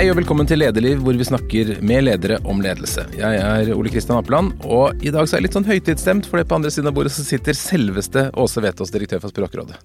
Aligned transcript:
Hei 0.00 0.06
og 0.08 0.16
velkommen 0.16 0.48
til 0.48 0.62
Lederliv, 0.62 1.02
hvor 1.04 1.12
vi 1.12 1.24
snakker 1.28 1.70
med 1.84 2.06
ledere 2.06 2.38
om 2.48 2.62
ledelse. 2.64 3.02
Jeg 3.12 3.36
er 3.36 3.68
Ole 3.74 3.90
Kristian 3.92 4.16
Appeland, 4.16 4.54
og 4.64 5.02
i 5.04 5.10
dag 5.12 5.26
så 5.28 5.36
er 5.36 5.42
jeg 5.42 5.44
litt 5.44 5.56
sånn 5.58 5.66
høytidsstemt, 5.66 6.24
for 6.24 6.40
det 6.40 6.46
på 6.48 6.56
andre 6.56 6.70
siden 6.72 6.88
av 6.88 6.94
bordet 6.96 7.12
så 7.12 7.20
sitter 7.26 7.52
selveste 7.58 8.22
Åse 8.40 8.62
Vetås, 8.64 8.94
direktør 8.94 9.20
for 9.20 9.34
Språkrådet. 9.34 9.76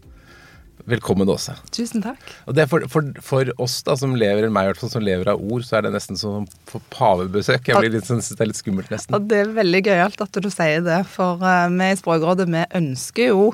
Velkommen, 0.88 1.28
Åse. 1.28 1.58
Tusen 1.76 2.06
takk. 2.06 2.24
Og 2.48 2.56
det 2.56 2.64
er 2.64 2.72
for, 2.72 2.88
for, 2.94 3.12
for 3.28 3.52
oss 3.68 3.76
da, 3.84 3.98
som 4.00 4.16
lever, 4.16 4.46
eller 4.46 4.56
meg 4.56 4.70
i 4.70 4.72
hvert 4.72 4.86
fall, 4.86 4.94
som 4.96 5.04
lever 5.04 5.34
av 5.34 5.44
ord, 5.44 5.68
så 5.68 5.82
er 5.82 5.90
det 5.90 5.92
nesten 5.98 6.22
som 6.24 6.48
for 6.72 6.88
pavebesøk. 6.96 7.68
Jeg 7.74 7.84
blir 7.84 7.98
litt 7.98 8.08
sånn, 8.08 8.24
synes 8.24 8.40
det 8.40 8.48
er 8.48 8.54
litt 8.54 8.64
skummelt, 8.64 8.96
nesten. 8.96 9.20
Og 9.20 9.28
det 9.28 9.44
er 9.44 9.52
veldig 9.60 9.84
gøyalt 9.90 10.28
at 10.30 10.44
du 10.48 10.48
sier 10.48 10.88
det, 10.88 11.04
for 11.12 11.44
vi 11.44 11.92
i 11.92 12.00
Språkrådet 12.00 12.48
vi 12.56 12.64
ønsker 12.86 13.34
jo 13.34 13.50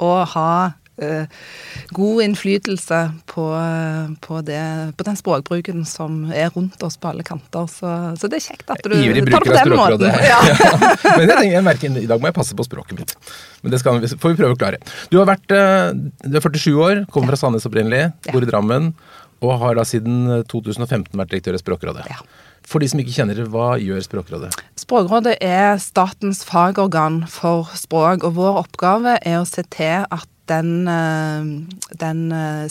å 0.00 0.12
ha 0.32 0.52
god 1.94 2.22
innflytelse 2.24 3.00
på, 3.30 3.44
uh, 3.54 4.10
på, 4.24 4.40
det, 4.46 4.62
på, 4.98 5.06
den 5.06 5.18
språkbruken 5.18 5.84
som 5.86 6.24
er 6.34 6.50
rundt 6.54 6.82
oss 6.82 6.98
på 6.98 7.12
alle 7.12 7.26
kanter. 7.26 7.68
Så, 7.70 7.92
så 8.18 8.30
det 8.30 8.40
er 8.40 8.46
kjekt 8.48 8.72
at 8.74 8.82
du 8.82 8.96
Ivrig 8.96 9.26
tar 9.30 9.46
det 9.46 9.52
på 9.52 9.58
den 9.60 9.76
måten. 9.78 10.08
Ja. 10.26 10.40
Men 11.16 11.28
jeg 11.28 11.36
tenker, 11.36 11.54
jeg 11.54 11.66
merker, 11.68 12.00
i 12.02 12.10
dag 12.10 12.22
må 12.22 12.32
jeg 12.32 12.38
passe 12.40 12.58
på 12.58 12.66
språket 12.66 12.98
mitt. 12.98 13.14
Men 13.62 13.74
det 13.74 13.82
skal, 13.82 14.02
får 14.02 14.34
vi 14.34 14.40
prøve 14.42 14.56
å 14.56 14.60
klare. 14.60 14.82
Du 15.12 15.20
har 15.20 15.30
vært 15.30 15.46
du 15.48 16.36
er 16.36 16.44
47 16.44 16.68
år, 16.74 17.06
kommer 17.12 17.32
fra 17.32 17.40
Sandnes 17.40 17.66
opprinnelig, 17.68 18.10
bor 18.32 18.44
i 18.44 18.50
Drammen. 18.50 18.92
Og 19.44 19.54
har 19.62 19.76
da 19.78 19.84
siden 19.86 20.42
2015 20.50 21.12
vært 21.14 21.30
direktør 21.30 21.54
i 21.54 21.60
Språkrådet. 21.62 22.08
Ja. 22.10 22.18
For 22.68 22.82
de 22.82 22.88
som 22.90 23.00
ikke 23.00 23.14
kjenner 23.14 23.38
det, 23.38 23.46
hva 23.52 23.76
gjør 23.80 24.02
Språkrådet? 24.04 24.50
Språkrådet 24.76 25.36
er 25.44 25.78
statens 25.80 26.42
fagorgan 26.46 27.22
for 27.30 27.70
språk, 27.78 28.26
og 28.26 28.34
vår 28.36 28.58
oppgave 28.64 29.16
er 29.22 29.38
å 29.40 29.46
se 29.48 29.64
til 29.72 30.04
at 30.04 30.28
den, 30.48 30.88
den 32.00 32.20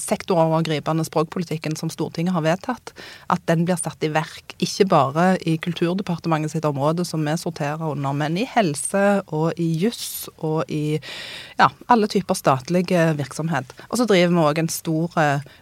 sektorovergripende 0.02 1.05
språkpolitikken 1.08 1.77
som 1.80 1.91
Stortinget 1.94 2.35
har 2.35 2.45
vedtatt, 2.45 2.94
at 3.32 3.43
den 3.49 3.65
blir 3.68 3.79
satt 3.79 4.04
i 4.04 4.12
verk. 4.13 4.55
Ikke 4.63 4.88
bare 4.90 5.27
i 5.48 5.57
Kulturdepartementet 5.62 6.55
sitt 6.55 6.68
område, 6.68 7.05
som 7.05 7.26
vi 7.26 7.35
sorterer 7.40 7.84
under, 7.91 8.16
men 8.18 8.38
i 8.40 8.48
helse 8.49 9.21
og 9.34 9.57
i 9.62 9.70
juss 9.82 10.27
og 10.38 10.70
i 10.71 10.98
ja, 11.60 11.70
alle 11.91 12.10
typer 12.12 12.38
statlig 12.38 12.88
virksomhet. 13.18 13.71
Og 13.90 13.99
så 13.99 14.07
driver 14.10 14.34
vi 14.34 14.46
òg 14.46 14.62
en 14.62 14.71
stor 14.71 15.18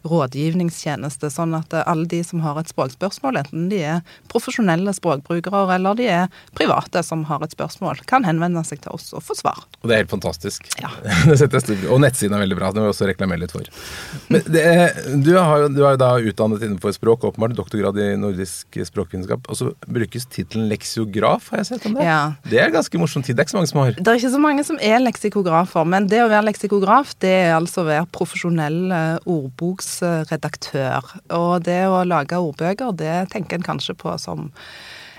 rådgivningstjeneste, 0.06 1.32
sånn 1.34 1.56
at 1.58 1.74
alle 1.86 2.08
de 2.12 2.22
som 2.26 2.44
har 2.46 2.60
et 2.60 2.72
språkspørsmål, 2.72 3.42
enten 3.42 3.70
de 3.72 3.82
er 3.86 4.18
profesjonelle 4.32 4.94
språkbrukere 4.96 5.66
eller 5.76 5.98
de 5.98 6.10
er 6.12 6.42
private 6.58 7.04
som 7.06 7.26
har 7.30 7.44
et 7.46 7.56
spørsmål, 7.56 8.04
kan 8.10 8.26
henvende 8.28 8.64
seg 8.68 8.84
til 8.84 8.96
oss 8.96 9.12
og 9.16 9.24
få 9.26 9.38
svar. 9.38 9.64
Og 9.82 9.90
det 9.90 9.96
er 9.96 10.04
helt 10.04 10.14
fantastisk. 10.14 10.68
Ja. 10.82 10.92
det 11.30 11.40
setter 11.40 11.60
jeg 11.60 11.66
stor 11.68 11.94
Og 11.94 12.02
nettsiden 12.06 12.38
er 12.38 12.44
veldig 12.46 12.58
bra. 12.60 12.72
Det 12.72 12.82
må 12.82 12.88
jeg 12.88 12.96
også 12.96 13.10
reklamere 13.10 13.42
litt 13.44 13.54
for. 13.56 13.68
Men 14.32 14.46
det, 14.48 14.64
du, 15.26 15.32
har 15.36 15.66
jo, 15.66 15.70
du 15.74 15.82
er 15.84 15.96
jo 15.96 16.02
da 16.02 16.12
utdannet 16.32 16.66
innenfor 16.66 16.96
språk, 16.96 17.26
åpenbart 17.30 17.58
doktorgrad 17.58 18.00
i 18.02 18.08
nordisk 18.20 18.80
språkvitenskap. 18.90 19.50
Og 19.52 19.60
så 19.60 19.72
brukes 19.86 20.28
tittelen 20.32 20.70
leksiograf, 20.72 21.52
har 21.54 21.64
jeg 21.64 21.72
sett 21.74 21.88
om 21.90 21.98
det? 21.98 22.08
Ja. 22.08 22.22
Det 22.48 22.62
er 22.62 22.74
ganske 22.74 23.02
morsomt 23.02 23.28
tid. 23.28 23.38
Det 23.38 23.44
er 23.44 23.50
ikke 23.50 23.56
så 23.56 23.60
mange 23.60 23.72
som 23.74 23.82
har. 23.84 23.98
Det 24.00 24.14
er 24.14 24.22
ikke 24.22 24.36
så 24.38 24.44
mange 24.48 24.68
som 24.68 24.82
er 24.92 25.04
leksikografer, 25.04 25.90
men 25.96 26.10
det 26.12 26.24
å 26.24 26.32
være 26.32 26.48
leksikograf, 26.50 27.16
det 27.24 27.36
er 27.46 27.54
altså 27.58 27.84
å 27.84 27.90
være 27.90 28.10
profesjonell 28.16 28.82
ordboksredaktør. 29.24 31.16
Og 31.36 31.66
det 31.68 31.82
å 31.90 32.04
lage 32.08 32.40
ordbøker, 32.40 32.94
det 32.98 33.16
tenker 33.34 33.60
en 33.60 33.70
kanskje 33.74 33.98
på 33.98 34.16
som 34.22 34.50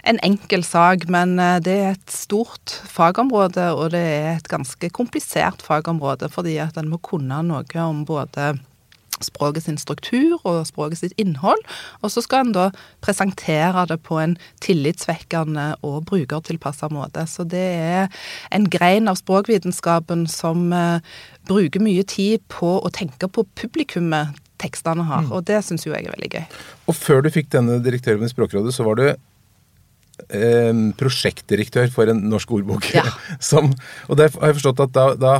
en 0.06 0.20
enkel 0.26 0.62
sak, 0.66 1.08
men 1.10 1.34
det 1.66 1.74
er 1.74 1.90
et 1.96 2.12
stort 2.14 2.76
fagområde, 2.86 3.72
og 3.74 3.90
det 3.94 4.02
er 4.02 4.30
et 4.36 4.48
ganske 4.50 4.90
komplisert 4.94 5.64
fagområde, 5.66 6.30
fordi 6.30 6.56
at 6.62 6.78
en 6.78 6.92
må 6.92 7.00
kunne 7.02 7.40
noe 7.42 7.82
om 7.82 8.04
både 8.06 8.54
språket 9.24 9.64
sin 9.64 9.78
struktur 9.80 10.40
og 10.44 10.64
språket 10.68 11.00
sitt 11.00 11.14
innhold, 11.20 11.60
og 12.02 12.12
så 12.12 12.22
skal 12.24 12.46
en 12.46 12.54
da 12.56 12.66
presentere 13.04 13.86
det 13.90 13.98
på 14.06 14.18
en 14.20 14.36
tillitsvekkende 14.64 15.68
og 15.86 16.04
brukertilpassa 16.10 16.90
måte. 16.92 17.26
Så 17.30 17.46
det 17.48 17.66
er 17.76 18.10
en 18.54 18.68
grein 18.70 19.08
av 19.10 19.18
språkvitenskapen 19.20 20.26
som 20.30 20.68
uh, 20.74 20.98
bruker 21.48 21.82
mye 21.84 22.04
tid 22.08 22.44
på 22.52 22.76
å 22.78 22.92
tenke 22.92 23.28
på 23.28 23.46
publikummet 23.56 24.36
tekstene 24.60 25.04
har, 25.04 25.26
mm. 25.26 25.32
og 25.36 25.44
det 25.48 25.60
syns 25.66 25.84
jo 25.84 25.92
jeg 25.92 26.06
er 26.06 26.14
veldig 26.14 26.32
gøy. 26.32 26.44
Og 26.88 26.96
før 26.96 27.24
du 27.24 27.32
fikk 27.32 27.50
denne 27.52 27.76
direktøren 27.84 28.24
i 28.24 28.30
Språkrådet, 28.32 28.72
så 28.72 28.86
var 28.86 28.96
du 28.96 29.02
eh, 29.10 29.18
prosjektdirektør 30.96 31.90
for 31.92 32.10
en 32.10 32.24
norsk 32.30 32.56
ordbok. 32.58 32.88
Ja. 32.94 33.04
Som, 33.50 33.72
og 34.08 34.18
der 34.18 34.32
har 34.32 34.50
jeg 34.52 34.60
forstått 34.60 34.84
at 34.86 34.96
da, 34.96 35.06
da 35.20 35.36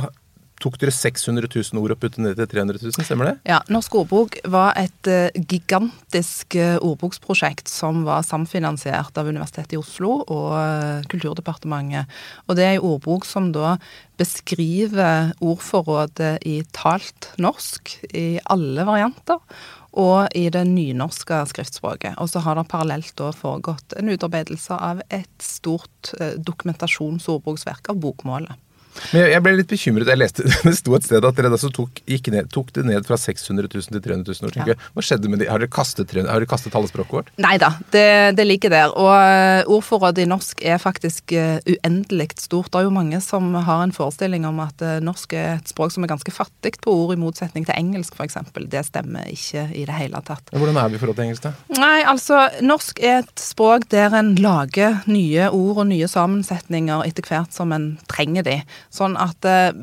tok 0.61 0.77
dere 0.81 0.93
600 0.93 1.49
000 1.51 1.81
ord 1.81 1.93
og 1.93 1.99
puttet 2.01 2.21
ned 2.23 2.37
til 2.37 2.49
300 2.49 2.81
000, 2.81 3.05
stemmer 3.05 3.29
det? 3.29 3.35
Ja. 3.49 3.59
Norsk 3.73 3.97
ordbok 3.99 4.39
var 4.49 4.73
et 4.79 5.09
uh, 5.09 5.29
gigantisk 5.37 6.57
uh, 6.57 6.77
ordboksprosjekt 6.81 7.69
som 7.69 8.03
var 8.07 8.25
samfinansiert 8.25 9.17
av 9.17 9.29
Universitetet 9.29 9.77
i 9.77 9.81
Oslo 9.81 10.21
og 10.23 11.05
Kulturdepartementet. 11.11 12.09
Og 12.47 12.57
det 12.57 12.65
er 12.65 12.77
en 12.77 12.87
ordbok 12.89 13.27
som 13.29 13.51
da 13.53 13.75
beskriver 14.17 15.33
ordforrådet 15.45 16.37
i 16.49 16.59
talt 16.73 17.31
norsk 17.41 17.93
i 18.17 18.39
alle 18.49 18.85
varianter. 18.87 19.43
Og 19.93 20.27
i 20.35 20.49
det 20.53 20.65
nynorske 20.67 21.39
skriftspråket. 21.49 22.17
Og 22.21 22.29
så 22.29 22.43
har 22.45 22.59
det 22.59 22.67
parallelt 22.69 23.13
da 23.17 23.31
foregått 23.33 23.95
en 23.97 24.11
utarbeidelse 24.11 24.75
av 24.75 25.01
et 25.09 25.31
stort 25.41 26.11
dokumentasjonsordboksverk 26.37 27.89
av 27.93 28.01
bokmålet. 28.03 28.66
Men 29.13 29.27
jeg 29.31 29.43
ble 29.45 29.53
litt 29.59 29.71
bekymret. 29.71 30.09
Jeg 30.11 30.19
leste 30.19 30.45
det 30.67 30.75
sto 30.77 30.95
et 30.97 31.07
sted 31.07 31.25
at 31.25 31.37
dere 31.37 31.51
altså 31.53 31.69
tok, 31.73 32.01
ned, 32.33 32.49
tok, 32.53 32.71
det 32.75 32.85
ned 32.87 33.07
fra 33.07 33.17
600 33.19 33.69
000 33.69 33.97
til 33.97 34.03
300 34.03 34.37
000. 34.41 34.67
Ja. 34.71 34.77
Hva 34.95 35.05
skjedde 35.05 35.31
med 35.31 35.41
de? 35.43 35.49
Har 35.51 35.61
dere 35.63 35.71
kastet, 35.71 36.13
har 36.17 36.27
dere 36.27 36.49
kastet 36.49 36.75
halve 36.75 36.91
språket 36.91 37.19
vårt? 37.19 37.31
Nei 37.41 37.55
da, 37.61 37.73
det, 37.93 38.07
det, 38.39 38.47
ligger 38.47 38.73
der. 38.73 38.95
Og 38.95 39.11
uh, 39.11 39.73
ordforrådet 39.77 40.25
i 40.25 40.29
norsk 40.29 40.63
er 40.65 40.81
faktisk 40.81 41.35
uh, 41.37 41.57
uendelig 41.63 42.29
stort. 42.41 42.71
Det 42.73 42.81
er 42.81 42.87
jo 42.87 42.95
mange 42.95 43.21
som 43.23 43.53
har 43.55 43.83
en 43.83 43.95
forestilling 43.95 44.47
om 44.49 44.61
at 44.63 44.81
uh, 44.83 44.97
norsk 45.03 45.37
er 45.37 45.49
et 45.57 45.71
språk 45.71 45.93
som 45.93 46.05
er 46.05 46.11
ganske 46.11 46.33
fattig 46.33 46.77
på 46.83 46.93
ord, 46.93 47.15
i 47.15 47.19
motsetning 47.19 47.65
til 47.67 47.77
engelsk 47.77 48.17
f.eks. 48.17 48.39
Det 48.67 48.83
stemmer 48.87 49.27
ikke 49.31 49.67
i 49.77 49.85
det 49.87 49.95
hele 49.95 50.21
tatt. 50.25 50.51
Men 50.51 50.63
hvordan 50.63 50.79
er 50.81 50.91
vi 50.91 50.97
i 50.97 51.01
forhold 51.01 51.17
til 51.19 51.27
engelsk, 51.27 51.47
da? 51.47 51.53
Nei, 51.79 52.01
altså, 52.07 52.41
norsk 52.65 52.99
er 53.03 53.21
et 53.21 53.41
språk 53.41 53.87
der 53.93 54.15
en 54.17 54.33
lager 54.41 55.01
nye 55.09 55.49
ord 55.53 55.83
og 55.83 55.89
nye 55.91 56.09
sammensetninger 56.11 57.05
etter 57.07 57.25
hvert 57.27 57.55
som 57.55 57.73
en 57.75 57.89
trenger 58.11 58.45
de. 58.47 58.57
Sånn 58.97 59.17
at 59.19 59.45
eh, 59.45 59.73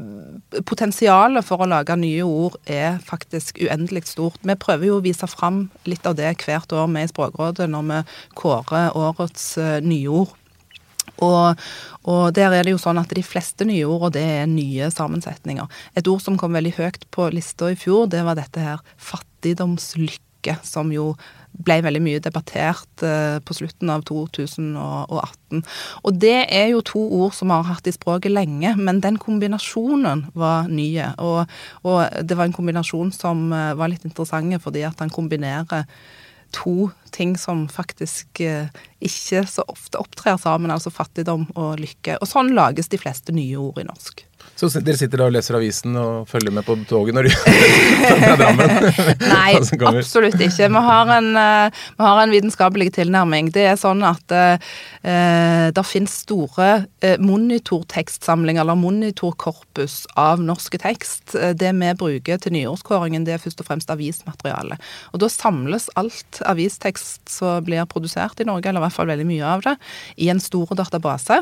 potensialet 0.67 1.47
for 1.47 1.63
å 1.63 1.69
lage 1.71 1.97
nye 1.99 2.25
ord 2.27 2.57
er 2.71 2.99
faktisk 3.05 3.61
uendelig 3.63 4.09
stort. 4.11 4.41
Vi 4.43 4.57
prøver 4.59 4.91
jo 4.91 4.99
å 4.99 5.05
vise 5.05 5.29
fram 5.31 5.69
litt 5.89 6.07
av 6.09 6.17
det 6.19 6.33
hvert 6.43 6.73
år 6.75 6.89
med 6.91 7.07
i 7.07 7.13
Språkrådet 7.13 7.69
når 7.71 7.91
vi 7.91 8.01
kårer 8.41 8.97
årets 8.99 9.53
eh, 9.63 9.79
nyord. 9.85 10.35
Og, 11.23 11.61
og, 12.09 12.23
der 12.35 12.57
er 12.57 12.67
det 12.67 12.75
jo 12.75 12.81
sånn 12.81 12.99
at 12.99 13.13
de 13.15 13.23
fleste 13.23 13.67
nye 13.69 13.85
ord, 13.87 14.09
og 14.09 14.15
det 14.17 14.25
er 14.41 14.51
nye 14.51 14.91
sammensetninger. 14.91 15.71
Et 15.95 16.09
ord 16.11 16.23
som 16.25 16.39
kom 16.41 16.57
veldig 16.57 16.75
høyt 16.79 17.07
på 17.15 17.29
lista 17.35 17.71
i 17.71 17.79
fjor, 17.79 18.09
det 18.11 18.25
var 18.27 18.39
dette 18.39 18.63
her 18.65 18.83
fattigdomslykke, 19.13 20.59
som 20.67 20.91
jo 20.95 21.13
ble 21.55 21.77
veldig 21.85 22.03
mye 22.03 22.23
debattert 22.23 23.05
eh, 23.07 23.39
på 23.45 23.57
slutten 23.57 23.93
av 23.93 24.03
2018. 24.09 25.63
Og 26.03 26.19
det 26.19 26.37
er 26.49 26.73
jo 26.73 26.83
to 26.87 27.05
ord 27.21 27.37
som 27.37 27.53
vi 27.53 27.59
har 27.59 27.69
hatt 27.71 27.89
i 27.91 27.95
språket 27.95 28.35
lenge, 28.35 28.75
men 28.81 29.01
den 29.05 29.21
kombinasjonen 29.23 30.27
var 30.35 30.69
nye. 30.73 31.13
Og, 31.23 31.55
og 31.87 32.27
det 32.27 32.39
var 32.39 32.49
en 32.49 32.57
kombinasjon 32.57 33.15
som 33.15 33.47
eh, 33.55 33.73
var 33.79 33.93
litt 33.93 34.07
interessant, 34.09 34.59
fordi 34.65 34.85
at 34.89 35.01
han 35.03 35.13
kombinerer 35.15 35.87
to 36.55 36.91
ting 37.15 37.37
som 37.39 37.65
faktisk 37.71 38.41
eh, 38.41 38.69
ikke 39.05 39.45
så 39.49 39.65
ofte 39.71 40.01
opptrer 40.01 40.39
sammen, 40.41 40.73
altså 40.75 40.93
fattigdom 40.93 41.49
og 41.55 41.81
lykke. 41.83 42.19
Og 42.21 42.31
sånn 42.31 42.55
lages 42.57 42.91
de 42.93 43.01
fleste 43.01 43.35
nye 43.37 43.59
ord 43.61 43.83
i 43.83 43.89
norsk. 43.89 44.25
Så 44.55 44.69
dere 44.85 44.95
sitter 44.95 45.19
da 45.19 45.27
og 45.27 45.33
leser 45.35 45.57
avisen 45.59 45.97
og 45.99 46.29
følger 46.31 46.53
med 46.55 46.67
på 46.67 46.77
toget 46.87 47.17
når 47.17 47.27
du 47.27 47.31
er 48.15 48.37
Drammen? 48.39 48.71
Nei, 49.33 49.57
absolutt 49.57 50.37
ikke. 50.37 50.69
Vi 50.71 50.83
har, 50.87 51.11
en, 51.17 51.31
uh, 51.35 51.81
vi 51.97 52.07
har 52.07 52.21
en 52.23 52.35
vitenskapelig 52.35 52.93
tilnærming. 52.95 53.51
Det 53.55 53.65
er 53.73 53.79
sånn 53.81 54.05
at 54.07 54.35
eh, 54.35 54.75
det 55.75 55.85
finnes 55.89 56.13
store 56.23 56.69
monitortekstsamlinger, 57.21 58.63
eller 58.63 58.79
monitorkorpus, 58.79 60.05
av 60.21 60.43
norske 60.45 60.79
tekst. 60.81 61.35
Det 61.35 61.73
vi 61.75 61.91
bruker 61.99 62.41
til 62.41 62.55
nyårskåringen, 62.55 63.27
det 63.27 63.37
er 63.37 63.43
først 63.43 63.65
og 63.65 63.69
fremst 63.69 63.91
avismateriale. 63.93 64.79
Og 65.13 65.25
da 65.25 65.31
samles 65.33 65.91
alt 65.99 66.41
avistekst 66.47 67.04
som 67.31 67.65
blir 67.65 67.85
produsert 67.91 68.41
i 68.41 68.47
Norge, 68.49 68.69
eller 68.71 68.83
i 68.83 68.85
hvert 68.87 68.97
fall 68.97 69.11
veldig 69.11 69.27
mye 69.29 69.51
av 69.55 69.65
det, 69.67 69.75
i 70.21 70.31
en 70.33 70.43
stor 70.43 70.75
database. 70.79 71.41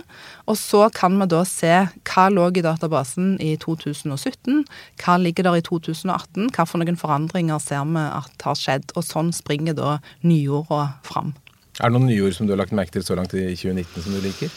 Og 0.51 0.59
så 0.61 0.87
kan 0.95 1.17
vi 1.21 1.29
da 1.33 1.43
se 1.49 1.73
hva 2.09 2.27
lå 2.33 2.49
i 2.53 2.65
databasen 2.65 3.37
i 3.43 3.55
2017. 3.63 4.65
Hva 5.03 5.19
ligger 5.23 5.49
der 5.49 5.61
i 5.61 5.67
2018? 5.67 6.51
Hva 6.53 6.67
for 6.69 6.83
noen 6.83 6.99
forandringer 7.01 7.63
ser 7.63 7.87
vi 7.89 8.07
at 8.09 8.49
har 8.49 8.59
skjedd? 8.59 8.93
Og 8.97 9.07
sånn 9.07 9.33
springer 9.37 9.77
da 9.79 9.99
nyorda 10.27 10.85
fram. 11.07 11.33
Er 11.81 11.89
det 11.89 11.97
noen 11.97 12.11
nyord 12.11 12.35
som 12.37 12.47
du 12.47 12.53
har 12.53 12.61
lagt 12.61 12.75
merke 12.77 12.93
til 12.99 13.05
så 13.07 13.17
langt 13.17 13.33
i 13.33 13.47
2019 13.57 14.05
som 14.05 14.13
du 14.13 14.21
liker? 14.25 14.53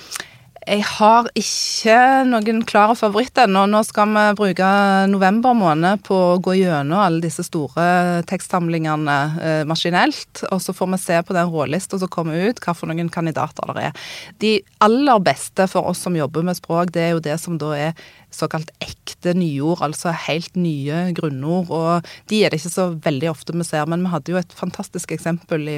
Jeg 0.65 0.81
har 0.81 1.27
ikke 1.37 1.95
noen 2.25 2.63
klare 2.65 2.95
favoritter. 2.97 3.45
Nå, 3.45 3.67
nå 3.69 3.83
skal 3.85 4.09
vi 4.09 4.23
bruke 4.39 4.69
november 5.11 5.53
måned 5.53 6.01
på 6.07 6.15
å 6.17 6.39
gå 6.41 6.55
gjennom 6.57 7.03
alle 7.03 7.21
disse 7.21 7.43
store 7.45 8.23
tekstsamlingene 8.25 9.17
eh, 9.37 9.61
maskinelt. 9.69 10.41
Og 10.49 10.63
så 10.63 10.73
får 10.73 10.89
vi 10.95 10.99
se 11.03 11.19
på 11.27 11.35
den 11.37 11.51
rålista 11.53 11.99
som 12.01 12.09
kommer 12.09 12.49
ut, 12.49 12.61
hva 12.63 12.73
for 12.73 12.89
noen 12.89 13.11
kandidater 13.13 13.75
det 13.77 13.91
er. 13.91 14.07
De 14.41 14.53
aller 14.87 15.21
beste 15.27 15.67
for 15.69 15.85
oss 15.91 16.01
som 16.01 16.17
jobber 16.17 16.47
med 16.47 16.57
språk, 16.57 16.89
det 16.95 17.03
er 17.03 17.13
jo 17.13 17.21
det 17.27 17.37
som 17.43 17.59
da 17.61 17.69
er 17.77 18.07
såkalt 18.33 18.73
ekte 18.81 19.35
nyord, 19.37 19.83
altså 19.85 20.15
helt 20.25 20.57
nye 20.57 21.11
grunnord. 21.13 21.69
Og 21.69 22.09
de 22.31 22.41
er 22.41 22.49
det 22.49 22.63
ikke 22.63 22.73
så 22.73 22.87
veldig 23.05 23.29
ofte 23.35 23.53
vi 23.53 23.69
ser, 23.69 23.85
men 23.85 24.01
vi 24.01 24.15
hadde 24.17 24.33
jo 24.33 24.41
et 24.41 24.57
fantastisk 24.57 25.13
eksempel 25.13 25.69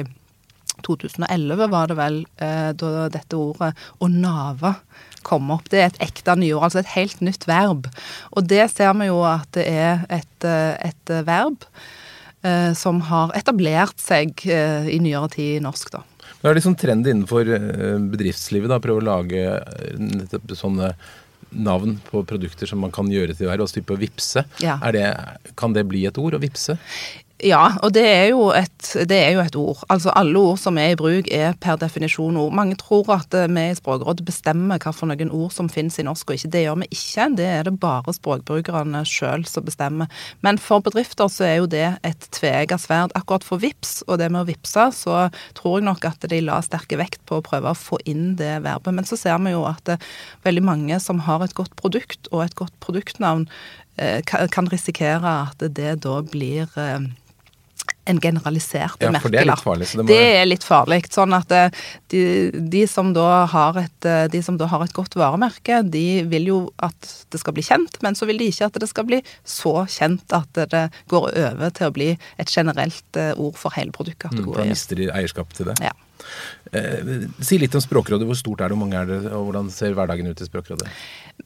2011 0.86 1.70
var 1.72 1.90
det 1.90 1.98
vel, 1.98 2.18
eh, 2.42 2.70
da 2.78 3.08
dette 3.12 3.38
ordet 3.38 3.72
å 4.00 4.10
nave 4.12 4.74
kom 5.26 5.50
opp. 5.54 5.68
Det 5.70 5.80
er 5.80 5.90
et 5.90 6.02
ekte 6.08 6.36
nyord, 6.38 6.64
altså 6.66 6.82
et 6.82 6.92
helt 6.94 7.22
nytt 7.24 7.46
verb. 7.48 7.88
Og 8.36 8.48
det 8.48 8.64
ser 8.72 8.94
vi 8.98 9.10
jo 9.10 9.22
at 9.28 9.48
det 9.56 9.66
er 9.68 10.04
et, 10.12 10.46
eh, 10.46 10.74
et 10.90 11.14
verb 11.26 11.66
eh, 12.44 12.72
som 12.78 13.02
har 13.10 13.34
etablert 13.38 13.98
seg 14.02 14.34
eh, 14.46 14.88
i 14.94 15.00
nyere 15.02 15.30
tid 15.34 15.58
i 15.58 15.64
norsk, 15.64 15.92
da. 15.96 16.04
Det 16.38 16.46
er 16.46 16.54
liksom 16.54 16.76
trend 16.78 17.08
innenfor 17.08 17.48
bedriftslivet 18.12 18.70
da, 18.70 18.76
prøve 18.78 19.00
å 19.00 19.06
lage 19.08 19.40
sånne 20.54 20.92
navn 21.50 21.96
på 22.06 22.22
produkter 22.28 22.68
som 22.68 22.78
man 22.84 22.92
kan 22.94 23.08
gjøre 23.10 23.34
til 23.34 23.48
hver, 23.48 23.58
altså 23.64 23.80
type 23.80 23.96
vipse. 23.98 24.44
Ja. 24.62 24.76
Det, 24.94 25.08
kan 25.58 25.74
det 25.74 25.88
bli 25.90 26.04
et 26.06 26.20
ord, 26.20 26.36
å 26.36 26.42
vipse? 26.42 26.76
Ja, 27.38 27.76
og 27.86 27.92
det 27.94 28.02
er, 28.02 28.32
et, 28.58 28.86
det 29.06 29.14
er 29.14 29.36
jo 29.36 29.42
et 29.44 29.56
ord. 29.56 29.82
Altså 29.94 30.10
alle 30.18 30.40
ord 30.40 30.56
som 30.58 30.78
er 30.80 30.90
i 30.90 30.96
bruk 30.98 31.28
er 31.30 31.52
per 31.62 31.76
definisjon 31.78 32.34
ord. 32.34 32.54
Mange 32.58 32.74
tror 32.80 33.12
at 33.14 33.34
eh, 33.38 33.46
vi 33.46 33.62
i 33.70 33.76
Språkrådet 33.78 34.24
bestemmer 34.26 34.80
hva 34.82 34.90
for 34.90 35.06
noen 35.06 35.30
ord 35.30 35.52
som 35.54 35.68
finnes 35.70 36.00
i 36.02 36.04
norsk 36.06 36.32
og 36.32 36.34
ikke. 36.34 36.50
Det 36.50 36.64
gjør 36.64 36.80
vi 36.80 36.88
ikke. 36.96 37.28
Det 37.38 37.46
er 37.46 37.68
det 37.68 37.76
bare 37.78 38.14
språkbrukerne 38.16 39.04
sjøl 39.06 39.44
som 39.46 39.68
bestemmer. 39.68 40.10
Men 40.42 40.58
for 40.58 40.82
bedrifter 40.82 41.30
så 41.30 41.46
er 41.46 41.54
jo 41.60 41.68
det 41.70 41.84
et 42.08 42.26
tveegget 42.34 42.82
sverd. 42.82 43.14
Akkurat 43.14 43.46
for 43.46 43.62
VIPS 43.62 44.00
og 44.08 44.18
det 44.18 44.32
med 44.34 44.42
å 44.42 44.48
vippse, 44.50 44.88
så 44.98 45.28
tror 45.60 45.78
jeg 45.78 45.86
nok 45.92 46.10
at 46.10 46.26
de 46.34 46.42
la 46.42 46.58
sterke 46.66 46.98
vekt 46.98 47.22
på 47.30 47.38
å 47.38 47.46
prøve 47.46 47.70
å 47.70 47.78
få 47.78 48.00
inn 48.02 48.34
det 48.42 48.56
verbet. 48.66 48.90
Men 48.98 49.06
så 49.06 49.20
ser 49.20 49.38
vi 49.46 49.54
jo 49.54 49.62
at 49.70 49.94
eh, 49.94 50.10
veldig 50.42 50.66
mange 50.72 50.98
som 51.06 51.22
har 51.30 51.46
et 51.46 51.54
godt 51.54 51.78
produkt 51.78 52.26
og 52.34 52.48
et 52.48 52.58
godt 52.58 52.74
produktnavn, 52.82 53.46
eh, 54.02 54.26
kan 54.26 54.74
risikere 54.74 55.38
at 55.52 55.66
det 55.78 56.00
da 56.02 56.18
blir 56.34 56.66
en 58.08 58.20
generalisert 58.20 59.02
ja, 59.04 59.10
for 59.20 59.32
det 59.32 59.42
er 59.42 59.48
litt 59.50 59.94
må... 59.98 60.06
det 60.08 60.20
er 60.40 60.46
litt 60.48 60.64
farlig. 60.64 61.02
Sånn 61.12 61.34
at 61.36 61.52
eh, 61.54 61.68
de, 62.12 62.22
de, 62.72 62.82
som 62.90 63.12
da 63.16 63.44
har 63.52 63.78
et, 63.82 64.08
eh, 64.08 64.24
de 64.32 64.40
som 64.44 64.56
da 64.60 64.68
har 64.70 64.84
et 64.84 64.94
godt 64.96 65.18
varemerke, 65.18 65.82
de 65.84 66.24
vil 66.30 66.48
jo 66.48 66.58
at 66.84 67.12
det 67.32 67.42
skal 67.42 67.56
bli 67.56 67.66
kjent, 67.66 68.00
men 68.04 68.16
så 68.18 68.28
vil 68.28 68.40
de 68.40 68.48
ikke 68.48 68.70
at 68.70 68.80
det 68.80 68.90
skal 68.90 69.08
bli 69.08 69.20
så 69.44 69.74
kjent 69.92 70.36
at 70.36 70.62
det 70.72 70.84
går 71.12 71.30
over 71.30 71.76
til 71.76 71.90
å 71.90 71.94
bli 71.94 72.10
et 72.16 72.52
generelt 72.52 73.20
eh, 73.20 73.34
ord 73.36 73.58
for 73.60 73.76
hele 73.76 73.94
produktkategorien. 73.94 74.54
Mm, 74.54 74.60
da 74.64 74.76
mister 74.76 75.00
de 75.00 75.10
eierskap 75.12 75.52
til 75.56 75.70
det? 75.70 75.78
Ja. 75.84 75.94
Eh, 76.72 77.24
si 77.40 77.58
litt 77.58 77.74
om 77.74 77.82
Språkrådet. 77.82 78.26
Hvor 78.28 78.36
stort 78.38 78.60
er 78.60 78.68
det, 78.68 78.76
hvor 78.76 78.84
mange 78.84 79.00
er 79.00 79.08
det, 79.08 79.18
og 79.32 79.48
hvordan 79.48 79.70
ser 79.72 79.96
hverdagen 79.96 80.28
ut 80.28 80.42
i 80.42 80.48
Språkrådet? 80.48 80.88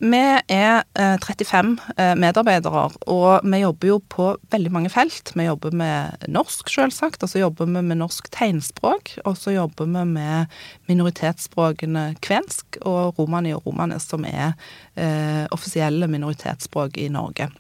Vi 0.01 0.21
er 0.51 0.83
eh, 0.99 1.17
35 1.23 1.77
eh, 1.97 2.15
medarbeidere, 2.19 2.85
og 3.13 3.47
vi 3.47 3.63
jobber 3.63 3.93
jo 3.93 3.99
på 4.13 4.29
veldig 4.55 4.73
mange 4.75 4.93
felt. 4.93 5.35
Vi 5.37 5.47
jobber 5.47 5.77
med 5.77 6.27
norsk, 6.33 6.71
selvsagt, 6.73 7.23
og 7.23 7.31
så 7.31 7.45
jobber 7.45 7.71
vi 7.71 7.85
med 7.85 8.01
norsk 8.03 8.31
tegnspråk. 8.35 9.17
Og 9.29 9.39
så 9.39 9.55
jobber 9.55 9.91
vi 9.91 10.07
med 10.17 10.61
minoritetsspråkene 10.91 12.13
kvensk 12.25 12.81
og 12.83 13.19
romani 13.21 13.55
og 13.55 13.69
romanes, 13.69 14.09
som 14.11 14.27
er 14.29 14.55
eh, 14.97 15.45
offisielle 15.55 16.11
minoritetsspråk 16.11 16.99
i 16.99 17.11
Norge. 17.13 17.53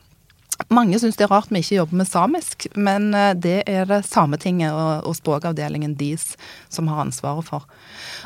Mange 0.72 0.98
syns 1.00 1.16
det 1.18 1.26
er 1.26 1.32
rart 1.32 1.50
vi 1.52 1.60
ikke 1.62 1.78
jobber 1.78 1.98
med 2.00 2.08
samisk, 2.08 2.66
men 2.76 3.10
eh, 3.16 3.32
det 3.34 3.58
er 3.70 3.86
det 3.88 4.02
Sametinget 4.06 4.72
og, 4.72 5.08
og 5.08 5.16
språkavdelingen 5.16 5.94
DIS 5.98 6.34
som 6.72 6.88
har 6.90 7.02
ansvaret 7.02 7.46
for. 7.46 7.66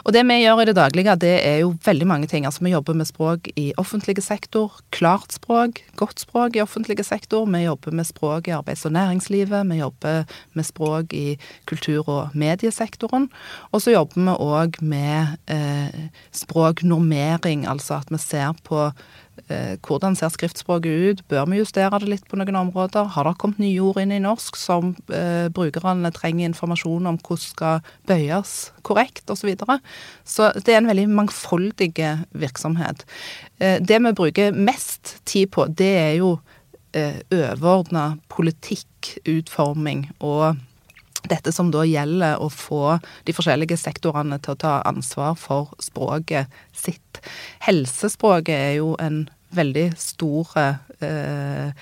Og 0.04 0.14
det 0.14 0.24
vi 0.26 0.40
gjør 0.42 0.62
i 0.62 0.66
det 0.68 0.76
daglige, 0.78 1.16
det 1.22 1.34
er 1.46 1.60
jo 1.62 1.72
veldig 1.86 2.08
mange 2.08 2.30
ting. 2.30 2.46
Altså 2.46 2.64
vi 2.66 2.74
jobber 2.74 2.98
med 2.98 3.08
språk 3.08 3.50
i 3.56 3.68
offentlig 3.80 4.18
sektor, 4.24 4.74
klart 4.94 5.34
språk, 5.38 5.82
godt 5.96 6.22
språk 6.22 6.56
i 6.58 6.62
offentlig 6.64 6.98
sektor. 7.06 7.46
Vi 7.50 7.64
jobber 7.64 7.94
med 7.94 8.08
språk 8.08 8.50
i 8.50 8.56
arbeids- 8.56 8.86
og 8.86 8.94
næringslivet, 8.96 9.66
vi 9.70 9.80
jobber 9.80 10.24
med 10.54 10.66
språk 10.66 11.14
i 11.16 11.38
kultur- 11.66 12.08
og 12.08 12.34
mediesektoren. 12.34 13.30
Og 13.72 13.82
så 13.82 13.96
jobber 13.96 14.20
vi 14.20 14.36
òg 14.36 14.80
med 14.82 15.38
eh, 15.50 16.10
språknormering, 16.34 17.66
altså 17.66 18.00
at 18.02 18.12
vi 18.12 18.20
ser 18.22 18.54
på 18.66 18.90
hvordan 19.46 20.16
ser 20.18 20.32
skriftspråket 20.34 21.02
ut? 21.06 21.20
Bør 21.30 21.44
vi 21.50 21.60
justere 21.60 22.00
det 22.02 22.08
litt 22.10 22.24
på 22.26 22.38
noen 22.38 22.58
områder? 22.58 23.12
Har 23.14 23.28
det 23.28 23.36
kommet 23.38 23.60
nye 23.62 23.78
ord 23.84 24.00
inn 24.02 24.14
i 24.14 24.22
norsk 24.22 24.58
som 24.58 24.94
eh, 25.14 25.46
brukerne 25.54 26.10
trenger 26.14 26.48
informasjon 26.48 27.06
om 27.06 27.20
hvordan 27.20 27.44
skal 27.44 27.92
bøyes 28.10 28.56
korrekt, 28.86 29.24
osv.? 29.30 29.46
Så, 29.46 29.46
videre. 29.46 29.78
så 30.26 30.50
det 30.58 30.74
er 30.74 30.80
en 30.80 30.90
veldig 30.90 31.06
mangfoldig 31.14 31.92
virksomhet. 32.34 33.06
Eh, 33.62 33.78
det 33.78 34.00
vi 34.02 34.14
bruker 34.18 34.56
mest 34.56 35.20
tid 35.24 35.52
på, 35.54 35.68
det 35.70 35.92
er 36.00 36.14
jo 36.18 36.36
eh, 36.96 37.22
overordna 37.30 38.16
politikkutforming 38.32 40.08
og 40.18 40.56
dette 41.30 41.52
som 41.54 41.70
da 41.74 41.84
gjelder 41.86 42.40
å 42.42 42.48
få 42.52 42.98
de 43.26 43.34
forskjellige 43.34 43.78
sektorene 43.80 44.38
til 44.42 44.54
å 44.54 44.60
ta 44.62 44.74
ansvar 44.86 45.34
for 45.40 45.72
språket 45.82 46.52
sitt. 46.76 47.20
Helsespråket 47.66 48.54
er 48.54 48.74
jo 48.78 48.94
en 49.02 49.24
veldig 49.56 49.86
stor 50.00 50.52
eh, 50.60 51.72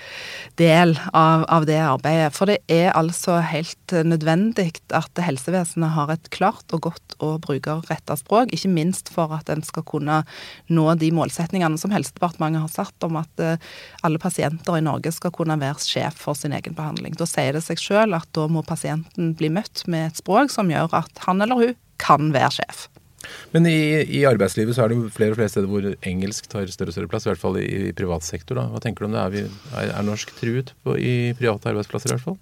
del 0.59 0.95
av, 1.11 1.45
av, 1.51 1.67
det 1.67 1.77
arbeidet. 1.83 2.31
For 2.35 2.49
det 2.49 2.57
er 2.71 2.93
altså 2.95 3.39
helt 3.43 3.95
nødvendig 4.07 4.71
at 4.95 5.21
helsevesenet 5.21 5.95
har 5.95 6.13
et 6.13 6.29
klart 6.33 6.75
og 6.75 6.87
godt 6.89 7.17
og 7.19 7.41
brukerretta 7.45 8.17
språk. 8.19 8.53
Ikke 8.55 8.71
minst 8.71 9.11
for 9.13 9.33
at 9.35 9.51
en 9.53 9.63
skal 9.65 9.85
kunne 9.87 10.21
nå 10.67 10.87
de 10.99 11.11
målsetningene 11.15 11.79
som 11.81 11.93
Helsedepartementet 11.95 12.65
har 12.65 12.73
satt 12.73 13.07
om 13.07 13.19
at 13.21 13.43
eh, 13.43 13.61
alle 14.05 14.21
pasienter 14.21 14.79
i 14.79 14.85
Norge 14.85 15.13
skal 15.15 15.33
kunne 15.35 15.59
være 15.61 15.83
sjef 15.83 16.19
for 16.25 16.37
sin 16.37 16.55
egen 16.55 16.77
behandling. 16.77 17.15
Da 17.19 17.27
sier 17.29 17.55
det 17.55 17.65
seg 17.65 17.81
sjøl 17.81 18.15
at 18.17 18.29
da 18.35 18.49
må 18.51 18.65
pasienten 18.65 19.33
bli 19.37 19.51
møtt 19.53 19.85
med 19.91 20.11
et 20.11 20.23
språk 20.23 20.53
som 20.53 20.71
gjør 20.71 20.95
at 21.03 21.25
han 21.27 21.43
eller 21.45 21.61
hun 21.61 21.81
kan 22.01 22.33
være 22.35 22.57
sjef. 22.59 22.87
Men 23.55 23.69
i, 23.69 23.77
i, 24.03 24.23
arbeidslivet 24.27 24.77
så 24.77 24.85
er 24.85 24.93
det 24.93 24.99
flere 25.15 25.35
og 25.35 25.39
flere 25.39 25.51
steder 25.51 25.69
hvor 25.71 25.87
engelsk 26.07 26.49
tar 26.51 26.67
større 26.73 26.91
og 26.91 26.97
større 26.97 27.11
plass, 27.11 27.27
i 27.27 27.31
hvert 27.31 27.41
fall 27.41 27.59
i, 27.61 27.65
i 27.89 27.95
privat 27.95 28.27
sektor. 28.27 28.59
Da. 28.59 28.67
Hva 28.73 28.83
tenker 28.83 29.05
du 29.05 29.09
om 29.09 29.15
det? 29.15 29.23
Er, 29.23 29.33
vi, 29.33 29.71
er, 29.73 29.93
er 29.93 30.07
norsk 30.07 30.35
truet 30.39 30.75
på, 30.85 30.97
i 30.99 31.15
private 31.39 31.73
arbeidsplasser 31.73 32.11
i 32.11 32.17
hvert 32.17 32.27
fall? 32.27 32.39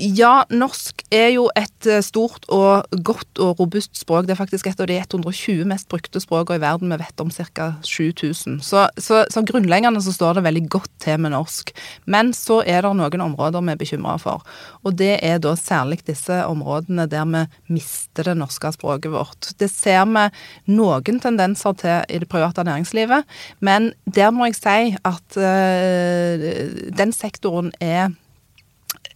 Ja, 0.00 0.46
norsk 0.48 1.02
er 1.12 1.28
jo 1.34 1.42
et 1.58 1.86
eh, 1.88 2.00
stort 2.00 2.46
og 2.48 2.88
godt 3.04 3.40
og 3.42 3.58
robust 3.60 3.98
språk. 4.00 4.24
Det 4.24 4.32
er 4.32 4.38
faktisk 4.38 4.70
et 4.70 4.78
av 4.80 4.88
de 4.88 4.96
120 4.96 5.66
mest 5.68 5.90
brukte 5.92 6.22
språkene 6.22 6.56
i 6.56 6.62
verden. 6.62 6.92
Vi 6.94 6.98
vet 7.02 7.20
om 7.20 7.28
ca. 7.28 7.66
7000. 7.84 8.60
Så, 8.64 8.86
så, 8.96 9.22
så, 9.28 9.42
grunnleggende 9.44 10.00
så 10.00 10.14
står 10.14 10.38
det 10.38 10.44
veldig 10.46 10.62
godt 10.72 10.92
til 11.04 11.20
med 11.20 11.34
norsk. 11.34 11.74
Men 12.08 12.32
så 12.36 12.62
er 12.64 12.86
det 12.86 12.94
noen 12.96 13.26
områder 13.26 13.66
vi 13.66 13.74
er 13.74 13.82
bekymra 13.82 14.16
for. 14.22 14.46
Og 14.88 14.96
det 14.96 15.18
er 15.26 15.42
da 15.42 15.52
særlig 15.58 16.00
disse 16.08 16.38
områdene 16.48 17.04
der 17.10 17.28
vi 17.28 17.44
mister 17.76 18.30
det 18.30 18.38
norske 18.40 18.72
språket 18.72 19.12
vårt. 19.12 19.52
Det 19.60 19.68
ser 19.68 20.08
vi 20.08 20.24
noen 20.72 21.20
tendenser 21.20 21.76
til 21.76 22.08
i 22.08 22.22
det 22.22 22.30
private 22.30 22.64
næringslivet, 22.64 23.28
men 23.60 23.92
der 24.08 24.32
må 24.32 24.48
jeg 24.48 24.56
si 24.56 24.96
at 24.96 25.36
øh, 25.36 26.90
den 26.96 27.12
sektoren 27.12 27.72
er 27.80 28.14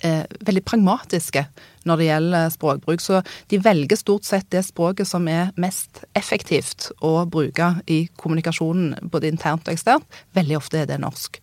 eh, 0.04 0.24
veldig 0.46 0.64
pragmatiske 0.66 1.44
når 1.84 2.00
det 2.00 2.08
gjelder 2.08 2.52
språkbruk. 2.52 3.02
Så 3.02 3.20
de 3.52 3.60
velger 3.62 3.98
stort 4.00 4.26
sett 4.28 4.48
det 4.54 4.64
språket 4.66 5.08
som 5.08 5.26
er 5.28 5.52
mest 5.60 6.04
effektivt 6.16 6.90
å 7.04 7.26
bruke 7.28 7.74
i 7.90 8.04
kommunikasjonen, 8.20 9.08
både 9.12 9.30
internt 9.32 9.68
og 9.68 9.74
eksternt. 9.74 10.20
Veldig 10.36 10.58
ofte 10.60 10.82
er 10.82 10.88
det 10.90 11.00
norsk. 11.02 11.40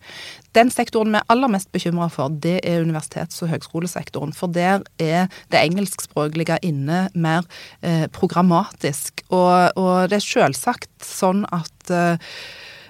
Den 0.56 0.72
sektoren 0.72 1.14
vi 1.14 1.20
er 1.20 1.30
aller 1.32 1.52
mest 1.52 1.70
bekymra 1.72 2.10
for, 2.12 2.32
det 2.32 2.58
er 2.68 2.82
universitets- 2.84 3.40
og 3.44 3.52
høgskolesektoren. 3.54 4.34
For 4.36 4.52
der 4.52 4.82
er 5.00 5.30
det 5.52 5.62
engelskspråklige 5.62 6.58
inne 6.66 7.06
mer 7.14 7.46
eh, 7.80 8.08
programmatisk. 8.12 9.24
Og, 9.30 9.78
og, 9.78 10.10
det 10.10 10.18
er 10.18 10.26
selvsagt 10.26 10.90
sånn 11.06 11.46
at 11.54 11.94
eh, 11.94 12.34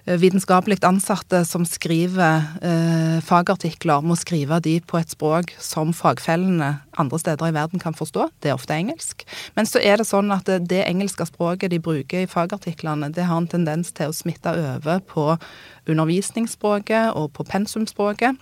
vitenskapelig 0.04 0.80
ansatte 0.85 1.44
som 1.47 1.64
skriver 1.68 2.42
eh, 2.62 3.18
fagartikler, 3.23 4.02
må 4.02 4.16
skrive 4.18 4.59
de 4.64 4.76
på 4.82 4.99
et 4.99 5.12
språk 5.14 5.54
som 5.62 5.92
fagfellene 5.94 6.73
andre 6.99 7.21
steder 7.23 7.52
i 7.52 7.54
verden 7.54 7.82
kan 7.82 7.94
forstå. 7.94 8.28
Det 8.42 8.50
er 8.50 8.59
ofte 8.59 8.75
engelsk. 8.75 9.23
Men 9.54 9.68
så 9.68 9.78
er 9.78 10.00
det 10.00 10.09
sånn 10.11 10.32
at 10.35 10.49
det, 10.50 10.64
det 10.73 10.82
engelske 10.88 11.26
språket 11.28 11.71
de 11.71 11.80
bruker 11.82 12.25
i 12.25 12.30
fagartiklene, 12.30 13.12
det 13.14 13.28
har 13.30 13.38
en 13.38 13.50
tendens 13.50 13.92
til 13.94 14.11
å 14.11 14.16
smitte 14.16 14.54
over 14.75 15.02
på 15.06 15.37
undervisningsspråket 15.87 17.14
og 17.14 17.30
på 17.37 17.47
pensumspråket. 17.47 18.38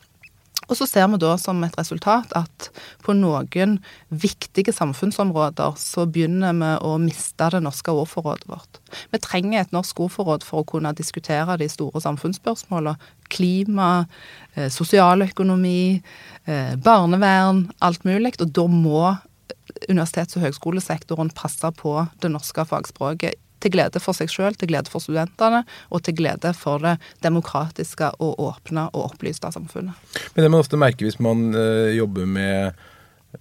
Og 0.70 0.78
så 0.78 0.86
ser 0.86 1.08
vi 1.10 1.18
da 1.18 1.34
som 1.40 1.58
et 1.66 1.76
resultat 1.78 2.30
at 2.38 2.68
på 3.02 3.14
noen 3.18 3.78
viktige 4.08 4.72
samfunnsområder 4.74 5.74
så 5.80 6.06
begynner 6.06 6.54
vi 6.54 6.70
å 6.86 6.94
miste 7.02 7.48
det 7.50 7.62
norske 7.64 7.90
ordforrådet 7.90 8.46
vårt. 8.50 8.78
Vi 9.10 9.18
trenger 9.22 9.64
et 9.64 9.74
norsk 9.74 10.04
ordforråd 10.06 10.46
for 10.46 10.62
å 10.62 10.68
kunne 10.70 10.94
diskutere 10.96 11.58
de 11.58 11.68
store 11.70 12.02
samfunnsspørsmålene. 12.06 12.96
Klima, 13.30 14.06
eh, 14.54 14.70
sosialøkonomi, 14.70 16.02
eh, 16.46 16.76
barnevern, 16.76 17.70
alt 17.82 18.04
mulig. 18.04 18.40
Og 18.40 18.52
da 18.52 18.66
må 18.66 19.18
universitets- 19.88 20.36
og 20.36 20.42
høgskolesektoren 20.42 21.34
passe 21.34 21.70
på 21.72 22.08
det 22.20 22.30
norske 22.30 22.64
fagspråket 22.66 23.34
til 23.60 23.74
glede 23.74 24.02
for 24.02 24.16
seg 24.16 24.30
sjøl, 24.32 24.56
til 24.58 24.70
glede 24.72 24.90
for 24.92 25.02
studentene, 25.04 25.64
og 25.90 26.04
til 26.06 26.16
glede 26.20 26.52
for 26.56 26.82
det 26.84 26.96
demokratiske 27.24 28.12
og 28.18 28.40
åpne 28.50 28.88
og 28.92 29.12
opplyste 29.12 29.50
samfunnet. 29.52 29.96
Men 30.34 30.44
det 30.44 30.52
man 30.52 30.62
ofte 30.62 30.80
merker 30.80 31.08
hvis 31.08 31.20
man 31.22 31.50
uh, 31.56 31.90
jobber 31.94 32.28
med 32.28 32.72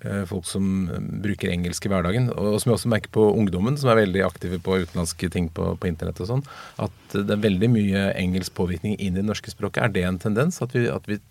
uh, 0.04 0.24
folk 0.30 0.48
som 0.50 0.90
bruker 1.24 1.52
engelsk 1.54 1.88
i 1.88 1.94
hverdagen, 1.94 2.30
og 2.36 2.60
som 2.60 2.72
jeg 2.72 2.78
også 2.80 2.94
merker 2.94 3.14
på 3.16 3.30
ungdommen, 3.32 3.80
som 3.80 3.92
er 3.92 4.04
veldig 4.04 4.26
aktive 4.28 4.62
på 4.64 4.82
utenlandske 4.84 5.32
ting 5.34 5.50
på, 5.54 5.74
på 5.80 5.92
internett 5.92 6.22
og 6.24 6.32
sånn, 6.34 6.46
at 6.84 7.18
det 7.18 7.36
er 7.36 7.48
veldig 7.48 7.72
mye 7.74 8.06
engelsk 8.20 8.56
påvirkning 8.60 8.98
inn 8.98 9.16
i 9.16 9.22
det 9.22 9.28
norske 9.28 9.54
språket. 9.54 9.84
Er 9.86 9.96
det 9.96 10.08
en 10.08 10.22
tendens? 10.22 10.62
At 10.66 10.76
vi, 10.76 10.88
at 10.92 11.08
vi 11.10 11.22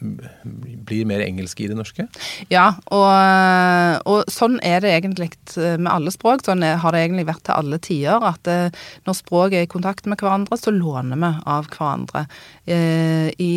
blir 0.00 1.06
mer 1.08 1.22
engelsk 1.24 1.60
i 1.60 1.68
det 1.70 1.76
norske? 1.78 2.06
Ja, 2.52 2.72
og, 2.92 4.06
og 4.10 4.30
sånn 4.32 4.58
er 4.66 4.82
det 4.84 4.92
egentlig 4.96 5.30
med 5.56 5.90
alle 5.92 6.12
språk. 6.14 6.44
Sånn 6.46 6.64
har 6.64 6.94
det 6.94 7.04
egentlig 7.04 7.26
vært 7.28 7.44
til 7.48 7.56
alle 7.56 7.80
tider. 7.84 8.26
At 8.30 8.50
eh, 8.50 8.82
når 9.08 9.18
språk 9.18 9.56
er 9.56 9.66
i 9.66 9.70
kontakt 9.70 10.08
med 10.10 10.20
hverandre, 10.20 10.58
så 10.60 10.72
låner 10.74 11.20
vi 11.20 11.32
av 11.56 11.68
hverandre. 11.74 12.26
Eh, 12.64 13.28
I, 13.36 13.52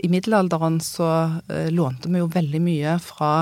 i 0.00 0.12
middelalderen 0.12 0.80
så 0.84 1.10
eh, 1.48 1.68
lånte 1.74 2.12
vi 2.12 2.22
jo 2.22 2.30
veldig 2.32 2.62
mye 2.64 2.96
fra 3.02 3.34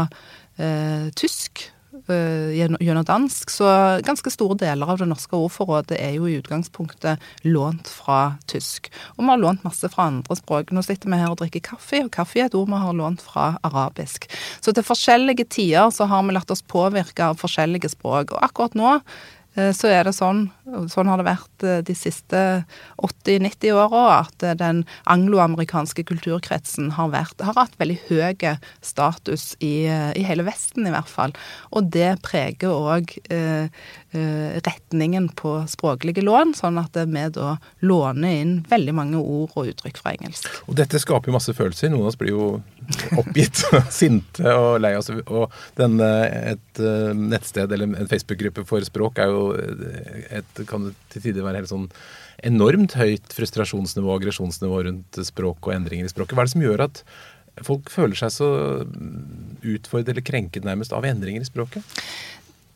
eh, 0.58 1.08
tysk 1.18 1.66
Eh, 1.66 1.81
gjennom 2.09 3.04
dansk. 3.06 3.50
Så 3.50 3.66
ganske 4.06 4.32
store 4.32 4.56
deler 4.61 4.88
av 4.88 5.00
det 5.02 5.09
norske 5.11 5.37
ordforrådet 5.37 5.99
er 5.99 6.16
jo 6.16 6.28
i 6.30 6.38
utgangspunktet 6.40 7.23
lånt 7.47 7.90
fra 7.90 8.38
tysk. 8.50 8.90
Og 9.16 9.25
vi 9.25 9.30
har 9.30 9.42
lånt 9.42 9.66
masse 9.66 9.90
fra 9.92 10.09
andre 10.11 10.38
språk. 10.38 10.73
Nå 10.73 10.82
sitter 10.87 11.12
vi 11.12 11.21
her 11.21 11.35
og 11.35 11.38
drikker 11.42 11.64
kaffe, 11.73 12.04
og 12.06 12.12
kaffe 12.14 12.40
er 12.40 12.50
et 12.50 12.56
ord 12.59 12.71
vi 12.73 12.80
har 12.87 12.97
lånt 12.97 13.23
fra 13.23 13.52
arabisk. 13.66 14.26
Så 14.64 14.75
til 14.75 14.87
forskjellige 14.87 15.49
tider 15.52 15.92
så 15.94 16.09
har 16.11 16.26
vi 16.26 16.35
latt 16.35 16.50
oss 16.50 16.64
påvirke 16.64 17.30
av 17.30 17.40
forskjellige 17.42 17.92
språk. 17.94 18.35
Og 18.35 18.42
akkurat 18.42 18.78
nå 18.78 18.99
Eh, 19.02 19.41
så 19.52 19.90
er 19.92 20.06
det 20.09 20.14
sånn, 20.16 20.47
sånn 20.88 21.11
har 21.11 21.21
det 21.21 21.26
vært 21.26 21.64
eh, 21.68 21.80
de 21.85 21.94
siste 21.97 22.38
80-90 23.04 23.75
åra, 23.76 24.23
at 24.23 24.44
eh, 24.47 24.54
den 24.56 24.82
angloamerikanske 25.12 26.06
kulturkretsen 26.09 26.94
har, 26.97 27.11
vært, 27.12 27.42
har 27.44 27.59
hatt 27.59 27.76
veldig 27.80 27.99
høy 28.09 28.23
status 28.80 29.52
i, 29.61 29.85
i, 29.85 30.23
hele 30.25 30.47
Vesten, 30.47 30.87
i 30.88 30.94
hvert 30.94 31.11
fall. 31.11 31.35
Og 31.76 31.90
det 31.92 32.14
preger 32.25 32.73
òg 32.73 33.12
eh, 33.32 33.68
retningen 34.12 35.30
på 35.37 35.54
språklige 35.73 36.25
lån, 36.25 36.52
sånn 36.56 36.80
at 36.80 36.97
vi 36.97 37.26
da 37.32 37.54
låner 37.85 38.40
inn 38.42 38.54
veldig 38.68 38.94
mange 38.97 39.21
ord 39.21 39.52
og 39.56 39.71
uttrykk 39.73 40.00
fra 40.00 40.12
engelsk. 40.16 40.49
Og 40.68 40.76
dette 40.80 41.00
skaper 41.00 41.28
jo 41.28 41.37
masse 41.37 41.54
følelser. 41.56 41.92
Noen 41.92 42.06
av 42.06 42.12
oss 42.12 42.21
blir 42.21 42.32
jo 42.35 42.49
oppgitt, 43.21 43.64
sinte 44.00 44.56
og 44.56 44.80
lei 44.85 44.94
oss. 44.97 45.11
Og 45.26 45.52
denne, 45.80 46.11
et 46.52 46.82
nettsted 47.16 47.73
eller 47.73 48.00
en 48.00 48.11
Facebook-gruppe 48.11 48.66
for 48.68 48.85
språk 48.85 49.21
er 49.23 49.32
jo 49.32 49.41
et, 50.38 50.64
kan 50.68 50.90
til 51.12 51.25
tider 51.25 51.46
være 51.46 51.62
helt 51.62 51.72
sånn 51.72 51.88
enormt 52.46 52.96
høyt 52.99 53.34
frustrasjonsnivå 53.37 54.08
og 54.11 54.20
aggresjonsnivå 54.20 54.82
rundt 54.88 55.20
språk 55.28 55.68
og 55.68 55.76
endringer 55.76 56.08
i 56.08 56.12
språket. 56.12 56.37
Hva 56.37 56.44
er 56.44 56.50
det 56.50 56.54
som 56.56 56.64
gjør 56.64 56.84
at 56.88 57.02
folk 57.66 57.90
føler 57.92 58.16
seg 58.18 58.32
så 58.32 58.49
utfordret 59.75 60.14
eller 60.14 60.25
krenket 60.25 60.66
nærmest 60.66 60.94
av 60.96 61.06
endringer 61.08 61.44
i 61.44 61.49
språket? 61.49 61.84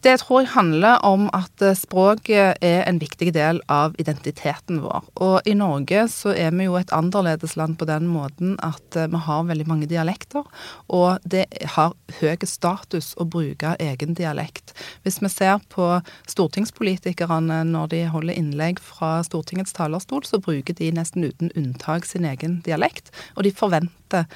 Det 0.06 0.20
tror 0.20 0.44
jeg 0.44 0.52
handler 0.52 1.00
om 1.02 1.24
at 1.34 1.62
eh, 1.66 1.74
språket 1.74 2.60
er 2.62 2.84
en 2.86 3.00
viktig 3.02 3.32
del 3.34 3.58
av 3.66 3.96
identiteten 3.98 4.78
vår. 4.84 5.08
Og 5.18 5.48
i 5.50 5.54
Norge 5.58 6.04
så 6.12 6.30
er 6.30 6.52
vi 6.54 6.68
jo 6.68 6.76
et 6.78 6.92
annerledesland 6.94 7.74
på 7.80 7.88
den 7.90 8.06
måten 8.12 8.54
at 8.62 8.94
eh, 8.94 9.08
vi 9.10 9.18
har 9.26 9.48
veldig 9.48 9.66
mange 9.66 9.88
dialekter. 9.90 10.46
Og 10.94 11.26
det 11.26 11.48
har 11.74 11.96
høy 12.20 12.46
status 12.46 13.16
å 13.18 13.26
bruke 13.26 13.74
egen 13.82 14.14
dialekt. 14.14 14.76
Hvis 15.02 15.18
vi 15.24 15.32
ser 15.32 15.58
på 15.74 15.88
stortingspolitikerne 16.30 17.64
når 17.66 17.90
de 17.96 18.04
holder 18.12 18.38
innlegg 18.38 18.78
fra 18.78 19.24
Stortingets 19.26 19.74
talerstol, 19.74 20.22
så 20.22 20.38
bruker 20.38 20.78
de 20.78 20.92
nesten 20.94 21.26
uten 21.26 21.50
unntak 21.58 22.06
sin 22.06 22.28
egen 22.30 22.60
dialekt. 22.62 23.10
Og 23.34 23.42
de 23.48 23.56
forventer 23.58 24.30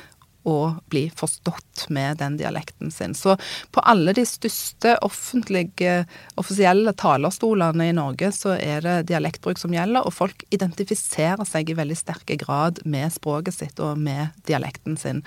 å 0.48 0.74
bli 0.92 1.04
forstått 1.16 1.86
med 1.92 2.20
den 2.22 2.38
dialekten 2.40 2.90
sin. 2.94 3.14
Så 3.14 3.36
på 3.74 3.82
alle 3.84 4.14
de 4.16 4.24
største 4.28 4.96
offentlige, 5.04 6.04
offisielle 6.40 6.94
talerstolene 6.96 7.90
i 7.90 7.96
Norge 7.96 8.32
så 8.36 8.56
er 8.56 8.84
det 8.86 8.96
dialektbruk 9.10 9.60
som 9.60 9.74
gjelder, 9.74 10.06
og 10.06 10.16
folk 10.16 10.44
identifiserer 10.54 11.44
seg 11.48 11.70
i 11.70 11.78
veldig 11.78 11.98
sterke 11.98 12.38
grad 12.40 12.80
med 12.84 13.12
språket 13.14 13.58
sitt 13.60 13.82
og 13.84 14.00
med 14.00 14.32
dialekten 14.48 14.96
sin. 15.00 15.24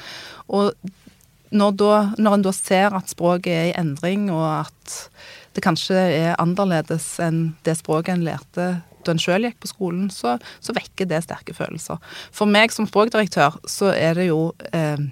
Og 0.48 0.74
når, 1.54 1.76
da, 1.78 1.94
når 2.18 2.40
en 2.40 2.46
da 2.48 2.54
ser 2.56 2.96
at 2.98 3.12
språket 3.14 3.54
er 3.54 3.68
i 3.70 3.78
endring, 3.78 4.30
og 4.34 4.66
at 4.66 4.98
det 5.54 5.62
kanskje 5.66 6.00
er 6.00 6.42
annerledes 6.42 7.06
enn 7.22 7.54
det 7.68 7.78
språket 7.78 8.16
en 8.16 8.26
lærte 8.26 8.68
da 9.06 9.16
en 9.16 9.22
sjøl 9.22 9.48
gikk 9.48 9.60
på 9.64 9.72
skolen, 9.72 10.08
så, 10.14 10.38
så, 10.64 10.76
vekker 10.76 11.10
det 11.10 11.24
sterke 11.26 11.56
følelser. 11.58 12.02
For 12.36 12.50
meg 12.50 12.74
som 12.76 12.88
språkdirektør 12.90 13.60
så 13.70 13.92
er 13.94 14.18
det 14.20 14.30
jo 14.30 14.52
eh, 14.74 15.04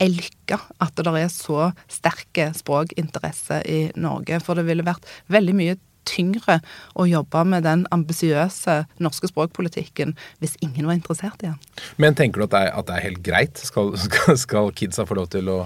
ei 0.00 0.08
lykke 0.12 0.58
at 0.80 0.96
det 0.96 1.14
er 1.20 1.30
så 1.32 1.70
sterke 1.90 2.50
språkinteresse 2.56 3.60
i 3.68 3.80
Norge. 4.00 4.40
For 4.44 4.58
det 4.58 4.66
ville 4.68 4.86
vært 4.86 5.06
veldig 5.32 5.56
mye 5.56 5.78
tyngre 6.08 6.58
å 6.98 7.06
jobbe 7.08 7.42
med 7.48 7.64
den 7.66 7.84
ambisiøse 7.94 8.76
norske 9.02 9.30
språkpolitikken 9.30 10.14
hvis 10.40 10.56
ingen 10.64 10.88
var 10.88 10.96
interessert 10.96 11.42
i 11.44 11.50
den. 11.50 11.58
Men 12.00 12.16
tenker 12.18 12.42
du 12.42 12.46
at 12.48 12.54
det 12.54 12.62
er, 12.66 12.72
at 12.80 12.88
det 12.88 12.96
er 12.96 13.06
helt 13.08 13.22
greit? 13.26 13.60
Skal, 13.60 13.92
skal, 14.00 14.38
skal, 14.40 14.72
kidsa 14.76 15.06
få 15.08 15.18
lov 15.18 15.30
til 15.32 15.50
å 15.52 15.58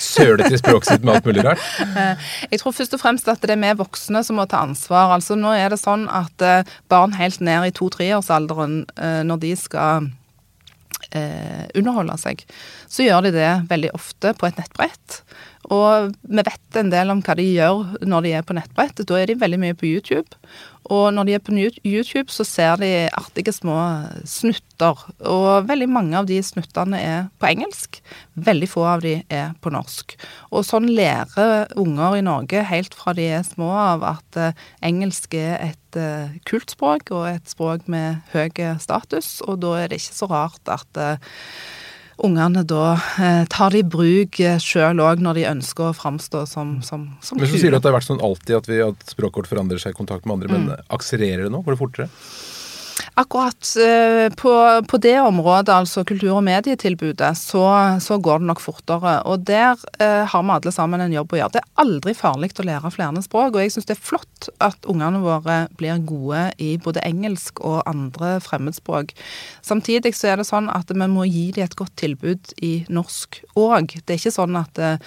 søle 0.00 0.48
til 0.48 0.60
språket 0.60 0.94
sitt 0.94 1.06
med 1.06 1.18
alt 1.18 1.30
mulig 1.30 1.46
rart? 1.46 1.62
Eh, 1.94 2.18
jeg 2.50 2.58
tror 2.58 2.74
først 2.74 2.94
og 2.96 3.00
fremst 3.00 3.28
at 3.30 3.42
det 3.44 3.54
er 3.54 3.60
vi 3.60 3.70
voksne 3.78 4.22
som 4.26 4.38
må 4.40 4.46
ta 4.50 4.64
ansvar. 4.64 5.12
Altså 5.14 5.36
Nå 5.38 5.52
er 5.54 5.70
det 5.70 5.78
sånn 5.78 6.08
at 6.10 6.42
eh, 6.42 6.66
barn 6.90 7.14
helt 7.14 7.38
ned 7.44 7.68
i 7.68 7.74
to-treårsalderen, 7.76 8.80
eh, 8.98 9.22
når 9.26 9.42
de 9.44 9.54
skal 9.58 10.12
underholde 11.78 12.16
seg, 12.18 12.40
så 12.90 13.04
gjør 13.04 13.28
de 13.28 13.30
det 13.36 13.50
veldig 13.70 13.92
ofte 13.94 14.32
på 14.34 14.48
et 14.48 14.56
nettbrett. 14.58 15.20
Og 15.72 16.12
vi 16.28 16.42
vet 16.44 16.78
en 16.80 16.92
del 16.92 17.12
om 17.12 17.22
hva 17.24 17.36
de 17.38 17.46
gjør 17.46 17.98
når 18.04 18.26
de 18.26 18.36
er 18.36 18.46
på 18.46 18.56
nettbrett. 18.56 19.04
Da 19.06 19.18
er 19.20 19.30
de 19.30 19.40
veldig 19.40 19.60
mye 19.62 19.76
på 19.78 19.88
YouTube. 19.88 20.38
Og 20.92 21.06
når 21.16 21.24
de 21.24 21.34
er 21.34 21.40
på 21.40 21.54
YouTube, 21.56 22.28
så 22.28 22.44
ser 22.44 22.76
de 22.82 23.08
artige 23.16 23.54
små 23.56 23.76
snutter. 24.28 25.00
Og 25.24 25.68
veldig 25.68 25.88
mange 25.88 26.18
av 26.18 26.28
de 26.28 26.36
snuttene 26.44 27.00
er 27.00 27.22
på 27.40 27.48
engelsk. 27.48 28.02
Veldig 28.36 28.68
få 28.68 28.84
av 28.90 29.04
de 29.04 29.14
er 29.32 29.54
på 29.64 29.72
norsk. 29.72 30.12
Og 30.52 30.66
sånn 30.68 30.90
lærer 30.92 31.72
unger 31.80 32.18
i 32.18 32.26
Norge 32.26 32.66
helt 32.68 32.96
fra 32.98 33.14
de 33.16 33.30
er 33.38 33.46
små 33.48 33.70
av 33.72 34.04
at 34.10 34.40
uh, 34.40 34.66
engelsk 34.84 35.38
er 35.40 35.56
et 35.70 35.80
kult 35.94 36.64
kultspråk 36.64 37.12
og 37.14 37.28
et 37.28 37.50
språk 37.50 37.86
med 37.90 38.22
høy 38.32 38.50
status. 38.82 39.38
Og 39.46 39.60
da 39.62 39.76
er 39.78 39.88
det 39.88 40.00
ikke 40.02 40.16
så 40.18 40.28
rart 40.30 40.70
at 40.72 40.98
uh, 40.98 41.38
ungene 42.22 42.62
da 42.68 42.94
eh, 43.18 43.42
tar 43.50 43.74
det 43.74 43.82
i 43.82 43.86
bruk 43.96 44.38
eh, 44.40 44.58
sjøl 44.62 45.02
òg 45.02 45.22
når 45.24 45.40
de 45.40 45.46
ønsker 45.50 45.90
å 45.90 45.96
framstå 45.96 46.44
som, 46.50 46.76
som, 46.86 47.08
som 47.24 47.40
Men 47.40 47.50
så 47.50 47.58
sier 47.58 47.74
du 47.74 47.78
at 47.78 47.84
det 47.86 47.90
har 47.90 47.98
vært 47.98 48.10
sånn 48.10 48.22
alltid 48.24 48.58
at, 48.60 48.70
vi, 48.70 48.80
at 48.84 49.06
språkkort 49.10 49.50
forandrer 49.50 49.82
seg 49.82 49.94
i 49.94 49.98
kontakt 49.98 50.28
med 50.28 50.38
andre, 50.38 50.52
mm. 50.52 50.68
men 50.68 50.90
akselererer 50.94 51.48
det 51.48 51.54
nå? 51.54 51.64
Går 51.66 51.76
det 51.76 51.82
fortere? 51.82 52.10
Akkurat 53.14 53.76
uh, 53.78 54.26
på, 54.34 54.52
på, 54.90 54.98
det 54.98 55.20
området, 55.20 55.70
altså 55.70 56.02
kultur- 56.04 56.34
og 56.34 56.42
medietilbudet, 56.48 57.30
så, 57.38 57.62
så, 58.02 58.18
går 58.18 58.40
det 58.42 58.48
nok 58.48 58.62
fortere. 58.62 59.12
Og 59.30 59.44
der 59.46 59.78
eh, 60.02 60.24
har 60.26 60.42
vi 60.42 60.54
alle 60.54 60.72
sammen 60.74 61.02
en 61.02 61.14
jobb 61.14 61.34
å 61.34 61.38
gjøre. 61.38 61.54
Det 61.54 61.60
er 61.62 61.82
aldri 61.84 62.14
farlig 62.18 62.50
å 62.58 62.66
lære 62.66 62.90
flere 62.94 63.22
språk, 63.22 63.54
og 63.54 63.62
jeg 63.62 63.74
syns 63.74 63.86
det 63.86 63.94
er 63.94 64.02
flott 64.02 64.48
at 64.64 64.88
ungene 64.90 65.20
våre 65.22 65.58
blir 65.78 66.02
gode 66.06 66.48
i 66.58 66.74
både 66.82 67.04
engelsk 67.06 67.62
og 67.62 67.84
andre 67.90 68.38
fremmedspråk. 68.42 69.14
Samtidig 69.62 70.14
så 70.18 70.32
er 70.32 70.42
det 70.42 70.48
sånn 70.48 70.70
at 70.72 70.90
vi 70.90 71.08
må 71.10 71.26
gi 71.28 71.50
dem 71.54 71.68
et 71.68 71.78
godt 71.78 71.94
tilbud 72.00 72.54
i 72.66 72.72
norsk 72.90 73.42
òg. 73.54 73.94
Det 74.02 74.16
er 74.16 74.20
ikke 74.22 74.34
sånn 74.34 74.58
at 74.58 74.80
eh, 74.82 74.98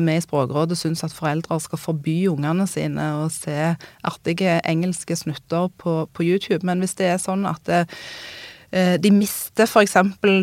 vi 0.00 0.16
i 0.16 0.24
Språkrådet 0.24 0.78
syns 0.80 1.04
at 1.04 1.14
foreldre 1.14 1.58
skal 1.60 1.80
forby 1.82 2.16
ungene 2.30 2.64
sine 2.70 3.10
å 3.20 3.28
se 3.32 3.74
artige 4.06 4.56
engelske 4.64 5.18
snutter 5.18 5.68
på, 5.82 5.98
på 6.16 6.24
YouTube, 6.24 6.64
men 6.66 6.80
hvis 6.80 6.96
det 6.96 7.10
er 7.12 7.22
sånn 7.26 7.46
at 7.50 7.62
det, 7.68 7.84
Eh, 7.86 7.94
de 8.72 9.10
mister 9.14 9.66
f.eks. 9.66 9.96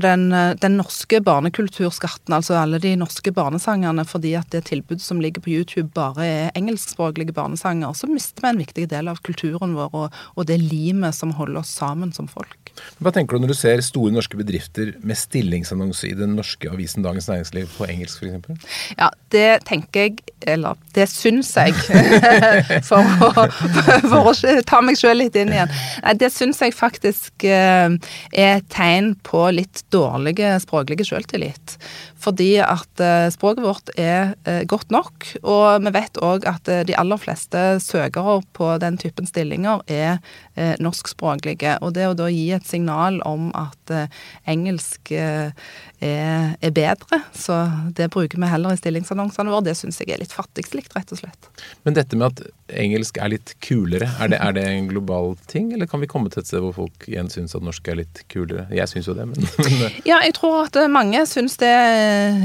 Den, 0.03 0.31
eh, 0.31 0.53
den 0.61 0.77
norske 0.79 1.19
barnekulturskatten, 1.23 2.33
altså 2.33 2.57
alle 2.59 2.79
de 2.79 2.95
norske 2.99 3.33
barnesangerne, 3.35 4.05
fordi 4.07 4.33
at 4.39 4.49
det 4.53 4.65
tilbudet 4.69 5.03
som 5.03 5.21
ligger 5.21 5.43
på 5.43 5.53
YouTube 5.53 5.91
bare 5.95 6.25
er 6.25 6.51
engelskspråklige 6.57 7.35
barnesanger. 7.35 7.93
Så 7.93 8.07
mister 8.07 8.45
vi 8.45 8.53
en 8.53 8.63
viktig 8.63 8.87
del 8.89 9.11
av 9.11 9.21
kulturen 9.25 9.75
vår 9.77 9.93
og, 9.93 10.19
og 10.35 10.47
det 10.49 10.59
limet 10.61 11.15
som 11.15 11.35
holder 11.37 11.63
oss 11.63 11.73
sammen 11.77 12.13
som 12.15 12.29
folk. 12.31 12.57
Hva 13.03 13.11
tenker 13.13 13.37
du 13.37 13.43
når 13.43 13.53
du 13.53 13.57
ser 13.57 13.81
store 13.85 14.13
norske 14.15 14.37
bedrifter 14.39 14.93
med 15.05 15.17
stillingsannonse 15.19 16.09
i 16.09 16.15
den 16.17 16.33
norske 16.39 16.69
avisen 16.71 17.05
Dagens 17.05 17.27
Næringsliv 17.29 17.69
på 17.77 17.85
engelsk 17.89 18.23
f.eks.? 18.23 18.65
Ja, 18.97 19.11
det 19.33 19.63
tenker 19.69 20.07
jeg, 20.07 20.23
eller 20.49 20.79
det 20.95 21.05
syns 21.11 21.51
jeg, 21.57 21.75
for 22.89 23.03
å, 23.27 23.45
for 24.09 24.31
å 24.31 24.33
ta 24.67 24.81
meg 24.85 24.97
sjøl 24.99 25.21
litt 25.21 25.37
inn 25.39 25.53
igjen. 25.53 25.73
Nei, 26.03 26.15
det 26.17 26.31
syns 26.33 26.61
jeg 26.63 26.73
faktisk 26.75 27.45
eh, 27.45 27.93
er 28.31 28.63
tegn 28.73 29.13
på 29.25 29.45
litt 29.55 29.83
dårlige 29.93 30.55
språklige 30.63 31.07
selvtillit. 31.07 31.77
Fordi 32.23 32.51
at 32.63 33.03
eh, 33.03 33.27
språket 33.33 33.65
vårt 33.65 33.91
er 33.99 34.33
eh, 34.47 34.63
godt 34.69 34.93
nok, 34.93 35.27
og 35.41 35.83
vi 35.83 35.93
vet 35.95 36.19
òg 36.23 36.47
at 36.47 36.69
eh, 36.71 36.83
de 36.87 36.95
aller 36.99 37.19
fleste 37.19 37.63
søkere 37.83 38.39
på 38.55 38.69
den 38.83 38.97
typen 39.01 39.27
stillinger 39.29 39.83
er 39.91 40.21
norskspråklige. 40.53 41.79
Og 41.81 41.95
det 41.95 42.05
å 42.05 42.15
da 42.17 42.27
gi 42.29 42.51
et 42.53 42.67
signal 42.69 43.17
om 43.25 43.47
at 43.57 43.89
engelsk 44.45 45.09
er, 45.17 45.55
er 45.97 46.73
bedre, 46.75 47.23
så 47.33 47.57
det 47.97 48.11
bruker 48.13 48.37
vi 48.37 48.51
heller 48.51 48.75
i 48.75 48.77
stillingsannonsene 48.77 49.49
våre, 49.49 49.65
det 49.65 49.73
syns 49.79 49.97
jeg 49.97 50.13
er 50.13 50.21
litt 50.21 50.35
fattigslikt, 50.35 50.93
rett 50.93 51.09
og 51.15 51.23
slett. 51.23 51.49
Men 51.87 51.97
dette 51.97 52.19
med 52.19 52.29
at 52.29 52.77
engelsk 52.83 53.17
er 53.17 53.33
litt 53.33 53.55
kulere, 53.65 54.11
er 54.21 54.29
det, 54.29 54.39
er 54.45 54.53
det 54.59 54.67
en 54.69 54.91
global 54.91 55.33
ting, 55.49 55.71
eller 55.73 55.89
kan 55.89 56.03
vi 56.03 56.11
komme 56.11 56.29
til 56.29 56.43
et 56.43 56.51
sted 56.51 56.61
hvor 56.61 56.75
folk 56.77 57.09
igjen 57.09 57.33
syns 57.33 57.57
at 57.57 57.65
norsk 57.65 57.89
er 57.89 58.03
litt 58.03 58.23
kulere? 58.31 58.67
Jeg 58.73 58.91
syns 58.93 59.09
jo 59.09 59.17
det, 59.17 59.25
men, 59.31 59.49
men 59.65 59.97
Ja, 60.05 60.21
jeg 60.21 60.37
tror 60.37 60.67
at 60.67 60.77
mange 60.93 61.25
syns 61.29 61.57
det 61.61 61.73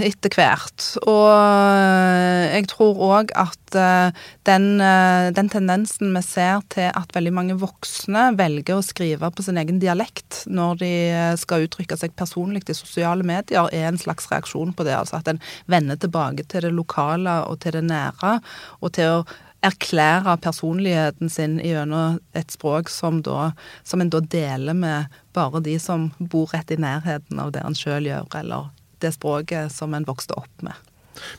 etter 0.07 0.35
hvert. 0.37 0.85
Og 1.05 1.27
eh, 1.33 2.45
jeg 2.57 2.69
tror 2.73 3.01
òg 3.09 3.33
at 3.39 3.79
eh, 3.79 4.21
den, 4.49 4.69
eh, 4.85 5.31
den, 5.37 5.51
tendensen 5.53 6.13
vi 6.15 6.23
ser 6.25 6.63
til 6.75 6.91
at 6.91 7.15
veldig 7.17 7.35
mange 7.35 7.59
voksne 7.61 8.29
velger 8.39 8.79
å 8.79 8.85
skrive 8.85 9.31
på 9.33 9.47
sin 9.47 9.61
egen 9.61 9.81
dialekt 9.83 10.45
når 10.51 10.81
de 10.83 10.93
skal 11.41 11.67
uttrykke 11.67 11.99
seg 11.99 12.17
personlig 12.19 12.65
i 12.69 12.77
sosiale 12.77 13.27
medier, 13.27 13.69
er 13.73 13.91
en 13.91 14.01
slags 14.01 14.31
reaksjon 14.33 14.75
på 14.77 14.87
det. 14.89 14.97
Altså 14.99 15.21
at 15.21 15.29
en 15.33 15.43
vender 15.71 16.01
tilbake 16.01 16.47
til 16.49 16.67
det 16.69 16.75
lokale 16.77 17.43
og 17.49 17.61
til 17.65 17.79
det 17.79 17.85
nære, 17.89 18.39
og 18.83 18.97
til 18.97 19.21
å 19.21 19.27
erklære 19.67 20.37
personligheten 20.43 21.31
sin 21.31 21.59
gjennom 21.63 22.19
et 22.39 22.51
språk 22.55 22.91
som, 22.93 23.23
da, 23.27 23.53
som 23.83 24.01
en 24.01 24.11
da 24.13 24.21
deler 24.23 24.77
med 24.77 25.15
bare 25.35 25.63
de 25.65 25.75
som 25.83 26.09
bor 26.19 26.51
rett 26.55 26.71
i 26.71 26.79
nærheten 26.79 27.41
av 27.43 27.53
det 27.55 27.65
en 27.67 27.77
sjøl 27.77 28.07
gjør, 28.07 28.29
eller 28.39 28.71
det 29.05 29.15
språket 29.17 29.73
som 29.75 29.95
en 29.97 30.07
vokste 30.09 30.37
opp 30.39 30.65
med. 30.67 30.77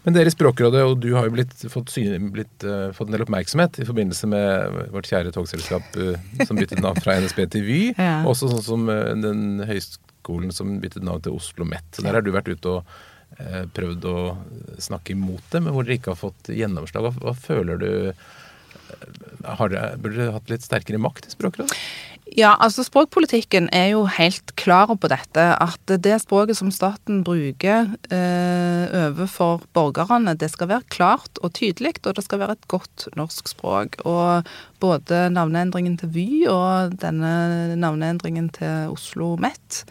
Men 0.04 0.16
dere 0.16 0.32
i 0.32 0.34
Språkrådet, 0.34 0.82
og 0.86 0.98
du 1.04 1.12
har 1.16 1.28
jo 1.28 1.36
blitt, 1.38 1.54
fått, 1.72 1.94
blitt, 2.34 2.66
uh, 2.66 2.90
fått, 2.96 3.10
en 3.10 3.16
del 3.16 3.26
oppmerksomhet 3.26 3.82
i 3.82 3.88
forbindelse 3.88 4.30
med 4.32 4.80
vårt 4.94 5.10
kjære 5.10 5.34
togselskap 5.36 6.00
uh, 6.00 6.18
som 6.46 6.60
byttet 6.60 6.82
navn 6.84 7.00
fra 7.04 7.20
NSB 7.22 7.46
til 7.56 7.66
Vy. 7.68 7.80
ja. 8.00 8.20
Også 8.30 8.52
sånn 8.52 8.66
som 8.66 8.90
uh, 8.92 9.12
den 9.20 9.64
høyskolen 9.70 10.52
som 10.56 10.78
byttet 10.84 11.06
navn 11.06 11.24
til 11.26 11.38
Oslo 11.38 11.64
OsloMet. 11.64 12.02
Der 12.02 12.20
har 12.20 12.26
du 12.26 12.34
vært 12.36 12.52
ute 12.52 12.80
og 12.80 13.00
prøvd 13.72 14.06
å 14.10 14.14
snakke 14.82 15.14
imot 15.14 15.52
det, 15.54 15.62
men 15.62 15.72
hvor 15.72 15.86
dere 15.86 16.00
ikke 16.00 16.12
har 16.12 16.18
fått 16.20 16.50
gjennomslag. 16.52 17.06
Hva, 17.06 17.30
hva 17.30 17.34
føler 17.38 17.78
du 17.80 17.92
har 19.46 19.76
Burde 20.02 20.16
dere 20.18 20.34
hatt 20.34 20.50
litt 20.52 20.66
sterkere 20.66 21.00
makt 21.00 21.30
i 21.30 21.36
Språkrådet? 21.36 21.78
Ja, 22.38 22.52
altså 22.62 22.84
språkpolitikken 22.86 23.72
er 23.74 23.88
jo 23.96 24.04
helt 24.06 24.52
klar 24.60 24.92
på 24.94 25.10
dette. 25.10 25.46
At 25.58 25.94
det 26.04 26.20
språket 26.22 26.60
som 26.60 26.70
staten 26.74 27.24
bruker 27.26 27.90
eh, 28.14 28.84
overfor 29.08 29.64
borgerne, 29.74 30.36
det 30.38 30.52
skal 30.54 30.70
være 30.70 30.90
klart 30.94 31.42
og 31.42 31.56
tydelig, 31.58 31.96
og 32.06 32.18
det 32.20 32.26
skal 32.28 32.44
være 32.44 32.58
et 32.60 32.68
godt 32.70 33.08
norsk 33.18 33.50
språk. 33.50 33.98
Og 34.06 34.46
både 34.84 35.26
navneendringen 35.34 35.98
til 35.98 36.14
Vy 36.14 36.28
og 36.52 36.94
denne 37.02 37.76
navneendringen 37.80 38.52
til 38.60 38.94
Oslo 38.94 39.34
Met 39.42 39.84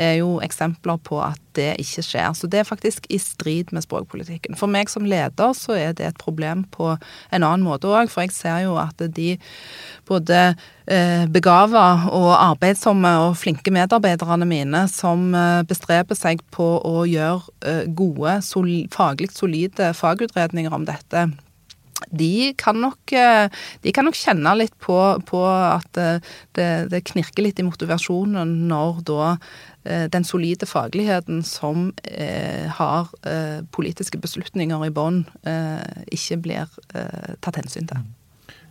er 0.00 0.18
jo 0.20 0.38
eksempler 0.44 1.00
på 1.04 1.18
at 1.22 1.40
det 1.56 1.74
ikke 1.82 2.04
skjer. 2.06 2.32
Så 2.36 2.48
det 2.50 2.62
er 2.62 2.68
faktisk 2.68 3.06
i 3.12 3.18
strid 3.20 3.72
med 3.72 3.84
språkpolitikken. 3.84 4.56
For 4.58 4.70
meg 4.70 4.90
som 4.92 5.06
leder 5.08 5.52
så 5.56 5.76
er 5.76 5.96
det 5.96 6.06
et 6.08 6.20
problem 6.20 6.64
på 6.72 6.94
en 6.94 7.42
annen 7.42 7.64
måte 7.66 7.90
òg, 7.90 8.10
for 8.12 8.24
jeg 8.24 8.34
ser 8.36 8.64
jo 8.64 8.78
at 8.80 9.02
de 9.16 9.34
både 10.08 10.40
eh, 10.86 11.24
begava 11.32 11.86
og 12.10 12.32
arbeidsomme 12.38 13.12
og 13.26 13.38
flinke 13.40 13.74
medarbeiderne 13.74 14.48
mine 14.48 14.86
som 14.90 15.30
eh, 15.36 15.62
bestreber 15.68 16.18
seg 16.18 16.42
på 16.54 16.74
å 16.80 17.06
gjøre 17.08 17.56
eh, 17.68 17.86
gode, 17.88 18.40
soli, 18.46 18.84
faglig 18.92 19.32
solide 19.34 19.92
fagutredninger 19.96 20.72
om 20.72 20.86
dette, 20.88 21.30
de 22.10 22.50
kan, 22.58 22.74
nok, 22.82 23.12
de 23.14 23.92
kan 23.94 24.04
nok, 24.04 24.16
kjenne 24.18 24.52
litt 24.58 24.72
på, 24.82 24.96
på 25.22 25.42
at 25.46 25.86
det, 25.94 26.66
det, 26.90 27.00
knirker 27.08 27.46
litt 27.46 27.62
i 27.62 27.64
motivasjonen 27.64 28.56
når 28.68 28.98
da 29.06 29.28
den 29.84 30.24
solide 30.24 30.66
fagligheten 30.66 31.42
som 31.42 31.92
eh, 32.04 32.68
har 32.70 33.10
eh, 33.26 33.64
politiske 33.74 34.18
beslutninger 34.18 34.86
i 34.86 34.92
bånn, 34.94 35.24
eh, 35.42 36.04
ikke 36.14 36.38
blir 36.44 36.76
eh, 36.94 37.34
tatt 37.42 37.58
hensyn 37.58 37.88
til. 37.90 38.04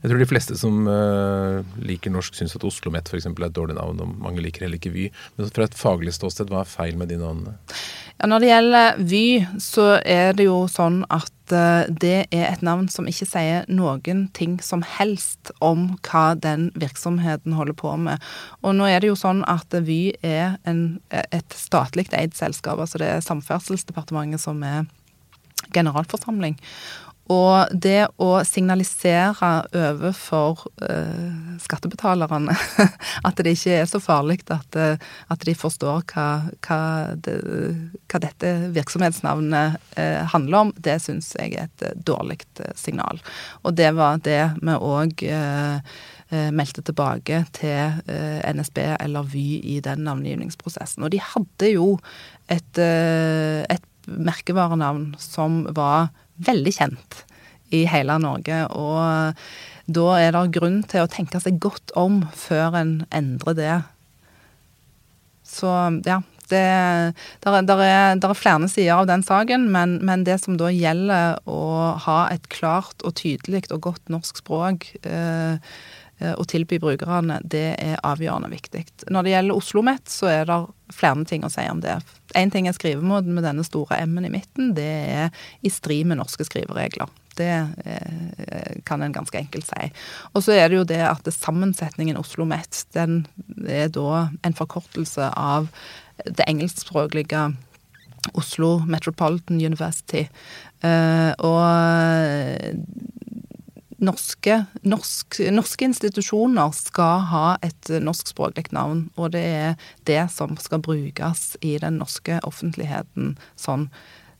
Jeg 0.01 0.09
tror 0.09 0.21
de 0.21 0.25
fleste 0.25 0.55
som 0.57 0.87
uh, 0.89 1.61
liker 1.77 2.13
norsk, 2.13 2.33
syns 2.33 2.55
at 2.57 2.63
Oslo 2.65 2.89
Met 2.93 3.09
f.eks. 3.11 3.27
er 3.29 3.43
et 3.45 3.53
dårlig 3.53 3.77
navn, 3.77 3.99
og 4.01 4.15
mange 4.23 4.41
liker 4.41 4.65
heller 4.65 4.79
ikke 4.81 4.93
Vy. 4.95 5.09
Men 5.37 5.51
fra 5.53 5.67
et 5.67 5.77
faglig 5.77 6.15
ståsted, 6.17 6.49
hva 6.49 6.63
er 6.63 6.71
feil 6.71 6.97
med 6.97 7.11
de 7.13 7.19
navnene? 7.21 7.53
Ja, 8.17 8.29
Når 8.31 8.41
det 8.41 8.49
gjelder 8.49 9.03
Vy, 9.11 9.25
så 9.61 9.85
er 10.01 10.33
det 10.37 10.47
jo 10.47 10.63
sånn 10.73 11.03
at 11.13 11.53
uh, 11.53 11.85
det 11.85 12.15
er 12.33 12.47
et 12.47 12.65
navn 12.65 12.89
som 12.89 13.05
ikke 13.09 13.29
sier 13.29 13.69
noen 13.69 14.25
ting 14.33 14.57
som 14.65 14.81
helst 14.97 15.53
om 15.61 15.91
hva 16.07 16.31
den 16.33 16.71
virksomheten 16.81 17.53
holder 17.59 17.77
på 17.77 17.93
med. 18.01 18.25
Og 18.65 18.73
nå 18.79 18.89
er 18.89 19.05
det 19.05 19.13
jo 19.13 19.19
sånn 19.19 19.45
at 19.45 19.69
Vy 19.85 20.15
er 20.25 20.57
en, 20.65 20.97
et 21.13 21.53
statlig 21.53 22.09
eid 22.17 22.33
selskap, 22.37 22.81
altså 22.81 23.03
det 23.03 23.13
er 23.19 23.25
Samferdselsdepartementet 23.25 24.41
som 24.41 24.65
er 24.65 24.89
generalforsamling. 25.75 26.57
Og 27.29 27.69
det 27.71 28.07
å 28.19 28.29
signalisere 28.47 29.51
overfor 29.77 30.63
eh, 30.84 31.57
skattebetalerne 31.62 32.55
at 33.27 33.41
det 33.43 33.53
ikke 33.55 33.75
er 33.84 33.89
så 33.89 34.01
farlig 34.01 34.39
at, 34.51 34.77
uh, 34.79 34.95
at 35.31 35.43
de 35.45 35.53
forstår 35.55 36.01
hva, 36.12 36.27
hva, 36.65 36.79
det, 37.13 37.36
hva 38.10 38.21
dette 38.23 38.53
virksomhetsnavnet 38.75 39.77
eh, 40.01 40.23
handler 40.34 40.65
om, 40.65 40.73
det 40.75 40.97
syns 41.03 41.31
jeg 41.38 41.53
er 41.55 41.69
et 41.69 42.05
dårlig 42.07 42.41
signal. 42.79 43.21
Og 43.63 43.75
det 43.77 43.91
var 43.97 44.19
det 44.25 44.41
vi 44.62 44.75
òg 44.75 45.23
meldte 46.31 46.79
tilbake 46.88 47.41
til 47.51 47.99
NSB 48.55 48.77
eller 48.95 49.27
Vy 49.27 49.60
i 49.67 49.79
den 49.84 50.05
navngivningsprosessen. 50.07 51.03
Og 51.03 51.12
de 51.12 51.19
hadde 51.19 51.71
jo 51.73 51.88
et, 52.47 52.79
et 52.79 53.88
merkevarenavn 54.07 55.12
som 55.19 55.65
var 55.75 56.13
veldig 56.47 56.73
kjent 56.75 57.21
i 57.71 57.86
hele 57.89 58.17
Norge. 58.21 58.63
Og 58.75 59.91
da 59.91 60.08
er 60.19 60.36
det 60.36 60.51
grunn 60.58 60.82
til 60.89 61.06
å 61.06 61.12
tenke 61.12 61.41
seg 61.43 61.60
godt 61.62 61.93
om 61.99 62.21
før 62.38 62.77
en 62.82 62.93
endrer 63.13 63.58
det. 63.58 63.80
Så 65.47 65.71
ja. 66.08 66.21
Det, 66.51 66.60
der, 67.45 67.62
der, 67.63 67.80
er, 67.80 68.17
der 68.19 68.34
er 68.34 68.36
flere 68.36 68.67
sider 68.67 68.97
av 68.97 69.06
den 69.08 69.21
saken, 69.23 69.69
men, 69.71 69.93
men, 70.04 70.25
det 70.27 70.36
som 70.41 70.58
da 70.60 70.67
gjelder 70.67 71.38
å 71.47 71.93
ha 72.04 72.17
et 72.27 72.49
klart 72.51 73.06
og 73.08 73.15
tydelig 73.21 73.69
og 73.71 73.86
godt 73.86 74.12
norsk 74.12 74.41
språk 74.43 74.89
eh, 75.08 75.56
eh 75.56 76.34
å 76.36 76.43
tilby 76.43 76.75
brukerne, 76.84 77.39
det 77.47 77.69
er 77.80 78.04
avgjørende 78.04 78.51
viktig. 78.51 78.84
Når 79.08 79.23
det 79.23 79.32
gjelder 79.32 79.56
Oslo 79.56 79.80
OsloMet, 79.80 80.12
så 80.12 80.27
er 80.27 80.51
det 80.51 80.60
flere 80.91 81.23
ting 81.32 81.47
å 81.47 81.54
si 81.56 81.63
om 81.71 81.80
det. 81.80 81.95
Én 82.38 82.52
ting 82.52 82.67
er 82.67 82.76
skrivemåten 82.76 83.34
med 83.36 83.46
denne 83.46 83.65
store 83.67 84.00
M-en 84.06 84.28
i 84.28 84.34
midten. 84.34 84.74
Det 84.78 84.88
er 84.88 85.44
i 85.62 85.72
strid 85.74 86.08
med 86.10 86.22
norske 86.22 86.46
skriveregler. 86.48 87.10
Det 87.39 87.50
eh, 87.86 88.78
kan 88.88 89.02
en 89.02 89.15
ganske 89.15 89.39
enkelt 89.39 89.67
si. 89.67 89.89
Og 90.34 90.46
så 90.46 90.56
er 90.58 90.70
det 90.70 90.80
jo 90.82 90.88
det 90.88 91.02
at 91.08 91.28
sammensetningen 91.34 92.20
Oslo 92.20 92.46
Met, 92.48 92.86
den 92.96 93.26
er 93.67 93.91
da 93.94 94.28
en 94.46 94.58
forkortelse 94.58 95.32
av 95.36 95.70
det 96.26 96.46
engelskspråklige 96.48 97.50
Oslo 98.38 98.80
Metropolitan 98.86 99.62
University. 99.63 100.28
Eh, 100.86 101.32
og 101.39 101.62
norske, 104.01 104.57
norsk, 104.81 105.39
norske 105.53 105.85
institusjoner 105.85 106.73
skal 106.75 107.25
ha 107.31 107.45
et 107.65 107.91
norskspråklig 108.01 108.71
navn, 108.75 109.05
og 109.15 109.33
det 109.35 109.43
er 109.45 109.75
det 110.09 110.23
som 110.33 110.57
skal 110.61 110.81
brukes 110.83 111.55
i 111.61 111.77
den 111.81 111.99
norske 112.01 112.39
offentligheten 112.47 113.35
sånn 113.59 113.89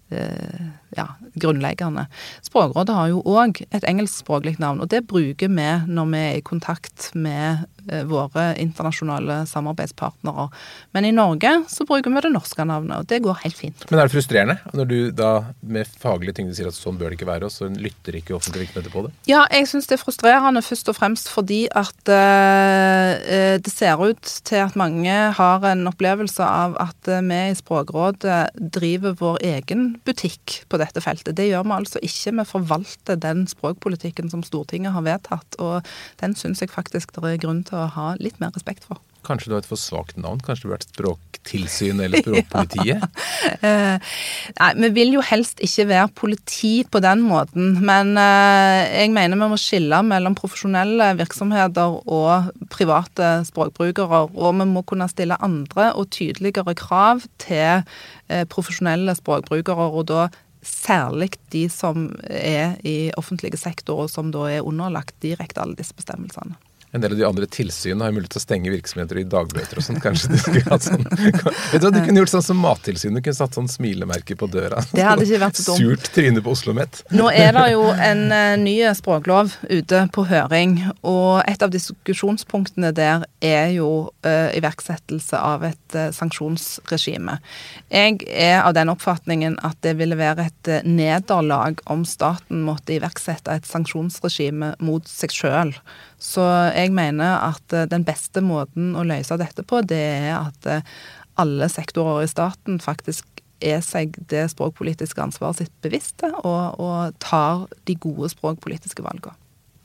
eh, 0.10 0.72
ja, 0.98 1.08
grunnleggende. 1.42 2.08
Språkrådet 2.46 2.96
har 2.96 3.12
jo 3.12 3.22
òg 3.26 3.64
et 3.70 3.86
engelskspråklig 3.88 4.58
navn, 4.62 4.82
og 4.84 4.92
det 4.92 5.04
bruker 5.10 5.52
vi 5.52 5.70
når 5.88 6.10
vi 6.12 6.22
er 6.22 6.40
i 6.40 6.46
kontakt 6.46 7.10
med 7.18 7.66
eh, 7.90 8.04
våre 8.10 8.52
internasjonale 8.62 9.42
samarbeidspartnere. 9.50 10.50
Men 10.96 11.08
i 11.08 11.14
Norge 11.16 11.54
så 11.72 11.86
bruker 11.88 12.14
vi 12.14 12.24
det 12.26 12.34
norske 12.34 12.66
navnet, 12.68 13.02
og 13.02 13.10
det 13.12 13.22
går 13.26 13.42
helt 13.44 13.58
fint. 13.58 13.86
Men 13.90 14.02
er 14.02 14.10
det 14.10 14.16
frustrerende 14.16 14.58
når 14.78 14.90
du 14.92 14.98
da 15.16 15.32
med 15.62 15.90
faglige 16.02 16.40
ting 16.40 16.52
sier 16.56 16.70
at 16.72 16.78
sånn 16.78 17.00
bør 17.00 17.12
det 17.12 17.20
ikke 17.20 17.32
være, 17.32 17.50
og 17.50 17.54
så 17.54 17.70
lytter 17.72 18.20
ikke 18.20 18.38
offentlige 18.38 18.68
virksomheter 18.68 18.94
på 18.94 19.06
det? 19.08 19.14
Ja, 19.30 19.46
jeg 19.52 19.70
syns 19.72 19.90
det 19.90 19.98
er 19.98 20.04
frustrerende 20.04 20.64
først 20.66 20.92
og 20.92 20.98
fremst 20.98 21.32
fordi 21.32 21.64
at 21.78 22.12
eh, 22.12 23.58
det 23.62 23.74
ser 23.74 24.02
ut 24.02 24.36
til 24.48 24.64
at 24.64 24.78
mange 24.80 25.18
har 25.38 25.68
en 25.72 25.88
opplevelse 25.90 26.46
av 26.46 26.78
at 26.82 27.10
vi 27.12 27.40
i 27.52 27.58
Språkrådet 27.58 28.40
driver 28.74 29.16
vår 29.20 29.42
egen 29.52 29.88
butikk 30.06 30.62
på 30.70 30.80
dette 30.82 31.02
feltet. 31.04 31.31
Det 31.38 31.48
gjør 31.50 31.68
vi 31.68 31.78
altså 31.78 32.02
ikke. 32.06 32.36
Vi 32.40 32.48
forvalter 32.50 33.22
den 33.22 33.46
språkpolitikken 33.50 34.32
som 34.34 34.44
Stortinget 34.46 34.96
har 34.96 35.06
vedtatt, 35.08 35.60
og 35.60 35.88
den 36.22 36.36
syns 36.38 36.64
jeg 36.64 36.74
faktisk 36.74 37.16
det 37.16 37.24
er 37.28 37.42
grunn 37.42 37.64
til 37.68 37.82
å 37.82 37.90
ha 37.96 38.12
litt 38.20 38.40
mer 38.42 38.54
respekt 38.56 38.88
for. 38.88 39.02
Kanskje 39.22 39.52
du 39.52 39.54
har 39.54 39.62
et 39.62 39.70
for 39.70 39.78
svakt 39.78 40.18
navn? 40.18 40.40
Kanskje 40.42 40.66
du 40.66 40.72
har 40.72 40.80
vært 40.80 40.88
Språktilsyn 40.90 42.02
eller 42.02 42.24
Språkpolitiet? 42.24 43.04
uh, 43.66 44.14
nei, 44.58 44.70
vi 44.82 44.90
vil 44.96 45.16
jo 45.18 45.26
helst 45.26 45.62
ikke 45.62 45.86
være 45.92 46.14
politi 46.18 46.72
på 46.90 47.02
den 47.06 47.22
måten. 47.28 47.76
Men 47.86 48.16
uh, 48.18 48.82
jeg 48.90 49.14
mener 49.14 49.38
vi 49.38 49.50
må 49.54 49.60
skille 49.62 50.02
mellom 50.08 50.38
profesjonelle 50.38 51.12
virksomheter 51.22 52.00
og 52.02 52.50
private 52.74 53.34
språkbrukere. 53.50 54.26
Og 54.34 54.58
vi 54.58 54.70
må 54.74 54.86
kunne 54.90 55.10
stille 55.12 55.38
andre 55.46 55.92
og 55.94 56.10
tydeligere 56.18 56.74
krav 56.78 57.22
til 57.42 57.86
uh, 57.86 58.44
profesjonelle 58.50 59.16
språkbrukere. 59.22 59.92
og 59.92 60.08
da 60.10 60.32
Særlig 60.62 61.32
de 61.54 61.68
som 61.74 62.12
er 62.22 62.76
i 62.86 63.12
offentlige 63.18 63.58
sektor, 63.58 64.04
og 64.06 64.12
som 64.14 64.30
da 64.34 64.46
er 64.52 64.68
underlagt 64.68 65.16
direkte 65.24 65.62
alle 65.64 65.78
disse 65.80 65.98
bestemmelsene 65.98 66.58
en 66.92 67.02
del 67.02 67.12
av 67.12 67.18
de 67.18 67.26
andre 67.26 67.48
tilsynene 67.48 68.04
har 68.04 68.12
mulighet 68.12 68.34
til 68.36 68.42
å 68.42 68.44
stenge 68.44 68.72
virksomheter 68.74 69.22
i 69.22 69.24
dagbøter 69.32 69.80
og 69.80 69.86
sånn. 69.86 70.00
Kanskje 70.04 70.34
de 70.34 70.40
skulle 70.42 70.64
hatt 70.66 70.84
sånn 70.84 71.06
Vet 71.08 71.80
du 71.80 71.86
hva, 71.86 71.92
Du 71.96 72.00
kunne 72.04 72.20
gjort 72.20 72.34
sånn 72.34 72.44
som 72.44 72.60
Mattilsynet. 72.60 73.22
Du 73.22 73.28
kunne 73.30 73.38
satt 73.38 73.56
sånn 73.56 73.70
smilemerke 73.72 74.36
på 74.36 74.50
døra. 74.52 74.84
Det 74.92 75.06
hadde 75.06 75.24
ikke 75.24 75.40
vært 75.46 75.62
så 75.62 75.72
dumt. 75.72 75.86
Surt 75.86 76.10
tryne 76.18 76.44
på 76.44 76.52
Oslo 76.52 76.76
Met. 76.76 77.00
Nå 77.16 77.30
er 77.32 77.56
det 77.56 77.66
jo 77.72 77.86
en 77.94 78.26
uh, 78.34 78.58
ny 78.60 78.76
språklov 78.98 79.56
ute 79.72 80.04
på 80.12 80.26
høring, 80.28 80.78
og 81.08 81.46
et 81.48 81.64
av 81.64 81.72
diskusjonspunktene 81.72 82.92
der 82.98 83.24
er 83.40 83.72
jo 83.78 83.90
uh, 84.28 84.52
iverksettelse 84.58 85.40
av 85.40 85.64
et 85.72 85.96
uh, 85.96 86.10
sanksjonsregime. 86.16 87.40
Jeg 87.88 88.20
er 88.28 88.66
av 88.66 88.76
den 88.76 88.92
oppfatningen 88.92 89.62
at 89.64 89.80
det 89.86 89.96
ville 90.02 90.20
være 90.20 90.50
et 90.52 90.74
nederlag 90.84 91.80
om 91.92 92.04
staten 92.08 92.66
måtte 92.68 92.98
iverksette 93.00 93.62
et 93.62 93.68
sanksjonsregime 93.70 94.76
mot 94.84 95.08
seg 95.08 95.40
sjøl 95.40 95.76
så 96.22 96.44
jeg 96.82 96.94
mener 96.96 97.40
at 97.52 97.76
eh, 97.76 97.88
den 97.90 98.06
beste 98.08 98.44
måten 98.46 98.96
å 98.98 99.06
løse 99.08 99.38
dette 99.40 99.66
på, 99.68 99.84
det 99.88 100.02
er 100.02 100.34
at 100.40 100.70
eh, 100.70 100.96
alle 101.42 101.70
sektorer 101.72 102.26
i 102.26 102.32
staten 102.32 102.82
faktisk 102.84 103.28
er 103.62 103.82
seg 103.86 104.18
det 104.32 104.48
språkpolitiske 104.52 105.22
ansvaret 105.22 105.62
sitt 105.62 105.74
bevisste, 105.86 106.32
og, 106.42 106.82
og 106.82 107.18
tar 107.22 107.68
de 107.86 107.96
gode 108.02 108.32
språkpolitiske 108.34 109.06
valgene. 109.06 109.38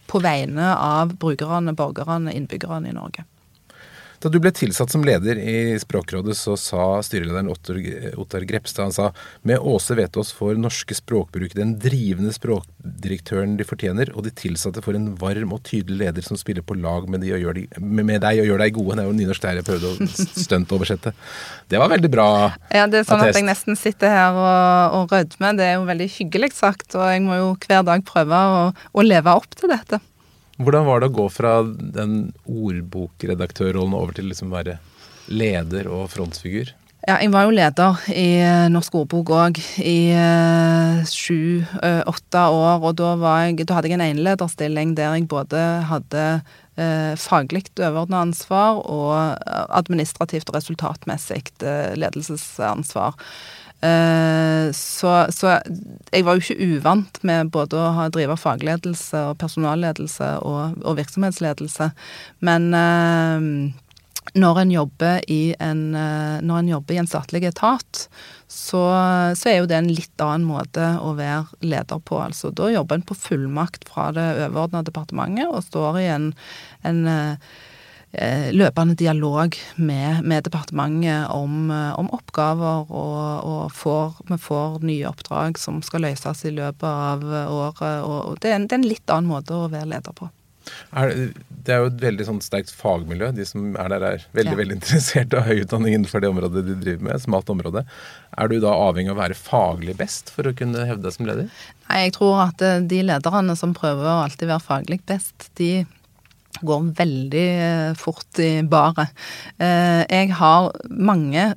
På 0.06 0.20
vegne 0.22 0.70
av 0.72 1.16
brukerne, 1.20 1.74
borgerne, 1.76 2.32
innbyggerne 2.32 2.92
i 2.92 2.96
Norge. 2.96 3.26
Da 4.22 4.30
du 4.32 4.38
ble 4.40 4.52
tilsatt 4.54 4.92
som 4.92 5.04
leder 5.04 5.38
i 5.38 5.76
Språkrådet, 5.80 6.36
så 6.38 6.56
sa 6.60 6.84
styrelederen 7.04 7.50
Ottar 7.50 8.46
Grepstad 8.48 8.86
han 8.86 8.94
sa 8.94 9.10
med 9.46 9.60
Åse 9.60 9.96
Vetås 9.98 10.32
får 10.36 10.56
norske 10.60 10.96
språkbrukere 10.96 11.60
den 11.60 11.74
drivende 11.80 12.32
språkdirektøren 12.34 13.56
de 13.58 13.66
fortjener, 13.68 14.12
og 14.16 14.26
de 14.26 14.32
tilsatte 14.36 14.82
får 14.84 14.98
en 14.98 15.10
varm 15.20 15.52
og 15.56 15.62
tydelig 15.68 16.00
leder 16.06 16.26
som 16.26 16.40
spiller 16.40 16.64
på 16.66 16.78
lag 16.80 17.08
med, 17.10 17.24
de 17.24 17.36
de, 17.36 17.66
med 17.80 18.20
deg 18.24 18.42
og 18.42 18.50
gjør 18.50 18.64
deg 18.64 18.76
gode. 18.76 18.96
Det 18.96 19.04
er 19.04 19.10
jo 19.10 19.16
nynorsk 19.20 19.46
der 19.46 19.60
jeg 19.60 19.68
prøvde 19.68 19.92
å 19.92 20.10
stuntoversette. 20.46 21.12
Det 21.68 21.80
var 21.82 21.92
veldig 21.92 22.12
bra 22.12 22.28
Ja, 22.72 22.86
det 22.86 23.02
er 23.02 23.08
sånn 23.08 23.20
attest. 23.20 23.36
at 23.36 23.40
jeg 23.40 23.48
nesten 23.48 23.78
sitter 23.78 24.12
her 24.12 24.36
og, 24.40 24.98
og 25.00 25.14
rødmer. 25.14 25.56
Det 25.58 25.68
er 25.68 25.78
jo 25.78 25.88
veldig 25.88 26.10
hyggelig 26.18 26.52
sagt, 26.56 26.88
og 26.96 27.08
jeg 27.10 27.24
må 27.24 27.40
jo 27.40 27.54
hver 27.66 27.84
dag 27.86 28.04
prøve 28.06 28.44
å, 28.56 28.60
å 28.72 29.06
leve 29.06 29.36
opp 29.36 29.56
til 29.58 29.72
dette. 29.72 30.00
Hvordan 30.56 30.86
var 30.88 31.02
det 31.02 31.10
å 31.10 31.16
gå 31.18 31.28
fra 31.32 31.58
den 31.66 32.32
ordbokredaktørrollen 32.48 33.96
over 33.96 34.16
til 34.16 34.30
liksom 34.30 34.54
være 34.54 34.78
leder 35.28 35.88
og 35.92 36.08
frontfigur? 36.14 36.72
Ja, 37.06 37.20
jeg 37.22 37.30
var 37.30 37.44
jo 37.46 37.52
leder 37.54 37.98
i 38.10 38.40
eh, 38.42 38.64
Norsk 38.72 38.96
ordbok 38.98 39.28
òg 39.30 39.58
i 39.78 40.10
eh, 40.10 41.04
sju-åtte 41.06 42.40
uh, 42.42 42.56
år. 42.56 42.80
Og 42.82 42.96
da, 42.98 43.12
jeg, 43.44 43.60
da, 43.62 43.76
hadde 43.76 43.92
jeg 43.92 43.98
en 44.00 44.06
enelederstilling 44.08 44.96
der 44.98 45.14
jeg 45.14 45.28
både 45.30 45.60
hadde 45.86 46.24
eh, 46.74 47.12
faglig 47.20 47.68
overordna 47.76 48.24
ansvar 48.26 48.80
og 48.90 49.14
administrativt 49.46 50.50
og 50.50 50.58
resultatmessig 50.58 51.44
ledelsesansvar. 52.00 53.14
Eh, 53.84 54.72
så, 54.72 55.10
så, 55.30 55.58
jeg 56.10 56.24
var 56.24 56.36
jo 56.36 56.44
ikke 56.44 56.68
uvant 56.76 57.18
med 57.28 57.50
både 57.54 57.78
å 57.78 57.90
ha, 57.98 58.06
drive 58.12 58.38
fagledelse 58.40 59.26
og 59.30 59.40
personalledelse 59.42 60.30
og, 60.46 60.78
og 60.82 60.96
virksomhetsledelse. 61.00 61.90
Men 62.46 62.70
uh, 62.72 63.42
når 64.36 64.62
en 64.62 64.72
en, 64.72 65.84
uh, 65.94 66.38
når 66.40 66.58
en 66.58 66.72
jobber 66.72 66.96
i 66.96 66.98
en 67.02 67.10
statlig 67.10 67.44
etat, 67.44 68.08
så, 68.48 68.82
så, 69.36 69.48
er 69.50 69.60
jo 69.60 69.68
det 69.68 69.76
en 69.76 69.92
litt 69.92 70.22
annen 70.22 70.48
måte 70.48 70.96
å 71.02 71.14
være 71.18 71.46
leder 71.60 72.00
på. 72.00 72.20
Altså, 72.22 72.50
da 72.50 72.70
jobber 72.72 73.00
en 73.00 73.06
på 73.06 73.18
fullmakt 73.18 73.88
fra 73.90 74.10
det 74.16 74.26
overordna 74.48 74.84
departementet 74.86 75.50
og 75.50 75.64
står 75.66 76.02
i 76.02 76.10
en, 76.16 76.30
en 76.86 77.06
Eh, 77.06 77.74
løpende 78.56 78.96
dialog 78.96 79.56
med, 79.76 80.22
med 80.24 80.46
departementet 80.46 81.28
om, 81.34 81.70
eh, 81.70 81.92
om 82.00 82.08
oppgaver, 82.16 82.88
og, 82.88 83.44
og 83.44 83.74
får, 83.76 84.22
vi 84.30 84.40
får 84.40 84.80
nye 84.86 85.10
oppdrag 85.10 85.60
som 85.60 85.82
skal 85.84 86.06
løses 86.06 86.44
i 86.48 86.54
løpet 86.56 86.88
av 86.88 87.24
året. 87.26 87.84
og 88.06 88.40
Det 88.40 88.52
er 88.52 88.60
en, 88.60 88.66
det 88.68 88.76
er 88.78 88.82
en 88.82 88.90
litt 88.90 89.12
annen 89.12 89.30
måte 89.30 89.56
å 89.56 89.70
være 89.72 89.92
leder 89.96 90.16
på. 90.16 90.30
Er, 90.96 91.12
det 91.66 91.74
er 91.74 91.82
jo 91.82 91.90
et 91.90 92.02
veldig 92.02 92.26
sånn 92.28 92.40
sterkt 92.44 92.72
fagmiljø. 92.74 93.30
De 93.36 93.46
som 93.48 93.74
er 93.78 93.92
der, 93.92 94.06
er 94.06 94.24
veldig 94.36 94.54
ja. 94.54 94.60
veldig 94.60 94.76
interessert 94.78 95.34
av 95.36 95.46
høy 95.48 95.62
utdanning 95.62 95.96
innenfor 95.96 96.22
det 96.22 96.30
området 96.32 96.64
de 96.66 96.76
driver 96.82 97.08
med. 97.08 97.22
Smalt 97.22 97.52
område. 97.52 97.84
Er 98.36 98.50
du 98.50 98.58
da 98.62 98.74
avhengig 98.86 99.12
av 99.12 99.18
å 99.18 99.22
være 99.22 99.38
faglig 99.38 99.96
best 99.98 100.32
for 100.34 100.48
å 100.48 100.54
kunne 100.56 100.86
hevde 100.88 101.06
deg 101.06 101.16
som 101.16 101.28
leder? 101.28 101.50
Nei, 101.86 102.00
jeg 102.06 102.16
tror 102.18 102.42
at 102.48 102.64
eh, 102.66 102.80
de 102.88 103.02
lederne 103.06 103.58
som 103.58 103.76
prøver 103.76 104.08
å 104.10 104.24
alltid 104.24 104.50
være 104.50 104.66
faglig 104.66 105.00
best, 105.08 105.50
de 105.60 105.70
går 106.64 106.90
veldig 106.98 107.46
eh, 107.66 107.92
fort 107.98 108.40
i 108.42 108.62
baret. 108.66 109.12
Eh, 109.58 110.02
jeg 110.08 110.32
har 110.38 110.70
mange 110.90 111.48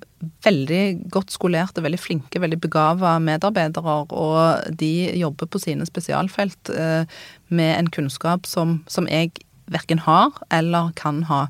veldig 0.44 1.12
godt 1.14 1.32
skolerte, 1.32 1.84
veldig 1.84 2.00
flinke, 2.02 2.42
veldig 2.44 2.60
begava 2.62 3.16
medarbeidere, 3.24 3.98
og 4.12 4.76
de 4.80 4.94
jobber 5.20 5.48
på 5.48 5.62
sine 5.64 5.88
spesialfelt 5.88 6.74
eh, 6.76 7.20
med 7.50 7.72
en 7.78 7.92
kunnskap 7.94 8.50
som, 8.50 8.82
som 8.92 9.08
jeg 9.12 9.32
verken 9.70 10.02
har 10.06 10.34
eller 10.52 10.92
kan 11.00 11.24
ha. 11.30 11.46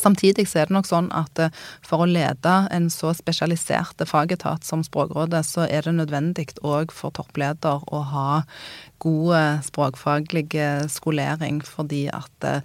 Samtidig 0.00 0.46
så 0.48 0.62
er 0.62 0.70
det 0.70 0.76
nok 0.78 0.88
sånn 0.88 1.10
at 1.12 1.42
for 1.86 2.04
å 2.04 2.08
lede 2.08 2.54
en 2.72 2.88
så 2.92 3.12
spesialisert 3.16 4.00
fagetat 4.08 4.64
som 4.66 4.84
Språkrådet, 4.86 5.44
så 5.46 5.66
er 5.68 5.84
det 5.84 5.96
nødvendig 5.98 6.48
òg 6.64 6.94
for 6.94 7.12
toppleder 7.16 7.84
å 7.92 8.02
ha 8.14 8.26
god 9.04 9.36
eh, 9.36 9.62
språkfaglig 9.64 10.48
skolering, 10.92 11.60
fordi 11.64 12.06
at 12.12 12.48
eh, 12.48 12.64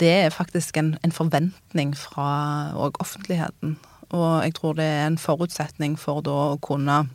det 0.00 0.12
er 0.26 0.34
faktisk 0.34 0.76
en, 0.80 0.94
en 1.04 1.14
forventning 1.14 1.96
fra 1.96 2.30
òg 2.76 3.00
offentligheten. 3.02 3.76
Og 4.14 4.44
jeg 4.44 4.54
tror 4.54 4.76
det 4.78 4.86
er 4.86 5.06
en 5.08 5.18
forutsetning 5.18 5.96
for 5.98 6.22
da 6.24 6.36
å 6.52 6.58
kunne 6.62 7.06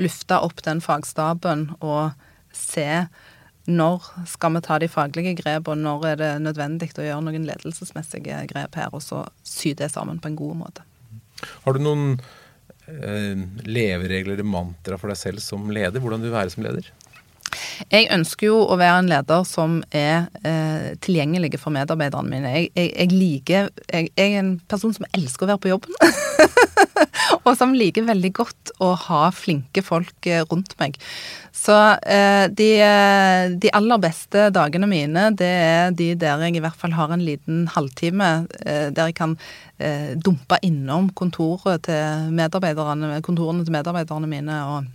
lufte 0.00 0.38
opp 0.40 0.62
den 0.66 0.80
fagstaben 0.82 1.70
og 1.80 2.16
se 2.52 3.06
når 3.70 4.06
skal 4.26 4.56
vi 4.56 4.62
ta 4.64 4.78
de 4.82 4.88
faglige 4.90 5.36
grep, 5.38 5.68
og 5.70 5.78
når 5.78 6.06
er 6.12 6.20
det 6.20 6.30
nødvendig 6.42 6.90
å 6.98 7.04
gjøre 7.06 7.24
noen 7.26 7.46
ledelsesmessige 7.46 8.40
grep 8.50 8.78
her, 8.78 8.90
og 8.90 9.04
så 9.04 9.22
sy 9.46 9.74
det 9.78 9.92
sammen 9.92 10.18
på 10.22 10.32
en 10.32 10.38
god 10.38 10.58
måte. 10.64 10.86
Har 11.64 11.76
du 11.76 11.82
noen 11.82 12.16
eh, 12.90 13.38
leveregler 13.66 14.42
mantra 14.46 14.98
for 14.98 15.12
deg 15.12 15.20
selv 15.20 15.44
som 15.44 15.70
leder? 15.70 16.02
Hvordan 16.02 16.22
du 16.22 16.28
vil 16.28 16.36
være 16.36 16.54
som 16.54 16.66
leder? 16.66 16.90
Jeg 17.92 18.08
ønsker 18.14 18.48
jo 18.48 18.58
å 18.64 18.78
være 18.80 19.02
en 19.02 19.10
leder 19.10 19.44
som 19.48 19.80
er 19.94 20.28
eh, 20.46 20.92
tilgjengelig 21.04 21.60
for 21.60 21.74
medarbeiderne 21.74 22.30
mine. 22.30 22.54
Jeg, 22.56 22.70
jeg, 22.76 22.92
jeg 22.96 23.12
liker 23.12 23.70
jeg, 23.92 24.10
jeg, 24.16 24.32
er 24.32 24.40
en 24.40 24.54
person 24.70 24.94
som 24.96 25.06
elsker 25.12 25.46
å 25.46 25.52
være 25.52 25.62
på 25.64 25.72
jobben. 25.72 25.96
og 27.46 27.52
som 27.58 27.74
liker 27.76 28.06
veldig 28.08 28.32
godt 28.36 28.72
å 28.82 28.92
ha 29.08 29.26
flinke 29.34 29.84
folk 29.84 30.28
eh, 30.30 30.44
rundt 30.50 30.76
meg. 30.80 30.98
Så 31.62 31.76
eh, 32.02 32.46
de, 32.50 32.68
eh, 32.82 33.52
de, 33.60 33.70
aller 33.76 34.00
beste 34.02 34.48
dagene 34.54 34.88
mine, 34.90 35.28
det 35.38 35.50
er 35.52 35.92
de 35.96 36.12
der 36.18 36.42
jeg 36.46 36.58
i 36.58 36.64
hvert 36.64 36.78
fall 36.78 36.96
har 36.96 37.12
en 37.12 37.22
liten 37.22 37.66
halvtime 37.70 38.32
eh, 38.64 38.88
der 38.94 39.12
jeg 39.12 39.18
kan 39.20 39.36
eh, 39.78 40.16
dumpe 40.16 40.58
innom 40.66 41.12
kontorene 41.14 41.78
til 41.84 42.32
medarbeiderne 42.34 44.32
mine. 44.32 44.58
og 44.72 44.90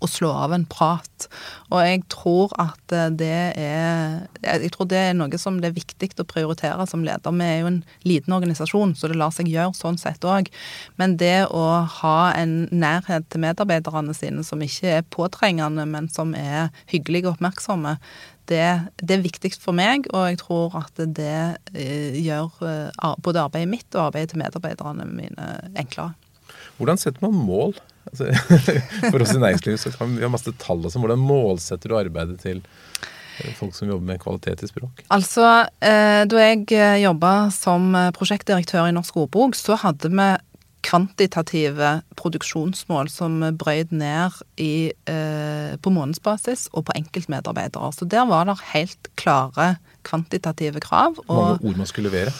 å 0.00 0.08
slå 0.10 0.30
av 0.44 0.52
en 0.52 0.66
prat. 0.68 1.26
Og 1.72 1.80
jeg 1.82 2.02
tror 2.12 2.52
at 2.60 2.94
det 3.18 3.38
er 3.56 4.26
Jeg 4.42 4.70
tror 4.74 4.88
det 4.90 4.98
er 5.00 5.16
noe 5.16 5.40
som 5.40 5.58
det 5.60 5.70
er 5.70 5.76
viktig 5.76 6.10
å 6.20 6.26
prioritere 6.28 6.86
som 6.88 7.04
leder. 7.04 7.34
Vi 7.34 7.44
er 7.44 7.60
jo 7.62 7.70
en 7.72 7.82
liten 8.04 8.34
organisasjon, 8.36 8.94
så 8.96 9.08
det 9.10 9.18
lar 9.18 9.32
seg 9.34 9.50
gjøre 9.50 9.76
sånn 9.76 9.98
sett 10.00 10.24
òg. 10.24 10.50
Men 11.00 11.16
det 11.20 11.48
å 11.50 11.64
ha 12.00 12.18
en 12.36 12.68
nærhet 12.70 13.28
til 13.32 13.44
medarbeiderne 13.44 14.14
sine 14.16 14.44
som 14.46 14.62
ikke 14.64 14.98
er 15.00 15.06
påtrengende, 15.08 15.86
men 15.88 16.08
som 16.12 16.34
er 16.36 16.68
hyggelige 16.92 17.28
og 17.28 17.38
oppmerksomme, 17.38 17.98
det, 18.48 18.64
det, 19.02 19.18
er 19.18 19.24
viktig 19.24 19.52
for 19.60 19.76
meg, 19.76 20.06
og 20.14 20.30
jeg 20.30 20.38
tror 20.40 20.78
at 20.80 21.02
det 21.16 21.58
eh, 21.74 22.16
gjør 22.16 22.62
eh, 22.64 23.10
både 23.24 23.44
arbeidet 23.44 23.68
mitt 23.68 23.88
og 23.92 24.06
arbeidet 24.08 24.32
til 24.32 24.40
medarbeiderne 24.40 25.04
mine 25.08 25.50
enklere. 25.76 26.14
Hvordan 26.78 27.00
setter 27.00 27.26
man 27.26 27.36
mål? 27.44 27.76
Altså, 28.08 28.30
for 29.12 29.22
oss 29.22 29.34
i 29.34 29.42
næringslivet 29.42 29.82
så 29.82 29.92
kan 29.94 30.16
vi 30.16 30.24
ha 30.24 30.32
masse 30.32 30.52
tall 30.60 30.84
og. 30.84 30.94
Hvordan 30.94 31.22
målsetter 31.22 31.92
du 31.92 31.98
arbeidet 31.98 32.40
til 32.42 32.60
eh, 32.62 33.54
folk 33.58 33.76
som 33.76 33.90
jobber 33.90 34.12
med 34.12 34.20
kvalitet 34.22 34.64
i 34.64 34.70
språk? 34.70 35.04
Altså, 35.14 35.68
eh, 35.84 36.24
Da 36.28 36.44
jeg 36.44 36.66
eh, 36.72 37.00
jobba 37.04 37.50
som 37.54 37.94
prosjektdirektør 38.16 38.88
i 38.88 38.94
Norsk 38.96 39.16
ordbok, 39.24 39.58
så 39.58 39.78
hadde 39.78 40.12
vi 40.12 40.28
kvantitative 40.88 41.98
produksjonsmål 42.16 43.10
som 43.10 43.40
brøyd 43.58 43.90
ned 43.92 44.36
i, 44.62 44.94
på 45.82 45.90
månedsbasis 45.90 46.68
og 46.70 46.86
på 46.86 46.94
enkeltmedarbeidere. 47.00 47.90
Så 47.92 48.06
der 48.06 48.24
var 48.30 48.46
det 48.46 48.54
helt 48.70 49.10
klare 49.18 49.72
kvantitative 50.08 50.80
krav. 50.84 51.18
Hvor 51.26 51.52
mange 51.52 51.70
ord 51.70 51.82
man 51.82 51.90
skulle 51.90 52.08
levere? 52.10 52.32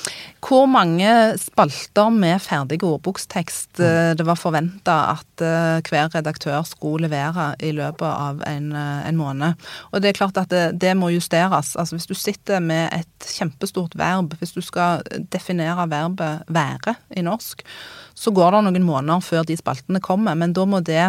Hvor 0.49 0.67
mange 0.71 1.11
spalter 1.41 2.09
med 2.15 2.41
ferdig 2.43 2.81
ordbokstekst 2.87 3.81
mm. 3.83 4.17
det 4.19 4.27
var 4.27 4.39
forventa 4.39 4.97
at 5.13 5.45
eh, 5.45 5.81
hver 5.89 6.11
redaktør 6.15 6.63
skulle 6.67 7.09
levere 7.09 7.51
i 7.65 7.73
løpet 7.77 8.09
av 8.09 8.43
en, 8.49 8.73
eh, 8.73 9.09
en 9.09 9.19
måned. 9.19 9.69
Og 9.93 10.03
det 10.03 10.13
er 10.13 10.19
klart 10.19 10.41
at 10.41 10.51
det, 10.53 10.65
det, 10.81 10.95
må 10.97 11.11
justeres. 11.13 11.75
Altså 11.77 11.97
Hvis 11.97 12.09
du 12.09 12.15
sitter 12.15 12.61
med 12.61 12.89
et 12.93 13.31
kjempestort 13.37 13.97
verb, 13.99 14.35
hvis 14.39 14.55
du 14.57 14.61
skal 14.65 15.03
definere 15.33 15.89
verbet 15.91 16.45
'være' 16.49 16.97
i 17.17 17.23
norsk, 17.23 17.63
så 18.15 18.31
går 18.31 18.51
det 18.51 18.65
noen 18.65 18.87
måneder 18.87 19.21
før 19.21 19.43
de 19.47 19.57
spaltene 19.57 20.01
kommer. 20.01 20.35
Men 20.35 20.53
da 20.53 20.65
må 20.65 20.81
det 20.81 21.05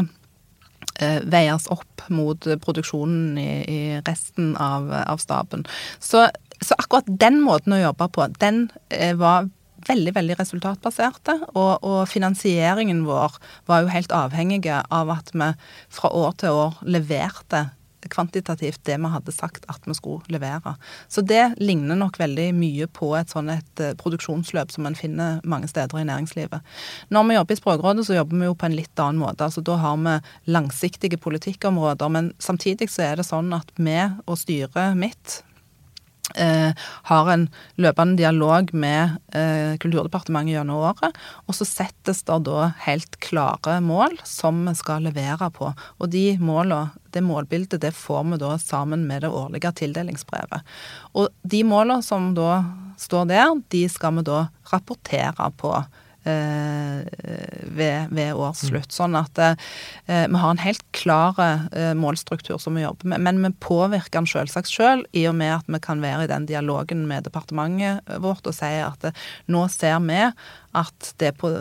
eh, 1.00 1.22
veies 1.24 1.68
opp 1.70 2.06
mot 2.10 2.48
produksjonen 2.62 3.38
i, 3.38 3.52
i 3.68 3.82
resten 4.08 4.56
av, 4.58 4.92
av 4.92 5.18
staben. 5.18 5.66
Så 6.00 6.28
så 6.62 6.76
akkurat 6.78 7.08
den 7.22 7.42
måten 7.46 7.76
å 7.76 7.82
jobbe 7.82 8.10
på, 8.14 8.28
den 8.42 8.68
eh, 8.90 9.16
var 9.18 9.50
veldig 9.88 10.14
veldig 10.16 10.38
resultatbaserte. 10.40 11.36
Og, 11.54 11.74
og, 11.80 12.04
finansieringen 12.12 13.06
vår 13.08 13.40
var 13.70 13.84
jo 13.84 13.94
helt 13.94 14.14
avhengig 14.16 14.66
av 14.70 15.12
at 15.14 15.34
vi 15.34 15.52
fra 15.94 16.12
år 16.16 16.40
til 16.42 16.64
år 16.66 16.80
leverte 16.88 17.70
kvantitativt 18.10 18.80
det 18.88 18.96
vi 18.96 19.10
hadde 19.12 19.34
sagt 19.36 19.66
at 19.68 19.84
vi 19.84 19.94
skulle 19.98 20.32
levere. 20.32 20.78
Så 21.12 21.20
det 21.22 21.58
ligner 21.60 21.98
nok 22.00 22.16
veldig 22.20 22.46
mye 22.56 22.88
på 22.96 23.10
et 23.20 23.32
sånn 23.32 23.52
et 23.52 23.84
eh, 23.84 23.92
produksjonsløp 24.00 24.72
som 24.72 24.88
en 24.88 24.96
finner 24.96 25.42
mange 25.44 25.68
steder 25.68 26.00
i 26.00 26.06
næringslivet. 26.08 26.64
Når 27.12 27.28
vi 27.28 27.36
jobber 27.36 27.58
i 27.58 27.60
Språkrådet, 27.60 28.08
så 28.08 28.16
jobber 28.16 28.40
vi 28.40 28.48
jo 28.48 28.56
på 28.56 28.70
en 28.70 28.78
litt 28.78 29.04
annen 29.04 29.20
måte. 29.20 29.44
altså 29.44 29.62
Da 29.62 29.76
har 29.84 30.00
vi 30.00 30.16
langsiktige 30.56 31.20
politikkområder, 31.20 32.16
men 32.16 32.32
samtidig 32.40 32.88
så 32.88 33.04
er 33.10 33.20
det 33.20 33.28
sånn 33.28 33.52
at 33.58 33.76
vi 33.76 34.00
og 34.26 34.40
styret 34.40 34.96
mitt 34.96 35.42
Eh, 36.36 36.72
har 37.10 37.32
en 37.32 37.48
løpende 37.82 38.20
dialog 38.20 38.74
med 38.74 39.18
eh, 39.34 39.78
Kulturdepartementet 39.82 40.54
gjennom 40.54 40.84
året. 40.90 41.18
Og 41.48 41.58
så 41.58 41.68
settes 41.68 42.22
det 42.28 42.40
da 42.46 42.72
helt 42.86 43.20
klare 43.24 43.80
mål 43.82 44.20
som 44.28 44.62
vi 44.68 44.76
skal 44.78 45.08
levere 45.08 45.50
på. 45.56 45.72
Og 46.00 46.12
de 46.14 46.38
målene, 46.42 46.92
det 47.10 47.24
målbildet 47.26 47.82
det 47.82 47.96
får 47.98 48.28
vi 48.30 48.42
da 48.42 48.54
sammen 48.62 49.08
med 49.10 49.26
det 49.26 49.34
årlige 49.34 49.74
tildelingsbrevet. 49.82 50.66
Og 51.18 51.32
de 51.42 51.64
målene 51.66 52.06
som 52.06 52.34
da 52.38 52.62
står 53.00 53.32
der, 53.32 53.56
de 53.74 53.88
skal 53.90 54.20
vi 54.20 54.28
da 54.28 54.44
rapportere 54.70 55.50
på 55.58 55.74
ved, 56.24 58.12
ved 58.12 58.34
årsslutt. 58.36 58.92
Sånn 58.94 59.18
at 59.20 59.40
eh, 59.40 59.56
vi 60.06 60.42
har 60.42 60.54
en 60.54 60.62
helt 60.62 60.86
klar 60.96 61.40
eh, 61.40 61.94
målstruktur 61.98 62.60
som 62.62 62.78
vi 62.78 62.86
jobber 62.86 63.14
med. 63.14 63.26
Men 63.28 63.42
vi 63.46 63.54
påvirker 63.64 64.20
den 64.20 64.30
selvsagt 64.30 64.72
selv, 64.72 65.08
i 65.12 65.26
og 65.30 65.38
med 65.40 65.60
at 65.60 65.70
vi 65.70 65.82
kan 65.84 66.04
være 66.04 66.28
i 66.28 66.32
den 66.32 66.48
dialogen 66.50 67.06
med 67.10 67.28
departementet 67.28 68.18
vårt 68.24 68.48
og 68.48 68.56
si 68.56 68.72
at 68.84 69.12
nå 69.52 69.68
ser 69.72 70.00
vi 70.06 70.26
at 70.80 71.14
det 71.22 71.36
på 71.40 71.54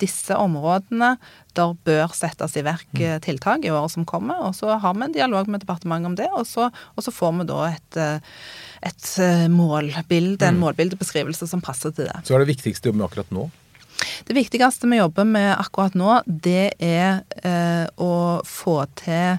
disse 0.00 0.36
områdene 0.36 1.14
der 1.56 1.70
bør 1.88 2.12
settes 2.12 2.52
i 2.60 2.62
verk 2.66 2.90
mm. 2.92 3.22
tiltak 3.24 3.64
i 3.64 3.70
året 3.72 3.94
som 3.94 4.04
kommer. 4.08 4.42
Og 4.44 4.52
så 4.58 4.74
har 4.76 4.96
vi 4.96 5.06
en 5.06 5.14
dialog 5.14 5.48
med 5.48 5.62
departementet 5.64 6.10
om 6.10 6.16
det, 6.18 6.26
og 6.36 6.44
så, 6.44 6.68
og 6.68 7.04
så 7.04 7.14
får 7.14 7.32
vi 7.38 7.46
da 7.48 7.62
et, 7.70 7.98
et 8.90 9.06
målbilde, 9.52 10.44
en 10.44 10.58
mm. 10.58 10.60
målbildebeskrivelse 10.66 11.48
som 11.48 11.64
passer 11.64 11.96
til 11.96 12.10
det. 12.10 12.18
Så 12.28 12.36
er 12.36 12.44
det 12.44 12.52
viktigste 12.52 12.90
å 12.90 12.92
jobbe 12.92 13.08
akkurat 13.08 13.32
nå? 13.32 13.48
Det 14.24 14.36
viktigste 14.36 14.88
vi 14.90 15.00
jobber 15.00 15.28
med 15.28 15.52
akkurat 15.58 15.96
nå, 15.98 16.20
det 16.26 16.72
er 16.82 17.22
eh, 17.44 17.86
å 18.00 18.40
få 18.46 18.80
til 18.98 19.36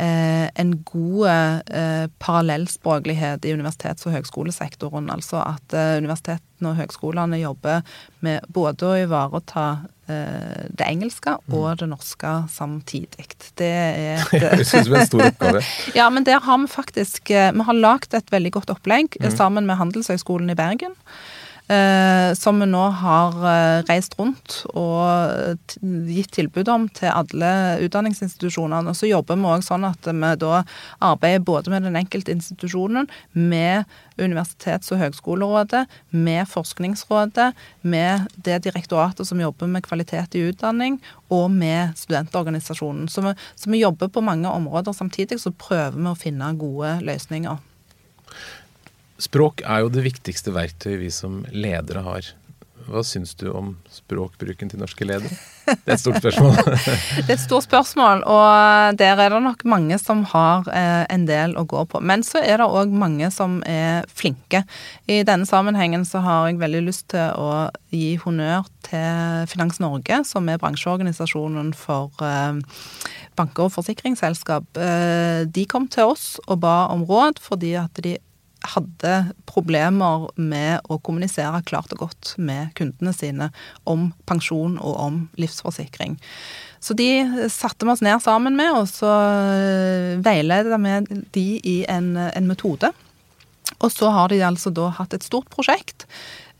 eh, 0.00 0.48
en 0.54 0.74
god 0.84 1.28
eh, 1.28 2.06
parallellspråklighet 2.18 3.44
i 3.44 3.54
universitets- 3.54 4.06
og 4.06 4.14
høgskolesektoren. 4.16 5.10
Altså 5.12 5.40
at 5.42 5.74
eh, 5.76 5.96
universitetene 6.00 6.72
og 6.72 6.78
høgskolene 6.80 7.40
jobber 7.40 7.82
med 8.24 8.46
både 8.52 8.88
å 8.88 8.98
ivareta 9.00 9.66
eh, 10.10 10.68
det 10.68 10.86
engelske 10.88 11.36
mm. 11.36 11.56
og 11.56 11.82
det 11.82 11.90
norske 11.90 12.34
samtidig. 12.52 13.28
Det 13.60 13.70
er 13.70 14.24
et 14.36 14.48
Jeg 14.62 14.70
synes 14.72 14.88
vi 14.88 14.96
er 14.96 15.02
en 15.02 15.12
stor 15.12 15.26
oppgave. 15.28 15.66
ja, 16.00 16.08
men 16.12 16.28
der 16.28 16.40
har 16.44 16.62
vi 16.64 16.70
faktisk 16.70 17.30
Vi 17.30 17.68
har 17.68 17.76
lagd 17.76 18.16
et 18.16 18.32
veldig 18.32 18.56
godt 18.60 18.72
opplegg 18.76 19.20
mm. 19.20 19.30
sammen 19.36 19.68
med 19.68 19.80
Handelshøgskolen 19.80 20.52
i 20.52 20.58
Bergen. 20.58 20.96
Eh, 21.70 22.34
som 22.34 22.58
vi 22.58 22.66
nå 22.66 22.82
har 22.98 23.36
eh, 23.46 23.80
reist 23.86 24.16
rundt 24.18 24.56
og 24.74 25.60
gitt 26.10 26.32
tilbud 26.34 26.66
om 26.72 26.88
til 26.90 27.12
alle 27.12 27.50
utdanningsinstitusjonene. 27.84 28.90
Så 28.98 29.06
jobber 29.06 29.38
vi 29.38 29.46
òg 29.52 29.62
sånn 29.62 29.86
at 29.86 30.08
vi 30.08 30.32
da 30.42 30.64
arbeider 30.98 31.44
både 31.46 31.70
med 31.70 31.86
den 31.86 32.00
enkelte 32.00 32.34
institusjonen, 32.34 33.06
med 33.32 33.86
Universitets- 34.18 34.90
og 34.90 34.98
høgskolerådet, 35.04 35.84
med 36.10 36.50
Forskningsrådet, 36.50 37.52
med 37.86 38.26
det 38.34 38.58
direktoratet 38.66 39.30
som 39.30 39.40
jobber 39.40 39.70
med 39.70 39.86
kvalitet 39.86 40.34
i 40.34 40.48
utdanning, 40.50 40.98
og 41.30 41.52
med 41.54 41.94
studentorganisasjonen. 41.96 43.06
Så 43.06 43.22
vi, 43.28 43.38
så 43.54 43.70
vi 43.70 43.84
jobber 43.84 44.10
på 44.10 44.26
mange 44.26 44.50
områder 44.50 44.96
samtidig, 44.96 45.38
så 45.38 45.54
prøver 45.54 45.94
vi 45.94 46.10
å 46.10 46.18
finne 46.18 46.50
gode 46.58 46.98
løsninger. 47.06 47.62
Språk 49.20 49.64
er 49.68 49.84
jo 49.84 49.92
det 49.92 50.04
viktigste 50.06 50.54
verktøyet 50.56 51.00
vi 51.02 51.10
som 51.12 51.42
ledere 51.52 52.04
har. 52.06 52.34
Hva 52.90 53.02
syns 53.06 53.36
du 53.38 53.50
om 53.52 53.74
språkbruken 53.92 54.70
til 54.72 54.80
norske 54.80 55.04
ledere? 55.06 55.30
Det 55.68 55.92
er 55.92 55.94
et 55.94 56.02
stort 56.02 56.18
spørsmål. 56.18 56.56
det 57.26 57.28
er 57.28 57.34
et 57.36 57.42
stort 57.42 57.66
spørsmål, 57.66 58.22
og 58.26 58.96
der 58.98 59.20
er 59.20 59.30
det 59.30 59.42
nok 59.44 59.62
mange 59.68 59.98
som 60.00 60.24
har 60.32 60.66
eh, 60.72 61.04
en 61.12 61.26
del 61.28 61.54
å 61.60 61.66
gå 61.68 61.84
på. 61.92 62.00
Men 62.02 62.24
så 62.26 62.40
er 62.42 62.58
det 62.58 62.66
òg 62.66 62.90
mange 62.90 63.28
som 63.34 63.60
er 63.68 64.08
flinke. 64.10 64.64
I 65.06 65.20
denne 65.28 65.46
sammenhengen 65.46 66.06
så 66.08 66.22
har 66.24 66.48
jeg 66.48 66.58
veldig 66.62 66.82
lyst 66.88 67.10
til 67.14 67.36
å 67.38 67.68
gi 67.94 68.16
honnør 68.24 68.66
til 68.88 69.46
Finans 69.52 69.78
Norge, 69.82 70.22
som 70.26 70.48
er 70.50 70.58
bransjeorganisasjonen 70.62 71.70
for 71.76 72.24
eh, 72.26 72.58
banker 73.38 73.68
og 73.68 73.76
forsikringsselskap. 73.76 74.80
Eh, 74.80 75.44
de 75.46 75.68
kom 75.70 75.86
til 75.92 76.16
oss 76.16 76.32
og 76.48 76.64
ba 76.64 76.88
om 76.90 77.06
råd 77.06 77.38
fordi 77.44 77.76
at 77.78 78.02
de 78.02 78.16
hadde 78.74 79.14
problemer 79.48 80.28
med 80.36 80.84
å 80.90 80.98
kommunisere 81.04 81.62
klart 81.68 81.92
og 81.94 82.04
godt 82.04 82.34
med 82.36 82.74
kundene 82.78 83.12
sine 83.16 83.50
om 83.88 84.10
pensjon 84.28 84.76
og 84.78 84.96
om 85.00 85.20
livsforsikring. 85.40 86.18
Så 86.80 86.96
de 86.96 87.08
satte 87.52 87.86
vi 87.86 87.92
oss 87.92 88.04
ned 88.04 88.22
sammen 88.24 88.56
med, 88.56 88.72
og 88.76 88.88
så 88.88 89.10
eh, 89.10 90.20
veiledet 90.24 90.80
vi 90.80 91.22
de 91.36 91.46
i 91.60 91.76
en, 91.88 92.14
en, 92.16 92.48
metode. 92.48 92.92
Og 93.80 93.92
så 93.92 94.12
har 94.12 94.32
de 94.32 94.40
altså 94.44 94.72
da 94.74 94.88
hatt 94.96 95.16
et 95.16 95.24
stort 95.26 95.48
prosjekt 95.52 96.06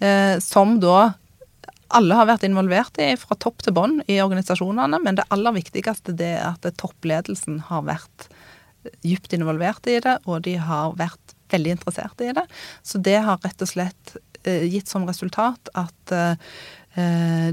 eh, 0.01 0.37
som 0.45 0.79
da 0.81 1.15
alle 1.91 2.15
har 2.15 2.29
vært 2.29 2.45
involvert 2.47 3.01
i 3.03 3.13
fra 3.19 3.35
topp 3.41 3.65
til 3.65 3.75
bånn 3.75 3.99
i 4.07 4.21
organisasjonene, 4.23 5.01
men 5.03 5.19
det 5.19 5.27
aller 5.35 5.57
viktigste 5.57 6.15
det 6.15 6.37
er 6.39 6.53
at 6.53 6.69
toppledelsen 6.79 7.65
har 7.67 7.83
vært 7.89 8.29
dypt 9.03 9.35
involvert 9.37 9.89
i 9.91 9.99
det, 10.05 10.21
og 10.29 10.45
de 10.47 10.55
har 10.61 10.95
vært 11.01 11.35
veldig 11.53 11.77
interessert 11.77 12.21
i 12.25 12.33
det. 12.37 12.47
Så 12.83 13.01
det 13.03 13.19
har 13.25 13.41
rett 13.45 13.63
og 13.63 13.71
slett 13.71 14.17
eh, 14.45 14.67
gitt 14.71 14.91
som 14.91 15.07
resultat 15.09 15.71
at 15.79 16.15
eh, 16.17 16.35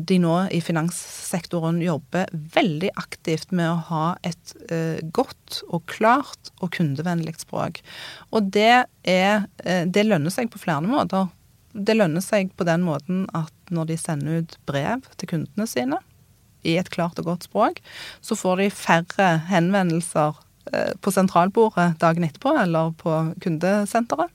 de 0.02 0.18
nå 0.18 0.36
i 0.50 0.60
finanssektoren 0.66 1.78
jobber 1.84 2.32
veldig 2.56 2.90
aktivt 2.98 3.52
med 3.54 3.70
å 3.70 3.84
ha 3.92 4.06
et 4.26 4.54
godt 5.14 5.60
og 5.68 5.84
klart 5.94 6.50
og 6.58 6.72
kundevennlig 6.74 7.36
språk. 7.38 7.84
Og 8.34 8.50
det, 8.56 8.88
er, 9.06 9.46
det 9.86 10.08
lønner 10.08 10.34
seg 10.34 10.50
på 10.50 10.64
flere 10.64 10.90
måter. 10.90 11.30
Det 11.70 11.94
lønner 11.94 12.26
seg 12.26 12.50
på 12.58 12.66
den 12.66 12.82
måten 12.88 13.28
at 13.38 13.54
når 13.70 13.92
de 13.92 14.00
sender 14.02 14.42
ut 14.42 14.58
brev 14.66 15.06
til 15.22 15.36
kundene 15.36 15.70
sine 15.70 16.02
i 16.66 16.74
et 16.82 16.90
klart 16.90 17.22
og 17.22 17.30
godt 17.30 17.46
språk, 17.46 17.86
så 18.26 18.34
får 18.36 18.64
de 18.64 18.72
færre 18.74 19.30
henvendelser 19.54 20.34
Eh, 20.34 20.47
på 21.02 21.14
sentralbordet 21.14 21.94
dagen 22.02 22.28
etterpå, 22.28 22.54
eller 22.62 22.94
på 23.00 23.16
kundesenteret. 23.44 24.34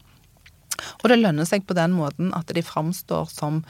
Og 1.03 1.11
det 1.11 1.21
lønner 1.21 1.47
seg 1.49 1.67
på 1.69 1.77
den 1.79 1.95
måten 1.95 2.33
at 2.37 2.51
de 2.55 2.65
framstår 2.65 3.31
som 3.31 3.63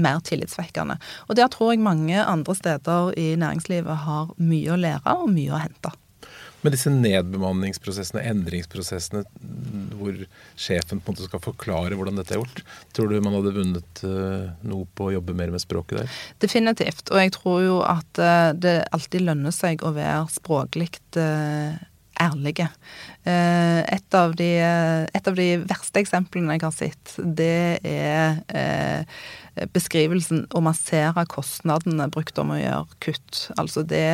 mer 0.00 0.22
tillitsvekkende. 0.26 0.96
Og 1.28 1.36
der 1.38 1.50
tror 1.52 1.72
jeg 1.72 1.84
mange 1.84 2.18
andre 2.22 2.54
steder 2.56 3.12
i 3.20 3.34
næringslivet 3.38 4.06
har 4.06 4.32
mye 4.40 4.72
å 4.74 4.80
lære 4.80 5.20
og 5.20 5.30
mye 5.34 5.54
å 5.54 5.60
hente. 5.62 5.92
Men 6.64 6.72
disse 6.72 6.88
nedbemanningsprosessene, 6.88 8.22
endringsprosessene, 8.24 9.20
hvor 10.00 10.16
sjefen 10.56 11.02
på 11.02 11.12
en 11.12 11.12
måte 11.12 11.26
skal 11.26 11.42
forklare 11.44 11.98
hvordan 11.98 12.16
dette 12.16 12.32
er 12.32 12.40
gjort, 12.40 12.62
tror 12.96 13.10
du 13.12 13.18
man 13.20 13.36
hadde 13.36 13.52
vunnet 13.58 14.00
uh, 14.08 14.48
noe 14.64 14.88
på 14.96 15.10
å 15.10 15.12
jobbe 15.18 15.36
mer 15.36 15.52
med 15.52 15.60
språket 15.60 16.00
der? 16.00 16.14
Definitivt. 16.40 17.12
Og 17.12 17.20
jeg 17.20 17.34
tror 17.36 17.58
jo 17.66 17.76
at 17.84 18.22
uh, 18.22 18.54
det 18.56 18.78
alltid 18.96 19.26
lønner 19.28 19.52
seg 19.52 19.84
å 19.84 19.92
være 19.92 20.24
språklig 20.32 20.88
ærlige. 22.24 22.68
Eh, 23.28 23.80
et 23.96 24.18
av, 24.18 24.34
de, 24.38 24.50
et 24.60 25.30
av 25.30 25.38
de 25.38 25.48
verste 25.64 26.02
eksemplene 26.02 26.56
jeg 26.56 26.64
har 26.66 26.76
sett, 26.76 27.16
det 27.18 27.80
er 27.84 28.42
eh, 28.54 29.24
beskrivelsen 29.74 30.46
å 30.54 30.62
massere 30.64 31.26
kostnadene 31.30 32.10
brukt 32.12 32.38
om 32.42 32.54
å 32.54 32.60
gjøre 32.60 33.02
kutt. 33.04 33.48
Altså 33.58 33.86
det 33.86 34.06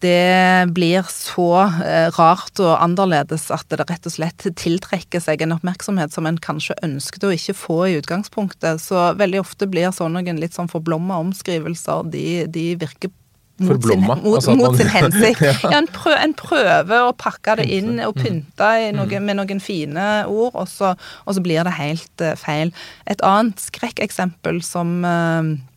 det 0.00 0.72
blir 0.72 1.04
så 1.12 1.48
eh, 1.84 2.08
rart 2.16 2.60
og 2.64 2.72
annerledes 2.80 3.50
at 3.52 3.68
det 3.68 3.84
rett 3.84 4.08
og 4.08 4.14
slett 4.14 4.46
tiltrekker 4.56 5.20
seg 5.20 5.44
en 5.44 5.52
oppmerksomhet 5.58 6.14
som 6.14 6.26
en 6.26 6.40
kanskje 6.40 6.78
ønsket 6.86 7.26
å 7.28 7.32
ikke 7.34 7.56
få 7.58 7.78
i 7.90 7.98
utgangspunktet. 8.00 8.80
Så 8.80 9.10
veldig 9.20 9.42
ofte 9.42 9.68
blir 9.68 9.92
sånne 9.92 10.24
litt 10.40 10.56
sånn 10.56 10.72
forblomma 10.72 11.20
omskrivelser, 11.20 12.08
de, 12.08 12.24
de 12.48 12.70
virker 12.80 13.12
mot, 13.60 13.84
sin, 13.84 14.00
mot, 14.00 14.34
altså 14.34 14.54
mot 14.56 14.70
man... 14.70 14.78
sin, 14.78 14.88
hensikt. 14.92 15.42
ja, 15.64 15.78
en, 15.78 15.88
prøv, 15.92 16.16
en, 16.16 16.36
prøver 16.38 17.08
å 17.08 17.12
pakke 17.18 17.58
det 17.60 17.68
inn 17.72 18.00
og 18.04 18.16
pynte 18.18 18.70
noe, 18.96 19.08
mm. 19.08 19.26
med 19.28 19.38
noen 19.40 19.60
fine 19.62 20.06
ord, 20.26 20.54
og 20.54 20.70
så, 20.70 20.94
og 21.26 21.36
så 21.36 21.44
blir 21.44 21.66
det 21.68 21.76
helt 21.78 22.24
uh, 22.24 22.32
feil. 22.38 22.72
Et 23.10 23.26
annet 23.26 23.60
skrekkeksempel 23.60 24.62
som 24.66 25.00
uh, 25.06 25.52
Eh, 25.52 25.71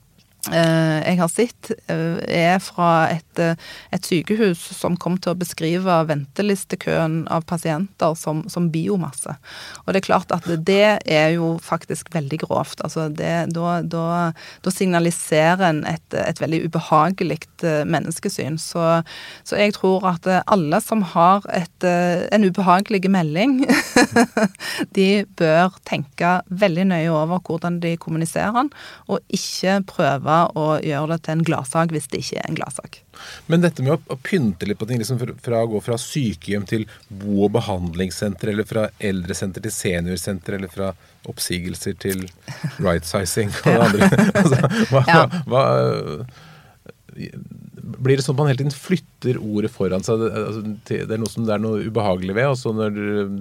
jeg 0.54 1.18
har 1.18 1.30
sett, 1.32 1.72
eh, 1.90 2.20
er 2.54 2.60
fra 2.62 3.08
et, 3.10 3.40
eh, 3.40 3.56
et, 3.92 4.06
sykehus 4.06 4.60
som 4.78 4.98
kom 4.98 5.18
til 5.18 5.34
å 5.34 5.40
beskrive 5.40 5.96
ventelistekøen 6.06 7.24
av 7.34 7.48
pasienter 7.50 8.14
som, 8.16 8.44
som, 8.50 8.70
biomasse. 8.70 9.34
Og 9.86 9.94
det 9.94 10.04
er 10.04 10.06
klart 10.06 10.34
at 10.36 10.46
det 10.66 11.00
er 11.06 11.30
jo 11.34 11.56
faktisk 11.64 12.12
veldig 12.14 12.40
grovt. 12.44 12.84
Altså 12.86 13.08
det, 13.10 13.54
da, 13.56 13.80
da, 13.82 14.06
da, 14.62 14.74
signaliserer 14.74 15.64
en 15.70 15.82
et, 15.90 16.14
et 16.14 16.42
veldig 16.42 16.66
ubehagelig 16.68 17.40
menneskesyn. 17.90 18.60
Så, 18.62 18.84
så, 19.44 19.58
jeg 19.58 19.74
tror 19.78 20.06
at 20.12 20.28
alle 20.46 20.82
som 20.84 21.02
har 21.16 21.46
et, 21.54 21.86
en 21.86 22.46
ubehagelig 22.46 23.10
melding, 23.10 23.64
de 24.98 25.10
bør 25.40 25.78
tenke 25.88 26.40
veldig 26.50 26.88
nøye 26.92 27.14
over 27.14 27.42
hvordan 27.46 27.80
de 27.82 27.96
kommuniserer 28.02 28.54
den, 28.60 28.72
og 29.10 29.22
ikke 29.34 29.80
prøve 29.90 30.35
å 30.58 30.66
gjøre 30.84 31.16
det 31.16 31.20
til 31.26 31.36
en 31.36 31.46
gladsak 31.48 31.94
hvis 31.96 32.10
det 32.12 32.22
ikke 32.24 32.40
er 32.42 32.50
en 32.50 32.58
gladsak. 32.60 33.00
Men 33.52 33.64
dette 33.64 33.86
med 33.86 33.96
å, 33.96 34.18
pynte 34.26 34.68
litt 34.68 34.80
på 34.80 34.88
ting, 34.90 35.00
liksom 35.02 35.22
fra 35.22 35.62
å 35.64 35.70
gå 35.72 35.82
fra 35.86 35.98
sykehjem 36.02 36.66
til 36.70 36.88
bo- 37.08 37.46
og 37.48 37.54
behandlingssenter, 37.56 38.52
eller 38.52 38.68
fra 38.68 38.88
eldresenter 39.00 39.64
til 39.66 39.74
seniorsenter, 39.76 40.60
eller 40.60 40.72
fra 40.72 40.92
oppsigelser 41.30 41.96
til 41.98 42.28
right-sizing 42.78 43.50
og 43.50 43.64
det 43.66 43.80
andre 43.86 44.10
altså, 44.42 44.58
hva, 44.92 45.02
hva, 45.10 45.24
hva 45.50 45.64
blir 47.16 48.18
det 48.18 48.26
sånn 48.26 48.36
at 48.36 48.40
man 48.42 48.50
hele 48.52 48.60
tiden 48.60 48.76
flytter 48.76 49.15
ordet 49.24 49.72
foran 49.74 50.04
seg? 50.06 50.22
Altså, 50.30 50.62
det 50.86 51.00
er 51.06 51.22
noe 51.22 51.32
som 51.32 51.46
det 51.48 51.56
er 51.56 51.62
noe 51.64 51.84
ubehagelig 51.88 52.36
ved, 52.38 52.50
og 52.52 52.58
så, 52.60 52.74
når, 52.76 53.00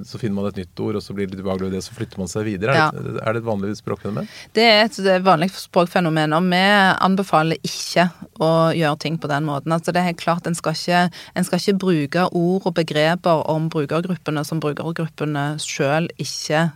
så 0.09 0.21
finner 0.21 0.39
man 0.39 0.49
et 0.51 0.63
nytt 0.63 0.83
ord, 0.85 0.99
og 0.99 1.05
så 1.05 1.17
blir 1.17 1.29
det 1.29 1.37
litt 1.37 1.45
ubehagelig 1.45 1.71
ved 1.71 1.77
det, 1.79 1.83
så 1.87 1.97
flytter 1.97 2.23
man 2.23 2.31
seg 2.31 2.47
videre. 2.49 2.77
Ja. 2.79 2.87
Er, 2.91 3.09
det, 3.09 3.15
er, 3.21 3.37
det, 3.37 3.43
et 3.43 3.49
vanlig 3.49 3.73
språkfenomen? 3.81 4.31
Det 4.57 4.67
er 4.69 4.83
et 4.87 5.27
vanlig 5.27 5.51
språkfenomen, 5.57 6.37
og 6.37 6.49
vi 6.53 6.63
anbefaler 7.09 7.61
ikke 7.67 8.09
å 8.43 8.53
gjøre 8.77 9.01
ting 9.05 9.19
på 9.21 9.31
den 9.31 9.49
måten. 9.49 9.75
Altså, 9.75 9.95
det 9.95 10.03
er 10.03 10.11
helt 10.13 10.23
klart, 10.23 10.47
En 10.49 10.57
skal 10.57 10.77
ikke, 10.77 11.05
en 11.35 11.47
skal 11.47 11.61
ikke 11.61 11.79
bruke 11.85 12.29
ord 12.31 12.69
og 12.69 12.75
begreper 12.77 13.45
om 13.51 13.69
brukergruppene 13.73 14.45
som 14.47 14.61
brukergruppene 14.63 15.55
sjøl 15.63 16.11
ikke 16.21 16.69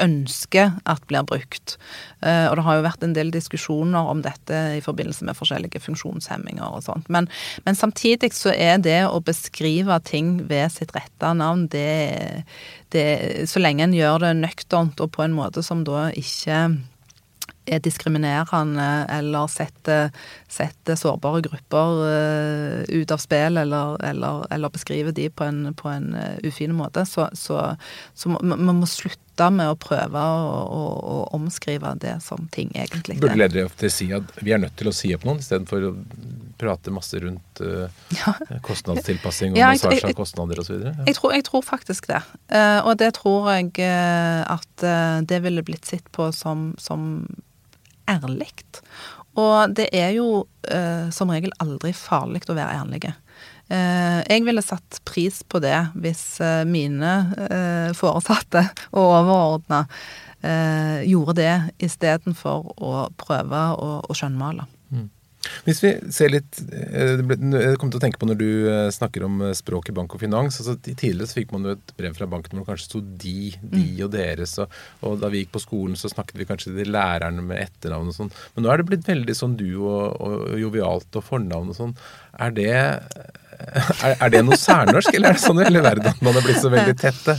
ønsker 0.00 0.76
at 0.88 1.02
blir 1.10 1.24
brukt. 1.28 1.76
Eh, 2.24 2.46
og 2.48 2.56
det 2.56 2.64
har 2.66 2.78
jo 2.78 2.84
vært 2.86 3.04
en 3.04 3.16
del 3.16 3.32
diskusjoner 3.34 4.10
om 4.12 4.22
dette 4.24 4.60
i 4.78 4.82
forbindelse 4.84 5.26
med 5.28 5.36
forskjellige 5.38 5.82
funksjonshemminger 5.84 6.64
og 6.64 6.84
sånt. 6.86 7.10
Men, 7.12 7.28
men 7.66 7.78
samtidig 7.78 8.32
så 8.36 8.54
er 8.54 8.80
det 8.82 9.00
å 9.08 9.20
beskrive 9.24 9.98
ting 10.08 10.38
ved 10.48 10.72
sitt 10.74 10.94
rette 10.96 11.34
navn, 11.36 11.66
det, 11.72 12.44
det 12.94 13.48
Så 13.50 13.60
lenge 13.62 13.84
en 13.84 13.96
gjør 13.96 14.24
det 14.24 14.32
nøkternt 14.40 15.00
og 15.00 15.12
på 15.16 15.24
en 15.24 15.36
måte 15.36 15.64
som 15.64 15.84
da 15.86 16.08
ikke 16.16 16.64
er 17.66 17.82
diskriminerende 17.82 18.88
eller 19.12 19.50
setter, 19.50 20.10
setter 20.52 20.96
sårbare 20.96 21.40
grupper 21.40 21.92
uh, 22.04 22.82
ut 22.88 23.10
av 23.10 23.20
spill, 23.22 23.56
eller, 23.56 23.96
eller, 24.04 24.46
eller 24.52 24.72
beskriver 24.72 25.12
de 25.12 25.30
på 25.30 25.44
en, 25.44 25.74
på 25.74 25.88
en 25.88 26.14
uh, 26.14 26.36
ufin 26.42 26.74
måte, 26.76 27.06
så, 27.08 27.28
så, 27.32 27.76
så 28.14 28.28
man 28.28 28.74
må 28.82 28.86
slutte 28.86 29.48
med 29.48 29.70
å 29.72 29.78
prøve 29.80 30.20
å, 30.20 30.48
å, 30.68 30.82
å, 31.12 31.14
omskrive 31.38 31.94
det 32.02 32.18
som 32.20 32.50
ting 32.52 32.68
egentlig 32.74 33.16
er. 33.16 33.22
Burde 33.22 33.38
ledere 33.40 33.64
ofte 33.70 33.88
si 33.90 34.10
at 34.12 34.28
vi 34.44 34.52
er 34.52 34.60
nødt 34.60 34.76
til 34.76 34.90
å 34.90 34.94
si 34.94 35.14
opp 35.16 35.24
noen, 35.24 35.40
istedenfor 35.40 35.86
å 35.88 35.92
prate 36.60 36.92
masse 36.92 37.22
rundt 37.22 37.62
uh, 37.64 37.86
ja. 38.18 38.34
kostnadstilpassing 38.66 39.56
og 39.56 39.60
ja, 39.62 39.70
massasje 39.72 40.10
av 40.10 40.18
kostnader 40.20 40.60
osv.? 40.60 40.76
Ja. 40.84 40.92
Jeg, 41.08 41.16
tror, 41.16 41.32
jeg 41.38 41.46
tror 41.48 41.64
faktisk 41.64 42.10
det. 42.12 42.20
Og 42.84 42.92
det 43.00 43.08
tror 43.16 43.48
jeg 43.54 43.72
at 44.52 44.84
det 45.26 45.40
ville 45.46 45.64
blitt 45.64 45.88
sett 45.88 46.12
på 46.12 46.28
som, 46.36 46.74
som 46.78 47.24
ærlig. 48.10 48.52
Og 49.40 49.72
det 49.76 49.88
er 49.96 50.12
jo 50.16 50.44
som 51.12 51.30
regel 51.32 51.50
aldri 51.58 51.90
farlig 51.96 52.44
å 52.46 52.54
være 52.54 52.82
ærlige. 52.84 53.14
Eh, 53.72 54.18
jeg 54.28 54.44
ville 54.44 54.62
satt 54.64 54.98
pris 55.08 55.40
på 55.48 55.60
det 55.62 55.76
hvis 55.96 56.22
eh, 56.44 56.64
mine 56.68 57.12
eh, 57.46 57.94
foresatte 57.96 58.66
og 58.96 59.00
overordna 59.02 59.86
gjorde 61.06 61.36
det 61.38 61.52
istedenfor 61.86 62.72
å 62.82 63.04
prøve 63.14 63.60
å, 63.78 63.90
å 64.02 64.14
skjønnmale. 64.18 64.64
Hvis 65.66 65.80
vi 65.82 65.90
ser 66.14 66.30
litt 66.30 66.58
Jeg 66.70 67.76
kom 67.80 67.90
til 67.90 67.98
å 67.98 68.02
tenke 68.02 68.20
på 68.20 68.28
når 68.28 68.38
du 68.38 68.50
snakker 68.94 69.24
om 69.26 69.40
språk 69.56 69.90
i 69.90 69.94
bank 69.96 70.14
og 70.14 70.22
finans. 70.22 70.60
altså 70.60 70.76
Tidligere 70.82 71.28
så 71.28 71.38
fikk 71.40 71.54
man 71.54 71.66
jo 71.66 71.74
et 71.76 71.94
brev 71.98 72.16
fra 72.16 72.28
banken 72.30 72.56
hvor 72.56 72.64
det 72.64 72.70
kanskje 72.72 72.88
sto 72.88 73.02
de, 73.02 73.52
de 73.60 73.82
mm. 73.82 74.02
og 74.06 74.12
deres. 74.14 74.56
Og, 74.62 74.78
og, 75.02 75.18
da 75.22 75.30
vi 75.32 75.42
gikk 75.42 75.54
på 75.56 75.64
skolen, 75.64 75.98
så 75.98 76.10
snakket 76.12 76.38
vi 76.40 76.48
kanskje 76.48 76.74
til 76.76 76.92
lærerne 76.94 77.44
med 77.46 77.62
etternavn 77.62 78.12
og 78.12 78.18
sånn. 78.18 78.32
Men 78.54 78.66
nå 78.66 78.72
er 78.72 78.82
det 78.82 78.88
blitt 78.90 79.08
veldig 79.08 79.38
sånn 79.38 79.58
du 79.60 79.68
og, 79.80 80.18
og 80.22 80.58
jovialt 80.62 81.20
og 81.20 81.26
fornavn 81.26 81.72
og 81.72 81.78
sånn. 81.78 81.96
Er 82.42 82.54
det 82.56 82.74
er, 83.62 84.16
er, 84.16 84.28
det 84.32 84.42
noe 84.46 84.58
særnorsk, 84.58 85.14
eller 85.14 85.32
er 85.32 85.38
det 85.38 85.44
sånn 85.44 85.60
i 85.62 85.66
hele 85.66 85.82
verden 85.84 86.08
at 86.10 86.22
man 86.24 86.38
er 86.38 86.46
blitt 86.46 86.62
så 86.62 86.72
veldig 86.72 86.96
tette? 86.98 87.36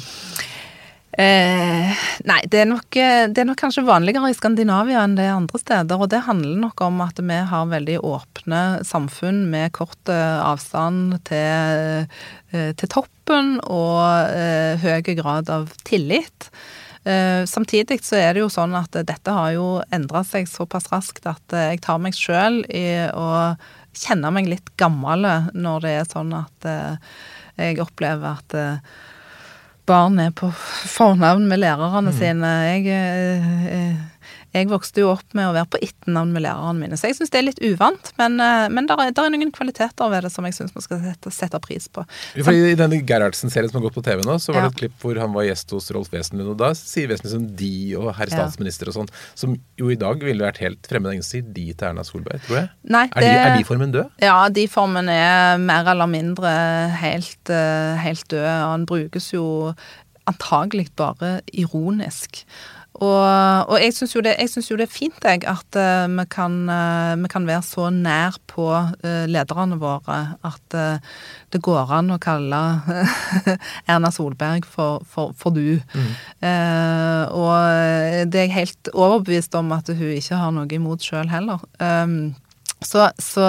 Eh, 1.13 2.04
nei, 2.26 2.39
det 2.49 2.63
er, 2.63 2.65
nok, 2.65 2.88
det 2.89 3.38
er, 3.38 3.45
nok, 3.45 3.60
kanskje 3.62 3.84
vanligere 3.86 4.32
i 4.32 4.38
Skandinavia 4.38 5.04
enn 5.06 5.13
det 5.17 5.28
er 5.28 5.36
andre 5.36 5.60
steder. 5.62 5.99
Og 6.02 6.10
det 6.10 6.23
handler 6.26 6.62
nok 6.63 6.82
om 6.88 7.04
at 7.06 7.21
vi 7.21 7.39
har 7.52 7.69
veldig 7.69 7.99
åpne 8.02 8.62
samfunn 8.88 9.43
med 9.52 9.76
kort 9.78 10.10
eh, 10.10 10.39
avstand 10.41 11.19
til, 11.30 12.08
eh, 12.54 12.71
til 12.80 12.91
toppen 12.91 13.60
og 13.67 14.02
eh, 14.34 14.82
høy 14.82 15.13
grad 15.19 15.54
av 15.54 15.69
tillit. 15.86 16.49
Eh, 17.06 17.43
samtidig 17.45 17.99
så 18.02 18.17
er 18.17 18.34
det 18.34 18.45
jo 18.45 18.49
sånn 18.52 18.73
at 18.80 18.95
dette 19.06 19.38
har 19.38 19.54
jo 19.54 19.67
endra 19.93 20.23
seg 20.26 20.47
såpass 20.47 20.88
raskt 20.93 21.28
at 21.28 21.52
jeg 21.52 21.82
tar 21.84 21.99
meg 22.02 22.15
sjøl 22.15 22.62
i 22.71 22.88
å 23.12 23.54
kjenne 23.93 24.32
meg 24.34 24.47
litt 24.49 24.71
gammel 24.80 25.28
når 25.54 25.84
det 25.84 25.95
er 25.99 26.08
sånn 26.10 26.32
at 26.38 26.69
eh, 26.69 27.17
jeg 27.60 27.82
opplever 27.84 28.39
at 28.39 28.56
eh, 28.58 29.02
barn 29.86 30.19
er 30.19 30.32
på 30.36 30.50
fornavn 30.96 31.48
med 31.50 31.62
lærerne 31.63 32.12
mm. 32.12 32.17
sine. 32.17 32.48
Jeg, 32.48 32.88
eh, 32.88 33.96
jeg 34.53 34.69
vokste 34.69 35.01
jo 35.01 35.09
opp 35.15 35.33
med 35.33 35.49
å 35.49 35.53
være 35.55 35.69
på 35.73 35.79
etternavn 35.81 36.33
med 36.35 36.43
lærerne 36.45 36.77
mine, 36.77 36.97
så 36.99 37.09
jeg 37.09 37.17
syns 37.17 37.31
det 37.33 37.39
er 37.39 37.45
litt 37.47 37.61
uvant. 37.65 38.11
Men, 38.19 38.37
uh, 38.37 38.67
men 38.69 38.85
det 38.89 38.97
er, 39.01 39.31
noen 39.33 39.53
kvaliteter 39.53 40.11
ved 40.13 40.27
det 40.27 40.29
som 40.33 40.45
jeg 40.45 40.57
syns 40.59 40.75
man 40.75 40.85
skal 40.85 41.01
sette, 41.01 41.33
sette, 41.33 41.61
pris 41.63 41.87
på. 41.89 42.03
Fordi 42.37 42.73
I 42.73 42.77
denne 42.77 42.99
Gerhardsen-serien 43.01 43.71
som 43.71 43.79
har 43.79 43.87
gått 43.87 43.97
på 43.97 44.03
TV 44.05 44.21
nå, 44.27 44.37
så 44.41 44.53
var 44.53 44.61
ja. 44.61 44.67
det 44.67 44.75
et 44.75 44.81
klipp 44.83 44.99
hvor 45.01 45.17
han 45.17 45.33
var 45.33 45.47
gjest 45.47 45.73
hos 45.73 45.89
Rolf 45.95 46.13
Wesenlund. 46.13 46.51
Og 46.53 46.59
da 46.61 46.69
sier 46.77 47.09
Wesenlund 47.09 47.33
som 47.33 47.47
de 47.63 47.73
og 47.97 48.11
herr 48.19 48.33
statsminister 48.33 48.91
og 48.91 48.97
sånn, 48.99 49.09
som 49.39 49.57
jo 49.81 49.89
i 49.89 49.97
dag 49.99 50.21
ville 50.21 50.45
vært 50.45 50.61
helt 50.61 50.85
fremmed. 50.89 51.17
Ingen 51.17 51.25
sier 51.25 51.47
de 51.47 51.65
til 51.71 51.89
Erna 51.89 52.05
Solberg, 52.05 52.45
tror 52.45 52.61
jeg. 52.61 52.69
Nei, 52.93 53.07
det, 53.15 53.31
er, 53.31 53.55
de, 53.55 53.63
de-formen 53.63 53.95
død? 53.95 54.13
Ja, 54.21 54.37
de-formen 54.53 55.09
er 55.09 55.57
mer 55.61 55.89
eller 55.95 56.09
mindre 56.13 56.53
helt, 57.01 57.41
uh, 57.49 57.97
helt 58.03 58.29
død. 58.29 58.45
Han 58.45 58.85
brukes 58.89 59.33
jo 59.33 59.47
antagelig 60.29 60.91
bare 60.99 61.39
ironisk. 61.51 62.43
Og, 63.01 63.69
og 63.73 63.79
jeg 63.82 63.93
syns 63.95 64.12
jo, 64.13 64.21
jo, 64.21 64.77
det 64.77 64.86
er 64.86 64.91
fint 64.91 65.25
jeg, 65.25 65.41
at 65.49 65.77
uh, 65.79 66.06
vi, 66.13 66.25
kan, 66.29 66.58
uh, 66.69 67.15
vi, 67.17 67.29
kan, 67.31 67.48
være 67.50 67.63
så 67.65 67.87
nær 67.89 68.37
på 68.50 68.67
uh, 68.69 69.25
lederne 69.25 69.79
våre 69.81 70.19
at 70.46 70.77
det 71.54 71.62
går 71.63 71.89
an 71.98 72.13
å 72.13 72.19
kalle 72.21 72.60
Erna 73.91 74.12
Solberg 74.13 74.67
for, 74.69 75.02
for, 75.10 75.33
for 75.37 75.54
du. 75.54 75.79
Mm. 75.94 76.13
og 77.33 78.25
det 78.29 78.39
er 78.39 78.48
jeg 78.48 78.56
helt 78.56 78.89
overbevist 78.94 79.56
om 79.58 79.71
at 79.75 79.89
hun 79.94 80.15
ikke 80.15 80.39
har 80.39 80.54
noe 80.56 80.69
imot 80.73 81.06
sjøl 81.06 81.29
heller. 81.29 81.62
Um, 81.77 82.33
så, 82.83 83.10
så, 83.19 83.46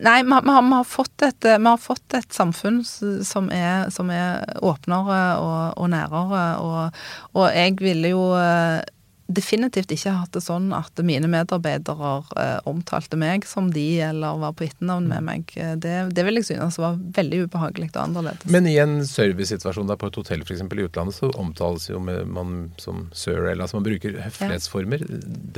Nei, 0.00 0.22
vi, 0.22 0.28
vi, 0.28 0.50
har, 0.50 0.62
vi, 0.62 0.74
har 0.74 1.28
et, 1.28 1.44
vi, 1.44 1.66
har, 1.66 1.80
fått 1.82 2.14
et, 2.14 2.32
samfunn 2.32 2.82
som 2.84 3.50
er, 3.50 3.88
som 3.90 4.12
er 4.14 4.44
åpnere 4.62 5.22
og, 5.42 5.80
og 5.80 5.90
nærere, 5.90 6.44
og, 6.62 7.02
og, 7.34 7.48
jeg 7.54 7.74
ville 7.82 8.12
jo 8.12 8.22
eh, 8.38 8.84
definitivt 9.28 9.90
ikke 9.92 10.14
hatt 10.16 10.32
det 10.32 10.40
sånn 10.40 10.70
at 10.72 11.00
mine 11.04 11.28
medarbeidere 11.30 12.12
eh, 12.40 12.60
omtalte 12.68 13.18
meg 13.20 13.44
som 13.48 13.72
de, 13.74 13.86
eller 14.06 14.38
var 14.40 14.54
på 14.56 14.68
etternavn 14.68 15.08
med 15.10 15.26
meg. 15.26 15.50
Det, 15.82 15.96
det 16.14 16.24
vil 16.24 16.40
jeg 16.40 16.48
synes 16.48 16.78
var 16.80 16.96
veldig 17.18 17.42
ubehagelig 17.48 17.90
og 17.92 18.00
annerledes. 18.06 18.46
Men 18.54 18.70
i 18.70 18.78
en 18.80 19.00
servicesituasjon 19.08 19.90
på 19.98 20.12
et 20.12 20.20
hotell 20.22 20.46
f.eks. 20.46 20.62
i 20.62 20.86
utlandet, 20.86 21.18
så 21.18 21.32
omtales 21.36 21.90
jo 21.90 22.00
man 22.00 22.70
som 22.80 23.08
sir, 23.12 23.42
eller 23.42 23.66
altså 23.66 23.80
man 23.80 23.88
bruker 23.90 24.16
høflighetsformer. 24.24 25.04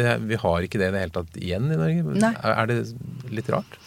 Det, 0.00 0.16
vi 0.32 0.40
har 0.40 0.66
ikke 0.66 0.80
det 0.80 0.90
i 0.90 0.96
det 0.96 1.04
hele 1.04 1.16
tatt 1.20 1.38
igjen 1.38 1.70
i 1.70 1.78
Norge. 1.78 2.18
Nei. 2.24 2.34
Er 2.40 2.72
det 2.72 2.80
litt 3.30 3.52
rart? 3.52 3.78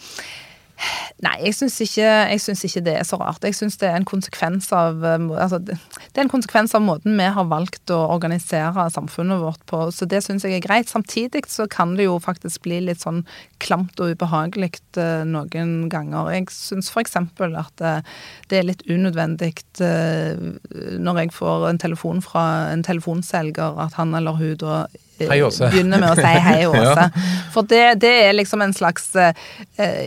Nei, 1.22 1.34
jeg 1.46 1.54
syns 1.56 1.76
ikke, 1.84 2.08
ikke, 2.34 2.82
det 2.84 2.94
er 2.98 3.04
så 3.06 3.16
rart. 3.20 3.44
Jeg 3.46 3.54
syns 3.56 3.78
det 3.80 3.86
er 3.88 3.96
en 3.96 4.06
konsekvens 4.08 4.66
av 4.74 4.98
um, 5.04 5.28
altså, 5.30 5.60
det 5.62 5.76
er 6.18 6.24
en 6.24 6.32
konsekvens 6.32 6.74
av 6.74 6.82
måten 6.84 7.14
vi 7.16 7.28
har 7.36 7.46
valgt 7.48 7.92
å 7.94 8.00
organisere 8.12 8.88
samfunnet 8.92 9.40
vårt 9.40 9.62
på, 9.70 9.84
så 9.94 10.08
det 10.10 10.24
syns 10.26 10.44
jeg 10.44 10.58
er 10.58 10.64
greit. 10.64 10.90
Samtidig 10.90 11.44
så 11.48 11.68
kan 11.70 11.94
det 11.98 12.08
jo 12.08 12.18
faktisk 12.22 12.66
bli 12.66 12.80
litt 12.88 13.04
sånn 13.04 13.22
klamt 13.62 14.02
og 14.02 14.16
ubehagelig 14.16 14.74
uh, 14.98 15.22
noen 15.28 15.86
ganger. 15.92 16.32
Jeg 16.34 16.50
syns 16.52 16.90
f.eks. 16.90 17.16
at 17.22 17.86
uh, 17.86 18.18
det 18.50 18.60
er 18.60 18.68
litt 18.68 18.84
unødvendig 18.90 19.54
når 19.74 21.18
jeg 21.20 21.32
får 21.34 21.64
en 21.68 21.78
telefon 21.80 22.20
fra 22.24 22.44
en 22.72 22.82
telefonselger 22.86 23.78
at 23.80 23.96
han 23.98 24.14
eller 24.18 24.36
hun 24.38 24.58
da. 24.60 24.84
Begynner 25.18 26.00
med 26.02 26.10
å 26.10 26.16
si 26.18 26.32
hei, 26.46 26.66
Åse. 26.70 27.06
ja. 27.06 27.24
For 27.54 27.66
det, 27.70 27.82
det, 28.02 28.12
er 28.26 28.36
liksom 28.36 28.62
en 28.64 28.74
slags 28.74 29.10
uh, 29.16 29.32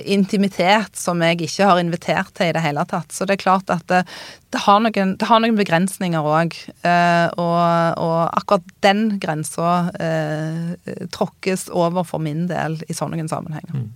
intimitet 0.05 0.97
som 0.99 1.21
jeg 1.23 1.41
ikke 1.47 1.69
har 1.69 1.81
invitert 1.81 2.33
til 2.37 2.51
i 2.51 2.55
det 2.55 2.63
hele 2.63 2.83
tatt. 2.89 3.13
Så 3.15 3.27
det 3.27 3.37
er 3.37 3.43
klart 3.45 3.71
at 3.73 3.85
det, 3.91 4.03
det, 4.53 4.63
har, 4.65 4.81
noen, 4.83 5.15
det 5.19 5.29
har, 5.29 5.43
noen, 5.43 5.59
begrensninger 5.59 6.27
òg. 6.27 6.57
Uh, 6.83 6.89
eh, 6.91 7.27
og, 7.39 7.59
og, 8.03 8.17
akkurat 8.41 8.73
den 8.85 9.05
grensa 9.23 9.77
uh, 9.93 11.05
tråkkes 11.13 11.69
over 11.75 12.07
for 12.07 12.23
min 12.23 12.45
del 12.51 12.79
i 12.87 12.97
sånne 12.97 13.27
sammenhenger. 13.31 13.73
Mm. 13.73 13.93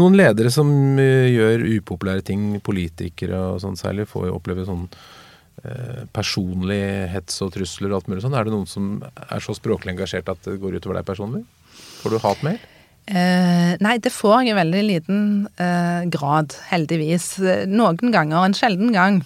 Noen 0.00 0.16
ledere 0.18 0.50
som 0.50 0.70
gjør 0.98 1.62
upopulære 1.76 2.24
ting, 2.26 2.46
politikere 2.64 3.38
og 3.52 3.60
sånn 3.62 3.78
særlig, 3.78 4.08
får 4.10 4.30
jo 4.30 4.38
oppleve 4.40 4.64
sånn 4.66 4.88
Eh, 4.90 5.19
personlig 6.16 6.82
hets 7.12 7.40
og 7.44 7.50
trusler 7.54 7.92
og 7.92 8.00
alt 8.00 8.10
mulig 8.10 8.22
sånn? 8.24 8.36
Er 8.38 8.48
det 8.48 8.54
noen 8.54 8.68
som 8.70 8.92
er 9.04 9.42
så 9.44 9.52
språklig 9.56 9.94
engasjert 9.94 10.30
at 10.32 10.44
det 10.46 10.58
går 10.62 10.78
utover 10.78 11.00
deg 11.00 11.08
personlig? 11.08 11.42
Får 12.00 12.14
du 12.14 12.20
hatmail? 12.22 12.60
Uh, 13.10 13.74
nei, 13.82 13.96
det 13.98 14.12
får 14.14 14.44
jeg 14.44 14.52
i 14.52 14.58
veldig 14.60 14.82
liten 14.86 15.22
uh, 15.58 16.06
grad, 16.12 16.54
heldigvis. 16.70 17.32
Noen 17.68 18.12
ganger, 18.14 18.44
en 18.44 18.56
sjelden 18.56 18.92
gang, 18.94 19.20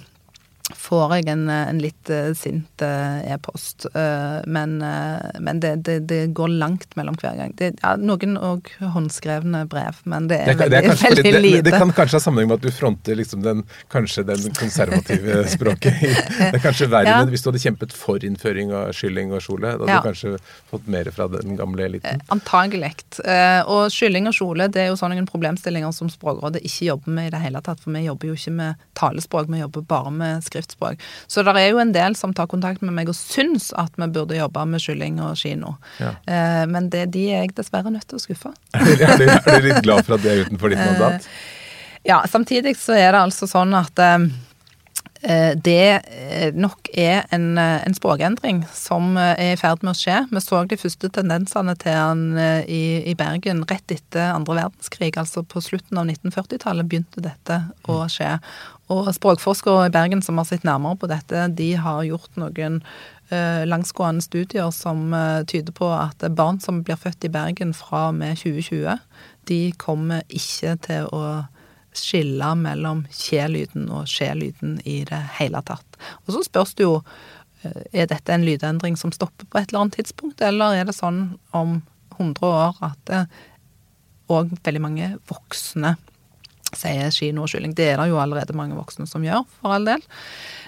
får 0.72 1.18
jeg 1.18 1.28
en, 1.28 1.44
en 1.52 1.80
litt 1.80 2.10
uh, 2.10 2.32
sint 2.36 2.82
uh, 2.82 3.20
e-post. 3.28 3.86
Men, 4.46 4.78
men 5.40 5.60
det, 5.60 5.74
det, 5.86 5.98
det, 6.08 6.20
går 6.36 6.48
langt 6.48 6.96
mellom 6.96 7.16
hver 7.20 7.36
gang. 7.36 7.52
Det, 7.58 7.70
ja, 7.82 7.94
noen 8.00 8.38
òg 8.40 8.70
håndskrevne 8.94 9.64
brev, 9.70 9.98
men 10.08 10.28
det 10.30 10.40
er, 10.44 10.56
veldig, 10.58 10.78
er 10.78 11.00
veldig 11.02 11.42
lite. 11.42 11.64
Det, 11.68 11.74
kan 11.76 11.92
kanskje 11.94 12.18
ha 12.18 12.22
sammenheng 12.24 12.50
med 12.50 12.62
at 12.62 12.66
du 12.66 12.74
fronter 12.74 13.18
liksom 13.18 13.42
den, 13.44 13.62
kanskje 13.92 14.24
den 14.28 14.46
konservative 14.56 15.44
språket. 15.54 16.00
det 16.00 16.48
er 16.48 16.62
kanskje 16.64 16.88
verre 16.92 17.12
ja. 17.12 17.20
hvis 17.28 17.44
du 17.44 17.50
hadde 17.50 17.62
kjempet 17.62 17.94
for 17.96 18.24
innføring 18.24 18.72
av 18.74 18.94
skylling 18.96 19.34
og 19.36 19.44
kjole. 19.44 19.74
Da 19.74 19.84
hadde 19.84 19.92
ja. 19.92 20.00
du 20.00 20.08
kanskje 20.08 20.34
fått 20.72 20.88
mer 20.90 21.12
fra 21.14 21.28
den 21.32 21.58
gamle 21.60 21.88
eliten. 21.90 22.24
Antagelig. 22.34 22.94
og 23.70 23.92
skylling 23.92 24.30
og 24.30 24.36
kjole 24.36 24.68
det 24.72 24.86
er 24.86 24.90
jo 24.92 24.98
sånne 25.00 25.26
problemstillinger 25.28 25.92
som 25.94 26.10
Språkrådet 26.12 26.62
ikke 26.64 26.88
jobber 26.90 27.16
med 27.16 27.28
i 27.28 27.34
det 27.34 27.42
hele 27.44 27.62
tatt. 27.64 27.82
For 27.84 27.94
vi 27.94 28.04
jobber 28.06 28.32
jo 28.32 28.38
ikke 28.38 28.54
med 28.54 28.82
talespråk, 28.98 29.50
vi 29.52 29.60
jobber 29.60 29.84
bare 29.88 30.12
med 30.14 30.44
skrift 30.46 30.53
skriftspråk. 30.54 31.02
Så 31.26 31.44
det 31.44 31.56
er 31.60 31.72
jo 31.72 31.82
en 31.82 31.92
del 31.94 32.16
som 32.18 32.32
tar 32.36 32.48
kontakt 32.50 32.84
med 32.84 32.94
meg 32.96 33.10
og 33.12 33.18
syns 33.18 33.72
at 33.80 33.98
vi 34.00 34.08
burde 34.14 34.38
jobbe 34.38 34.64
med 34.70 34.82
kylling 34.84 35.20
og 35.24 35.36
kino. 35.40 35.76
Ja. 36.00 36.14
Eh, 36.24 36.62
men 36.70 36.88
det, 36.94 37.08
de 37.14 37.26
er 37.32 37.44
jeg 37.44 37.56
dessverre 37.58 37.92
nødt 37.92 38.08
til 38.08 38.20
å 38.20 38.24
skuffe. 38.24 38.54
Er 39.04 39.18
du, 39.20 39.26
er 39.28 39.60
du 39.60 39.68
litt 39.68 39.84
glad 39.84 40.06
for 40.06 40.16
at 40.16 40.24
det 40.24 40.32
er 40.32 40.46
utenfor 40.46 40.72
ditt 40.72 40.80
mandat? 40.80 41.26
Eh, 41.26 41.60
ja, 42.08 42.22
samtidig 42.28 42.74
så 42.78 42.96
er 42.96 43.14
det 43.14 43.20
altså 43.26 43.48
sånn 43.48 43.74
at 43.76 44.00
Eh, 44.00 44.26
det 45.24 46.00
eh, 46.04 46.50
nok 46.52 46.90
er 46.92 47.22
en, 47.32 47.56
eh, 47.56 47.80
en, 47.86 47.94
språkendring 47.96 48.64
som 48.76 49.16
er 49.16 49.54
i 49.54 49.56
ferd 49.56 49.80
med 49.84 49.94
å 49.94 49.96
skje. 49.96 50.18
Vi 50.28 50.42
så 50.44 50.60
de 50.68 50.76
første 50.76 51.08
tendensene 51.08 51.72
til 51.80 51.96
den 51.96 52.36
i, 52.68 52.82
i, 53.08 53.14
Bergen 53.16 53.64
rett 53.70 53.94
etter 53.94 54.34
andre 54.34 54.58
verdenskrig. 54.58 55.14
Altså 55.20 55.40
på 55.48 55.62
slutten 55.64 56.00
av 56.00 56.10
1940-tallet 56.10 56.90
begynte 56.90 57.24
dette 57.24 57.62
å 57.88 58.02
mm. 58.02 58.12
skje. 58.12 58.30
Og 58.92 59.08
språkforskere 59.16 59.88
i 59.88 59.94
Bergen 59.94 60.20
som 60.22 60.36
har 60.36 60.48
sett 60.50 60.66
nærmere 60.68 61.00
på 61.00 61.08
dette, 61.08 61.48
de 61.56 61.72
har 61.80 62.04
gjort 62.04 62.40
noen 62.40 62.82
langsgående 63.64 64.20
studier 64.20 64.68
som 64.76 65.08
tyder 65.48 65.72
på 65.74 65.88
at 65.96 66.20
barn 66.36 66.60
som 66.60 66.82
blir 66.84 67.00
født 67.00 67.24
i 67.24 67.30
Bergen 67.32 67.72
fra 67.74 68.10
og 68.10 68.18
med 68.18 68.36
2020, 68.36 69.00
de 69.48 69.60
kommer 69.80 70.20
ikke 70.28 70.76
til 70.84 71.08
å 71.08 71.24
skille 71.98 72.50
mellom 72.58 73.04
kje-lyden 73.12 73.88
og 73.92 74.08
skje-lyden 74.10 74.78
i 74.88 75.02
det 75.08 75.20
hele 75.38 75.62
tatt. 75.66 75.98
Og 76.24 76.34
så 76.36 76.44
spørs 76.46 76.74
det 76.78 76.86
jo 76.86 76.96
eh, 77.62 77.82
er 78.04 78.10
dette 78.10 78.34
en 78.34 78.46
lydendring 78.46 78.98
som 79.00 79.12
stopper 79.14 79.48
på 79.48 79.60
et 79.60 79.70
eller 79.70 79.86
annet 79.86 80.00
tidspunkt, 80.00 80.42
eller 80.44 80.78
er 80.80 80.88
det 80.88 80.96
sånn 80.96 81.36
om 81.56 81.78
100 82.16 82.48
år 82.48 82.82
at 82.86 83.14
òg 84.32 84.52
eh, 84.52 84.58
veldig 84.66 84.82
mange 84.82 85.14
voksne 85.30 85.96
sier 86.74 87.12
kino 87.14 87.44
og 87.44 87.52
kylling. 87.52 87.74
Det 87.76 87.92
er 87.92 88.00
det 88.00 88.10
jo 88.10 88.20
allerede 88.20 88.56
mange 88.56 88.76
voksne 88.78 89.06
som 89.06 89.24
gjør, 89.24 89.44
for 89.60 89.76
all 89.76 89.86
del. 89.86 90.02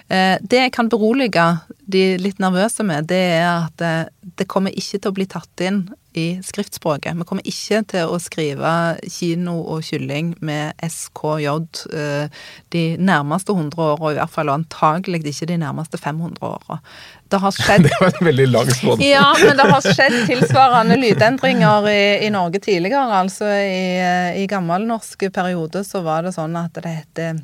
Eh, 0.09 0.37
det 0.41 0.61
jeg 0.61 0.75
kan 0.77 0.91
berolige 0.93 1.47
de 1.87 2.05
litt 2.21 2.39
nervøse 2.43 2.85
med, 2.87 3.09
det 3.11 3.23
er 3.39 3.67
at 3.67 4.11
det 4.37 4.49
kommer 4.51 4.75
ikke 4.75 4.99
til 4.99 5.11
å 5.11 5.17
bli 5.17 5.27
tatt 5.31 5.63
inn 5.65 5.87
i 6.17 6.27
skriftspråket. 6.45 7.17
Vi 7.19 7.27
kommer 7.29 7.47
ikke 7.47 7.83
til 7.93 8.11
å 8.11 8.19
skrive 8.23 8.71
kino 9.13 9.59
og 9.61 9.85
kylling 9.87 10.33
med 10.45 10.77
SKJ 10.83 11.51
eh, 11.93 12.43
de 12.73 12.85
nærmeste 12.97 13.53
100 13.55 13.83
åra, 13.85 14.13
i 14.13 14.19
hvert 14.19 14.33
fall, 14.33 14.51
og 14.51 14.63
antagelig 14.63 15.23
ikke 15.29 15.51
de 15.53 15.61
nærmeste 15.61 16.01
500 16.01 16.41
åra. 16.49 16.81
Det 17.29 17.41
har 17.43 17.55
skjedd 17.57 17.87
Det 17.89 17.99
var 18.01 18.13
en 18.13 18.27
veldig 18.29 18.47
lang 18.53 18.71
spådom. 18.71 19.03
Ja, 19.03 19.27
men 19.41 19.59
det 19.59 19.67
har 19.71 19.87
skjedd 19.87 20.17
tilsvarende 20.29 20.99
lydendringer 21.01 21.89
i, 21.91 22.01
i 22.27 22.31
Norge 22.35 22.61
tidligere. 22.63 23.21
Altså 23.21 23.51
i, 23.51 24.43
i 24.43 24.47
gammelnorsk 24.51 25.27
periode 25.35 25.83
så 25.87 26.03
var 26.07 26.27
det 26.27 26.37
sånn 26.37 26.57
at 26.61 26.79
det 26.79 26.95
heter 27.01 27.41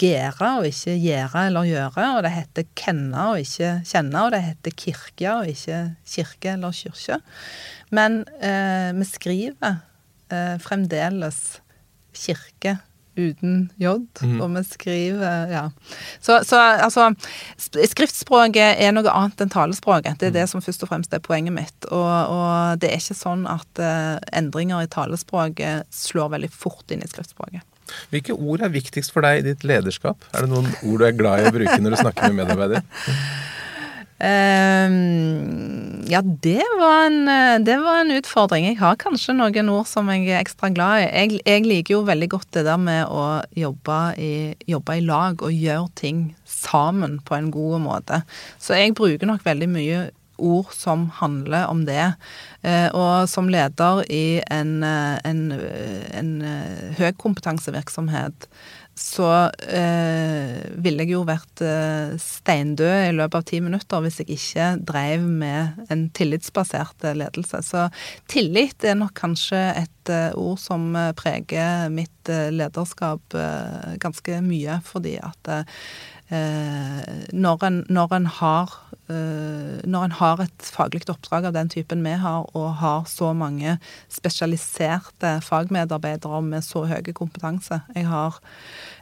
gera 0.00 0.56
og 0.58 0.66
ikke 0.68 0.96
gjere 0.98 1.46
eller 1.48 1.68
gjøre, 1.68 2.06
og 2.16 2.22
det 2.26 2.32
heter 2.34 2.66
kenne 2.78 3.28
og 3.30 3.42
ikke 3.44 3.76
kjenne, 3.86 4.24
og 4.24 4.34
det 4.34 4.42
heter 4.48 4.78
kirke 4.84 5.34
og 5.36 5.50
ikke 5.52 5.82
kirke 6.16 6.54
eller 6.56 6.74
kirke. 6.74 7.20
Men 7.94 8.22
eh, 8.42 8.90
vi 8.96 9.06
skriver 9.06 9.78
eh, 10.34 10.56
fremdeles 10.62 11.40
kirke 12.14 12.78
uten 13.16 13.68
J, 13.80 13.96
mm. 14.20 14.38
og 14.42 14.54
vi 14.56 14.62
skriver 14.68 15.50
Ja. 15.50 15.64
Så, 16.20 16.40
så, 16.46 16.58
altså 16.84 17.10
Skriftspråket 17.58 18.80
er 18.82 18.94
noe 18.94 19.10
annet 19.10 19.44
enn 19.44 19.52
talespråket. 19.52 20.18
Det 20.20 20.30
er 20.30 20.34
det 20.34 20.46
mhm. 20.46 20.52
som 20.54 20.64
først 20.64 20.84
og 20.86 20.90
fremst 20.90 21.14
er 21.14 21.22
poenget 21.24 21.54
mitt. 21.54 21.88
Og, 21.90 22.14
og 22.34 22.80
det 22.82 22.90
er 22.90 23.02
ikke 23.02 23.18
sånn 23.18 23.46
at 23.50 23.82
uh, 23.82 24.18
endringer 24.34 24.84
i 24.84 24.90
talespråket 24.90 25.88
slår 25.94 26.34
veldig 26.36 26.50
fort 26.52 26.90
inn 26.94 27.04
i 27.04 27.10
skriftspråket. 27.10 27.64
Hvilke 28.10 28.34
ord 28.34 28.62
er 28.64 28.72
viktigst 28.72 29.12
for 29.12 29.26
deg 29.26 29.42
i 29.42 29.48
ditt 29.50 29.64
lederskap? 29.66 30.24
Er 30.32 30.46
det 30.46 30.52
noen 30.52 30.70
ord 30.82 31.02
du 31.02 31.06
er 31.06 31.16
glad 31.16 31.42
i 31.42 31.50
å 31.50 31.54
bruke 31.54 31.80
når 31.82 31.96
du 31.96 32.00
snakker 32.00 32.32
med 32.32 32.44
medarbeidere? 32.44 32.84
Um, 34.24 36.04
ja, 36.08 36.22
det 36.22 36.64
var, 36.78 37.06
en, 37.06 37.64
det 37.64 37.76
var, 37.82 38.00
en, 38.00 38.12
utfordring. 38.16 38.64
Jeg 38.70 38.78
har 38.80 38.96
kanskje 39.00 39.34
noen 39.36 39.68
ord 39.72 39.88
som 39.90 40.08
jeg 40.12 40.30
er 40.30 40.40
ekstra 40.40 40.70
glad 40.72 41.02
i. 41.02 41.08
Jeg, 41.10 41.40
jeg 41.44 41.66
liker 41.66 41.98
jo 41.98 42.06
veldig 42.08 42.30
godt 42.32 42.48
det 42.56 42.64
der 42.64 42.80
med 42.80 43.04
å 43.12 43.42
jobbe 43.58 43.98
i, 44.16 44.32
jobbe 44.70 44.96
i, 44.96 45.04
lag 45.04 45.44
og 45.44 45.52
gjøre 45.52 45.90
ting 46.00 46.26
sammen 46.48 47.18
på 47.26 47.36
en 47.36 47.50
god 47.52 47.84
måte. 47.84 48.22
Så 48.56 48.78
jeg 48.78 48.96
bruker 48.96 49.28
nok 49.28 49.44
veldig 49.44 49.68
mye 49.74 50.04
ord 50.40 50.72
som 50.74 51.10
handler 51.20 51.68
om 51.68 51.84
det. 51.86 52.14
Uh, 52.64 52.88
og 52.96 53.12
som 53.30 53.50
leder 53.52 54.06
i 54.08 54.40
en, 54.48 54.78
en, 54.84 55.44
en 56.16 56.32
høykompetansevirksomhet 56.96 58.48
så 58.94 59.28
eh, 59.66 60.70
ville 60.78 61.02
jeg 61.02 61.14
jo 61.16 61.24
vært 61.26 61.62
eh, 61.66 62.14
steindød 62.20 63.08
i 63.08 63.14
løpet 63.16 63.38
av 63.40 63.46
ti 63.48 63.58
minutter 63.64 64.04
hvis 64.04 64.20
jeg 64.22 64.36
ikke 64.36 64.68
drev 64.86 65.24
med 65.26 65.90
en 65.90 66.04
tillitsbasert 66.14 67.06
eh, 67.08 67.16
ledelse. 67.18 67.58
Så 67.66 67.88
tillit 68.30 68.86
er 68.86 68.98
nok 69.00 69.16
kanskje 69.18 69.60
et 69.82 70.12
eh, 70.14 70.30
ord 70.38 70.62
som 70.62 70.92
eh, 70.98 71.10
preger 71.18 71.90
mitt 71.94 72.30
eh, 72.30 72.52
lederskap 72.54 73.34
ganske 74.00 74.38
mye, 74.44 74.78
fordi 74.86 75.18
at 75.22 75.50
når 76.30 77.64
en, 77.66 77.84
når 77.92 78.14
en 78.16 78.26
har 78.26 78.72
når 79.04 80.04
en 80.06 80.14
har 80.16 80.40
et 80.40 80.68
faglig 80.72 81.02
oppdrag 81.12 81.44
av 81.44 81.52
den 81.52 81.68
typen 81.68 82.00
vi 82.06 82.14
har, 82.16 82.46
og 82.56 82.78
har 82.80 83.02
så 83.04 83.34
mange 83.36 83.74
spesialiserte 84.08 85.34
fagmedarbeidere 85.44 86.40
med 86.40 86.64
så 86.64 86.86
høy 86.88 87.12
kompetanse 87.12 87.82
Jeg 87.92 88.08
har 88.08 88.38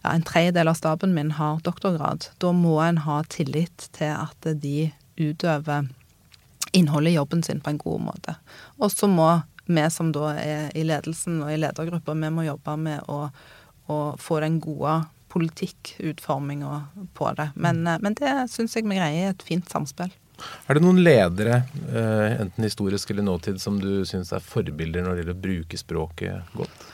ja, 0.02 0.10
en 0.10 0.26
tredjedel 0.26 0.72
av 0.72 0.74
staben 0.80 1.14
min 1.14 1.30
har 1.38 1.62
doktorgrad. 1.62 2.32
Da 2.42 2.50
må 2.50 2.80
en 2.82 2.98
ha 3.06 3.22
tillit 3.30 3.86
til 3.94 4.10
at 4.10 4.50
de 4.58 4.90
utøver 5.22 5.86
innholdet 6.72 7.12
i 7.12 7.16
jobben 7.20 7.42
sin 7.46 7.60
på 7.62 7.70
en 7.70 7.78
god 7.78 8.00
måte. 8.00 8.36
Og 8.82 8.90
så 8.90 9.06
må 9.06 9.30
vi 9.66 9.86
som 9.90 10.10
da 10.12 10.34
er 10.34 10.70
i 10.74 10.82
ledelsen 10.82 11.42
og 11.44 11.52
i 11.52 11.60
ledergruppa, 11.60 12.14
vi 12.18 12.30
må 12.34 12.46
jobbe 12.46 12.76
med 12.76 13.06
å, 13.08 13.28
å 13.86 13.98
få 14.18 14.40
den 14.42 14.58
gode 14.62 15.02
politikkutforminga 15.32 16.82
på 17.16 17.30
det. 17.38 17.50
Men, 17.54 17.82
mm. 17.86 18.02
men 18.04 18.18
det 18.20 18.34
syns 18.52 18.76
jeg 18.76 18.84
vi 18.88 18.98
greier 18.98 19.28
i 19.28 19.30
et 19.32 19.46
fint 19.46 19.68
samspill. 19.70 20.12
Er 20.66 20.76
det 20.76 20.82
noen 20.82 21.00
ledere, 21.02 21.62
eh, 21.92 22.40
enten 22.42 22.66
historisk 22.66 23.12
eller 23.12 23.24
nåtid, 23.26 23.60
som 23.62 23.78
du 23.80 24.02
syns 24.08 24.32
er 24.34 24.44
forbilder 24.44 25.04
når 25.04 25.14
det 25.14 25.22
gjelder 25.22 25.38
å 25.38 25.44
bruke 25.46 25.80
språket 25.80 26.56
godt? 26.58 26.84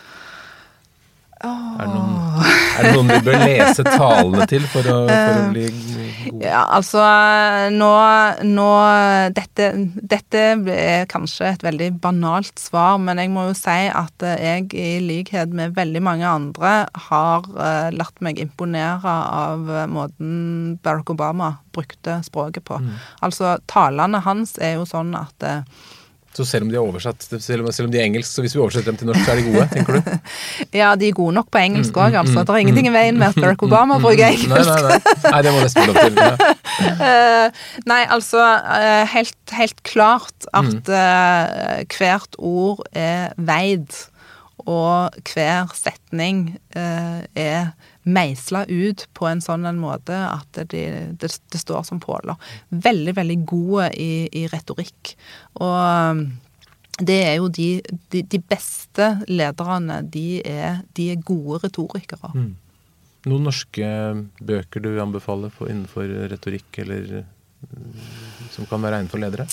Er 1.38 1.84
det, 1.84 1.92
noen, 1.92 2.14
er 2.42 2.82
det, 2.82 2.92
noen, 2.96 3.10
vi 3.12 3.18
bør 3.28 3.42
lese 3.44 3.84
talene 3.86 4.46
til 4.50 4.64
for 4.66 4.86
å, 4.90 4.96
for 5.06 5.38
å 5.38 5.50
bli 5.52 5.66
gode? 5.70 6.06
Ja, 6.42 6.64
altså 6.76 7.02
nå, 7.72 7.90
nå 8.46 8.66
dette, 9.36 9.68
dette, 9.96 10.42
er 10.74 11.06
kanskje 11.10 11.52
et 11.52 11.64
veldig 11.64 11.92
banalt 12.02 12.58
svar, 12.60 12.98
men 13.02 13.20
jeg 13.22 13.30
må 13.32 13.48
jo 13.48 13.56
si 13.56 13.76
at 13.86 14.26
jeg 14.42 14.66
i 14.74 14.98
likhet 15.04 15.54
med 15.54 15.76
veldig 15.78 16.02
mange 16.04 16.28
andre 16.28 16.72
har 17.08 17.46
uh, 17.54 17.88
latt 17.94 18.18
meg 18.24 18.42
imponere 18.42 19.14
av 19.14 19.70
måten 19.90 20.78
Barack 20.82 21.14
Obama 21.14 21.54
brukte 21.74 22.18
språket 22.26 22.66
på. 22.68 22.80
Mm. 22.82 22.98
Altså 23.24 23.56
talene 23.70 24.22
hans 24.26 24.56
er 24.58 24.76
jo 24.78 24.86
sånn 24.88 25.14
at 25.18 25.46
uh, 25.46 25.86
så 26.38 26.46
selv 26.46 26.66
om 26.66 26.70
de 26.70 26.76
er 26.78 26.84
oversatt, 26.84 27.24
selv 27.42 27.64
om, 27.64 27.70
selv 27.74 27.88
om, 27.88 27.92
de 27.92 27.98
er 27.98 28.06
engelsk, 28.06 28.30
så 28.30 28.44
hvis 28.44 28.54
vi 28.54 28.60
oversetter 28.62 28.92
dem 28.92 28.98
til 29.00 29.08
norsk, 29.10 29.24
så 29.26 29.32
er 29.32 29.40
de 29.40 29.46
gode, 29.48 29.64
tenker 29.72 29.96
du? 29.98 30.12
ja, 30.80 30.92
de 30.98 31.08
er 31.08 31.16
gode 31.16 31.34
nok 31.34 31.48
på 31.50 31.62
engelsk 31.62 31.98
òg, 31.98 32.12
mm, 32.12 32.14
mm, 32.14 32.20
altså. 32.22 32.44
Det 32.44 32.54
er 32.54 32.62
ingenting 32.64 32.90
i 32.90 32.94
veien 32.94 33.18
med 33.18 33.32
at 33.32 33.40
Barack 33.40 33.64
Obama 33.66 33.98
bruker 34.04 34.28
engelsk. 34.28 34.52
Nei, 34.52 34.62
nei, 34.68 34.92
nei. 34.92 35.32
nei, 35.32 35.40
det 35.46 35.54
må 35.54 35.64
nesten 35.64 35.90
lov 35.90 35.98
til. 35.98 36.20
Ja. 36.22 36.52
Uh, 37.02 37.64
nei, 37.92 38.02
altså 38.18 38.44
uh, 38.44 39.02
helt, 39.16 39.56
helt, 39.58 39.82
klart 39.88 40.48
at 40.54 40.92
uh, 40.94 41.98
hvert 41.98 42.38
ord 42.38 42.86
er 42.94 43.34
veid, 43.50 43.98
og 44.68 45.14
hver 45.32 45.70
setning 45.78 46.58
er 46.76 47.70
meisla 48.08 48.64
ut 48.68 49.06
på 49.16 49.28
en 49.28 49.42
sånn 49.44 49.66
en 49.68 49.80
måte 49.80 50.16
at 50.16 50.60
det, 50.72 50.84
det, 51.20 51.30
det 51.52 51.60
står 51.60 51.84
som 51.88 52.00
påler. 52.02 52.38
Veldig, 52.68 53.14
veldig 53.18 53.38
gode 53.48 53.90
i, 54.00 54.28
i 54.32 54.46
retorikk. 54.52 55.14
Og 55.62 56.24
det 56.98 57.18
er 57.28 57.36
jo 57.38 57.50
de, 57.54 57.68
de, 58.10 58.24
de 58.26 58.40
beste 58.42 59.12
lederne, 59.30 60.00
de 60.02 60.40
er, 60.42 60.82
de 60.98 61.12
er 61.12 61.22
gode 61.22 61.62
retorikere. 61.66 62.32
Mm. 62.34 62.54
Noen 63.28 63.48
norske 63.48 63.88
bøker 64.46 64.82
du 64.82 64.92
anbefaler 65.02 65.52
for, 65.54 65.70
innenfor 65.70 66.10
retorikk, 66.32 66.70
eller 66.84 67.24
som 68.54 68.66
kan 68.70 68.82
være 68.82 69.00
egnet 69.00 69.12
for 69.12 69.22
ledere? 69.22 69.48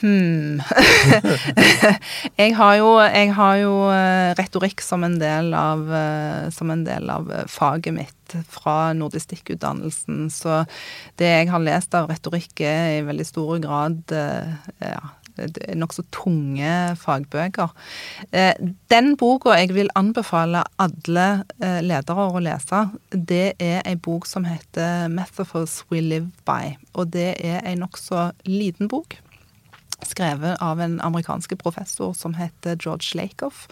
Hmm. 0.00 0.60
jeg, 2.40 2.54
har 2.56 2.74
jo, 2.78 2.94
jeg 3.04 3.34
har 3.36 3.58
jo 3.60 3.74
eh, 3.92 4.30
retorikk 4.38 4.80
som 4.80 5.04
en 5.04 5.18
del 5.20 5.52
av, 5.52 5.84
eh, 5.92 6.48
en 6.48 6.84
del 6.86 7.12
av 7.12 7.28
eh, 7.28 7.44
faget 7.50 7.92
mitt 7.92 8.36
fra 8.48 8.94
nordistikkutdannelsen. 8.96 10.30
Så 10.32 10.62
det 11.20 11.28
jeg 11.28 11.52
har 11.52 11.64
lest 11.66 11.96
av 11.98 12.08
retorikk, 12.08 12.62
er 12.64 13.00
i 13.00 13.04
veldig 13.04 13.26
stor 13.28 13.58
grad 13.60 14.14
ja, 14.14 15.00
nokså 15.74 16.04
tunge 16.14 16.94
fagbøker. 17.00 17.74
Den 18.92 19.16
boka 19.18 19.56
jeg 19.58 19.74
vil 19.74 19.90
anbefale 19.98 20.62
alle 20.78 21.26
ledere 21.82 22.28
å 22.30 22.44
lese, 22.44 22.84
det 23.10 23.56
er 23.58 23.82
ei 23.82 23.96
bok 23.98 24.30
som 24.30 24.46
heter 24.46 25.10
'Metaphors 25.10 25.80
We 25.90 25.98
Live 25.98 26.30
By'. 26.46 26.78
Og 26.94 27.10
det 27.10 27.34
er 27.42 27.66
ei 27.66 27.74
nokså 27.74 28.30
liten 28.46 28.86
bok 28.86 29.18
skrevet 30.08 30.60
av 30.62 30.80
en 30.80 30.98
amerikansk 31.04 31.56
professor 31.60 32.14
som 32.16 32.34
heter 32.38 32.78
George 32.80 33.16
Lakoff. 33.18 33.66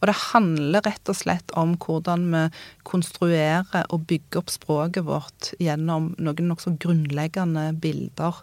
Og 0.00 0.08
det 0.08 0.16
handler 0.30 0.84
rett 0.86 1.10
og 1.10 1.18
slett 1.18 1.54
om 1.58 1.76
hvordan 1.80 2.28
vi 2.32 2.44
konstruerer 2.88 3.84
og 3.88 4.06
bygger 4.10 4.42
opp 4.42 4.52
språket 4.52 5.06
vårt 5.08 5.52
gjennom 5.62 6.12
noen 6.18 6.50
nokså 6.50 6.74
grunnleggende 6.82 7.70
bilder. 7.80 8.40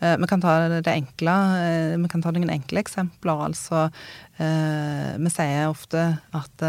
Eh, 0.00 0.16
vi 0.20 0.30
kan 0.30 0.42
ta 0.42 0.56
det 0.68 0.92
enkle, 0.92 1.36
eh, 1.64 1.96
vi 1.96 2.12
kan 2.12 2.22
ta 2.22 2.32
noen 2.34 2.52
enkle 2.52 2.82
eksempler. 2.84 3.46
Altså, 3.50 3.90
eh, 4.38 5.16
vi 5.18 5.30
sier 5.32 5.68
ofte 5.70 6.18
at 6.34 6.66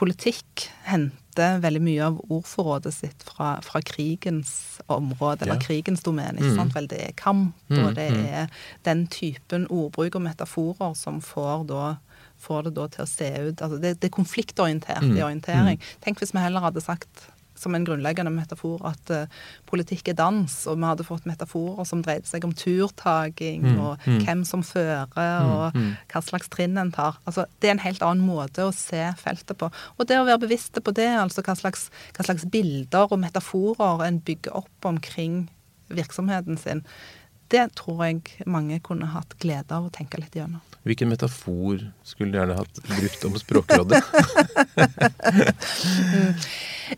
politikk 0.00 0.66
henter 0.88 1.60
veldig 1.62 1.80
mye 1.84 2.06
av 2.08 2.18
ordforrådet 2.32 2.92
sitt 2.94 3.24
fra, 3.24 3.52
fra 3.64 3.82
krigens 3.84 4.80
område, 4.90 5.44
eller 5.44 5.58
ja. 5.60 5.64
krigens 5.64 6.04
domene. 6.06 6.40
ikke 6.40 6.56
sant? 6.56 6.72
Mm. 6.72 6.76
Vel, 6.78 6.88
det 6.90 7.00
er 7.04 7.16
kamp, 7.20 7.56
mm. 7.68 7.80
og 7.84 7.98
det 7.98 8.08
mm. 8.14 8.22
er 8.40 8.62
den 8.88 9.04
typen 9.12 9.66
ordbruk 9.68 10.16
og 10.18 10.24
metaforer 10.26 10.96
som 10.98 11.20
får 11.24 11.66
da 11.70 11.84
får 12.40 12.68
det 12.68 12.72
da 12.78 12.86
til 12.88 13.04
å 13.04 13.08
se 13.08 13.26
ut 13.28 13.60
altså 13.60 13.76
Det, 13.82 13.90
det 14.00 14.08
er 14.08 14.14
konfliktorientert 14.16 15.04
mm. 15.04 15.16
i 15.18 15.24
orientering. 15.26 15.82
Tenk 16.04 16.22
hvis 16.22 16.32
vi 16.32 16.40
heller 16.40 16.64
hadde 16.64 16.80
sagt 16.84 17.26
som 17.60 17.76
en 17.76 17.84
grunnleggende 17.86 18.32
metafor 18.34 18.80
at 18.88 19.12
uh, 19.14 19.40
politikk 19.70 20.12
er 20.12 20.18
dans, 20.18 20.54
og 20.70 20.78
vi 20.78 20.88
hadde 20.88 21.06
fått 21.06 21.28
metaforer 21.28 21.88
som 21.88 22.02
dreide 22.04 22.28
seg 22.28 22.46
om 22.46 22.54
turtaking 22.56 23.66
mm, 23.66 23.78
og 23.78 24.06
mm. 24.06 24.18
hvem 24.26 24.44
som 24.48 24.64
fører, 24.66 25.10
mm, 25.14 25.52
og 25.52 25.76
mm, 25.76 25.92
hva 26.12 26.24
slags 26.24 26.50
trinn 26.52 26.80
en 26.80 26.92
tar. 26.94 27.20
Altså, 27.28 27.46
det 27.60 27.70
er 27.70 27.76
en 27.76 27.84
helt 27.84 28.04
annen 28.06 28.26
måte 28.26 28.66
å 28.66 28.74
se 28.76 29.02
feltet 29.20 29.58
på. 29.60 29.70
Og 29.98 30.08
det 30.08 30.18
å 30.20 30.26
være 30.28 30.44
bevisste 30.46 30.82
på 30.84 30.94
det, 30.96 31.10
altså 31.20 31.44
hva 31.46 31.56
slags, 31.58 31.88
hva 32.16 32.26
slags 32.26 32.48
bilder 32.50 33.10
og 33.10 33.22
metaforer 33.22 34.06
en 34.06 34.20
bygger 34.24 34.60
opp 34.62 34.90
omkring 34.90 35.44
virksomheten 35.90 36.58
sin, 36.60 36.84
det 37.50 37.66
tror 37.78 38.04
jeg 38.06 38.46
mange 38.46 38.78
kunne 38.84 39.10
hatt 39.10 39.34
glede 39.42 39.74
av 39.74 39.88
å 39.88 39.94
tenke 39.94 40.20
litt 40.22 40.36
gjennom. 40.38 40.62
Hvilken 40.88 41.10
metafor 41.12 41.82
skulle 42.08 42.32
du 42.32 42.38
gjerne 42.38 42.56
hatt 42.56 42.82
brukt 42.88 43.24
om 43.28 43.36
Språkrådet? 43.36 44.00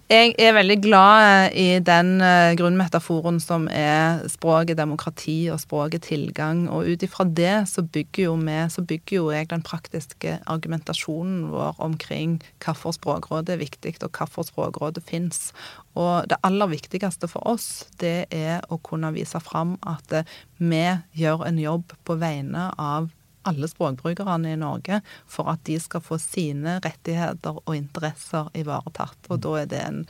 Jeg 0.09 0.33
er 0.41 0.55
veldig 0.57 0.77
glad 0.81 1.53
i 1.59 1.77
den 1.85 2.15
eh, 2.25 2.55
grunnmetaforen 2.57 3.37
som 3.43 3.67
er 3.69 4.23
språket 4.33 4.79
demokrati 4.79 5.51
og 5.53 5.61
språket 5.61 6.07
tilgang. 6.09 6.65
Og 6.73 6.89
ut 6.89 7.05
ifra 7.05 7.27
det 7.29 7.69
så 7.69 7.85
bygger, 7.85 8.31
jo 8.31 8.37
vi, 8.41 8.59
så 8.73 8.85
bygger 8.89 9.17
jo 9.19 9.27
jeg 9.35 9.51
den 9.51 9.65
praktiske 9.67 10.39
argumentasjonen 10.49 11.51
vår 11.53 11.81
omkring 11.85 12.39
hvorfor 12.65 12.97
Språkrådet 12.97 13.57
er 13.57 13.65
viktig, 13.65 13.99
og 14.01 14.17
hvorfor 14.17 14.49
Språkrådet 14.49 15.05
fins. 15.05 15.51
Og 15.93 16.29
det 16.31 16.41
aller 16.47 16.73
viktigste 16.73 17.29
for 17.29 17.45
oss, 17.53 17.85
det 18.01 18.31
er 18.33 18.63
å 18.73 18.81
kunne 18.81 19.13
vise 19.13 19.41
fram 19.45 19.77
at 19.85 20.23
vi 20.57 20.87
gjør 21.19 21.45
en 21.51 21.61
jobb 21.61 21.93
på 22.07 22.17
vegne 22.23 22.71
av 22.81 23.11
alle 23.49 23.69
språkbrukerne 23.71 24.53
i 24.53 24.61
Norge 24.61 25.01
for 25.31 25.51
at 25.53 25.63
de 25.69 25.79
skal 25.83 26.05
få 26.05 26.19
sine 26.23 26.79
rettigheter 26.85 27.59
og 27.63 27.75
interesser 27.77 28.51
ivaretatt. 28.59 29.19
Og 29.31 29.43
da 29.45 29.59
er 29.63 29.69
det 29.71 29.83
en, 29.83 30.01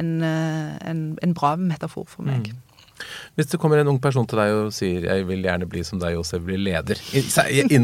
en, 0.00 0.10
eh, 0.26 0.74
en, 0.90 1.04
en 1.22 1.36
bra 1.36 1.56
metafor 1.60 2.08
for 2.10 2.26
meg. 2.26 2.50
Mm. 2.50 2.66
Hvis 3.36 3.48
det 3.52 3.60
kommer 3.60 3.80
en 3.80 3.88
ung 3.88 4.00
person 4.02 4.26
til 4.28 4.40
deg 4.42 4.54
og 4.54 4.74
sier 4.76 5.06
'jeg 5.06 5.26
vil 5.28 5.46
gjerne 5.46 5.68
bli 5.68 5.82
som 5.84 6.00
deg 6.02 6.14
Josef, 6.18 6.42
bli 6.44 6.58
leder', 6.60 7.00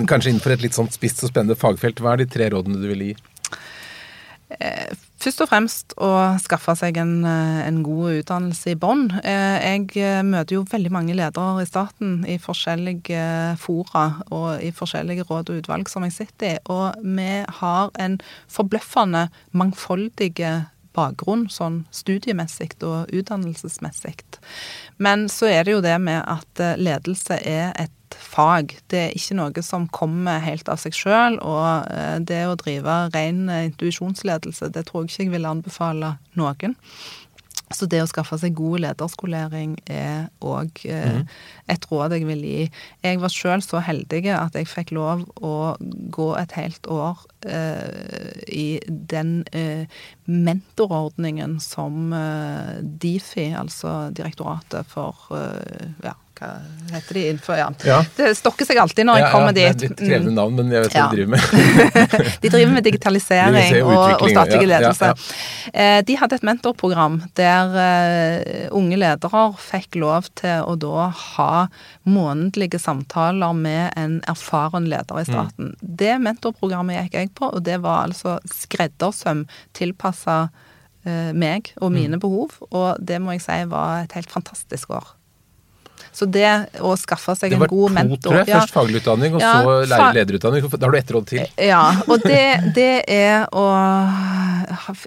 kanskje 0.07 0.31
innenfor 0.31 0.53
et 0.53 0.63
litt 0.63 0.77
sånn 0.77 0.93
spisst 0.93 1.25
og 1.25 1.33
spennende 1.33 1.57
fagfelt, 1.57 2.01
hva 2.01 2.13
er 2.13 2.25
de 2.25 2.27
tre 2.27 2.51
rådene 2.53 2.81
du 2.83 2.89
vil 2.89 3.05
gi? 3.09 3.17
Eh, 4.51 4.95
Først 5.17 5.41
og 5.43 5.49
fremst 5.49 5.95
å 5.99 6.11
skaffe 6.39 6.75
seg 6.79 6.99
en, 7.01 7.25
eh, 7.25 7.63
en 7.67 7.81
god 7.83 8.21
utdannelse 8.21 8.75
i 8.75 8.77
bånn. 8.79 9.09
Jeg 9.25 9.89
møter 10.29 10.55
jo 10.55 10.63
veldig 10.63 10.93
mange 10.93 11.17
ledere 11.17 11.63
i 11.63 11.67
staten 11.67 12.21
i 12.29 12.37
forskjellige 12.39 13.57
fora 13.59 14.21
og 14.31 14.63
i 14.63 14.71
forskjellige 14.71 15.27
råd 15.27 15.51
og 15.51 15.65
utvalg 15.65 15.89
som 15.89 16.05
jeg 16.05 16.13
sitter 16.13 16.47
i, 16.53 16.59
og 16.69 16.95
vi 17.03 17.43
har 17.49 17.91
en 17.99 18.21
forbløffende 18.47 19.31
mangfoldige 19.57 20.67
bakgrunn 20.97 21.47
sånn 21.53 21.83
studiemessig 21.95 22.73
og 22.87 23.13
utdannelsesmessig. 23.13 24.17
Men 25.03 25.29
så 25.33 25.51
er 25.53 25.67
det 25.67 25.77
jo 25.77 25.85
det 25.85 25.99
med 26.03 26.23
at 26.25 26.63
eh, 26.63 26.79
ledelse 26.81 27.39
er 27.43 27.77
et 27.77 27.93
fag. 28.17 28.77
Det 28.91 29.03
er 29.09 29.19
ikke 29.19 29.37
noe 29.37 29.63
som 29.67 29.89
kommer 29.93 30.41
helt 30.45 30.69
av 30.73 30.81
seg 30.81 30.97
sjøl. 30.97 31.39
Og 31.43 31.93
eh, 31.93 32.17
det 32.25 32.43
å 32.49 32.57
drive 32.59 32.99
ren 33.15 33.47
intuisjonsledelse, 33.51 34.73
det 34.73 34.87
tror 34.89 35.05
jeg 35.05 35.13
ikke 35.13 35.29
jeg 35.29 35.37
vil 35.37 35.51
anbefale 35.53 36.17
noen. 36.39 36.77
Så 37.75 37.89
det 37.91 37.99
å 37.99 38.07
skaffe 38.07 38.37
seg 38.39 38.55
god 38.55 38.85
lederskolering 38.85 39.73
er 39.91 40.29
òg 40.45 40.85
eh, 40.87 41.17
mm. 41.17 41.33
et 41.75 41.87
råd 41.91 42.14
jeg 42.14 42.27
vil 42.29 42.45
gi. 42.47 42.67
Jeg 43.03 43.19
var 43.23 43.33
sjøl 43.35 43.64
så 43.64 43.81
heldig 43.83 44.23
at 44.37 44.55
jeg 44.55 44.71
fikk 44.71 44.93
lov 44.95 45.25
å 45.43 45.75
gå 46.14 46.29
et 46.39 46.55
helt 46.55 46.87
år 46.87 47.25
eh, 47.51 48.39
i 48.47 48.69
den 48.87 49.41
eh, 49.51 49.91
mentorordningen 50.31 51.59
som 51.62 52.14
eh, 52.14 52.79
Difi, 52.83 53.49
altså 53.59 53.97
Direktoratet 54.14 54.87
for 54.93 55.35
eh, 55.35 55.91
ja, 56.07 56.14
hva 56.37 56.51
heter 56.93 57.16
de 57.16 57.22
innenfor 57.30 57.57
ja. 57.59 57.68
ja. 57.89 57.99
Det 58.16 58.32
stokker 58.37 58.68
seg 58.68 58.80
alltid 58.82 59.09
når 59.09 59.20
jeg 59.20 59.30
kommer 59.32 59.55
dit. 59.57 59.64
Det 59.66 59.87
er 59.89 59.93
litt 59.93 60.03
krevende 60.03 60.34
navn, 60.37 60.59
men 60.59 60.74
jeg 60.74 60.84
vet 60.84 60.97
hva 60.97 61.07
de 61.09 61.16
driver 61.16 61.32
med. 61.32 62.37
de 62.43 62.51
driver 62.53 62.74
med 62.74 62.87
digitalisering 62.87 63.78
og, 63.80 64.05
og 64.20 64.30
statlig 64.30 64.68
ledelse. 64.68 65.11
Eh, 65.72 66.01
de 66.07 66.18
hadde 66.20 66.39
et 66.39 66.47
mentorprogram 66.47 67.18
der 67.39 67.74
uh, 67.76 68.76
unge 68.76 69.01
ledere 69.01 69.47
fikk 69.61 69.99
lov 70.03 70.30
til 70.39 70.66
å 70.66 70.76
da 70.80 71.09
ha 71.14 71.51
månedlige 72.05 72.80
samtaler 72.82 73.57
med 73.57 73.97
en 73.97 74.20
erfaren 74.28 74.89
leder 74.93 75.22
i 75.22 75.26
mm. 75.26 75.32
staten. 75.32 75.72
Mm. 75.72 75.93
Det 76.05 76.14
mentorprogrammet 76.28 77.01
gikk 77.07 77.20
jeg 77.20 77.34
på, 77.39 77.51
og 77.51 77.64
det 77.66 77.80
var 77.84 78.07
altså 78.07 78.39
skreddersøm 78.53 79.47
tilpassa 79.76 80.47
uh, 80.51 81.30
meg 81.32 81.72
og 81.80 81.95
mine 81.97 82.20
mm. 82.20 82.24
behov, 82.24 82.59
og 82.70 83.01
det 83.01 83.22
må 83.22 83.37
jeg 83.37 83.47
si 83.49 83.62
var 83.72 84.05
et 84.05 84.18
helt 84.18 84.32
fantastisk 84.32 84.93
år. 85.01 85.16
Så 86.17 86.25
det 86.33 86.49
å 86.81 86.95
skaffe 86.97 87.35
seg 87.37 87.53
en 87.53 87.67
god 87.69 87.93
mentor 87.93 88.09
Det 88.09 88.09
var 88.09 88.17
to, 88.17 88.29
tror 88.31 88.39
jeg. 88.41 88.69
Først 88.73 89.01
utdanning 89.03 89.35
og 89.37 89.43
ja, 89.45 89.53
så 89.61 90.12
lederutdanning. 90.17 90.69
Da 90.73 90.87
har 90.87 90.95
du 90.95 90.99
ett 90.99 91.12
råd 91.12 91.27
til. 91.29 91.43
Ja, 91.61 91.83
og 92.07 92.25
det, 92.25 92.45
det, 92.77 92.93
er 93.12 93.45
å 93.53 93.67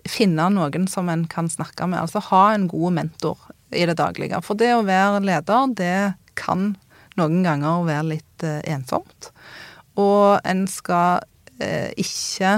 finne 0.06 0.52
noen 0.54 0.86
som 0.92 1.10
en 1.10 1.26
kan 1.32 1.50
snakke 1.50 1.88
med. 1.90 2.04
Altså 2.04 2.22
ha 2.30 2.44
en 2.54 2.70
god 2.70 3.00
mentor 3.00 3.50
i 3.74 3.88
det 3.90 3.98
daglige. 3.98 4.38
For 4.46 4.60
det 4.60 4.70
å 4.76 4.86
være 4.86 5.24
leder, 5.26 5.74
det 5.74 5.98
kan 6.38 6.76
noen 7.18 7.42
ganger 7.44 7.90
være 7.90 8.08
litt 8.14 8.46
eh, 8.46 8.62
ensomt. 8.70 9.32
Og 10.00 10.38
en 10.48 10.66
skal 10.70 11.26
eh, 11.58 11.90
ikke 12.00 12.54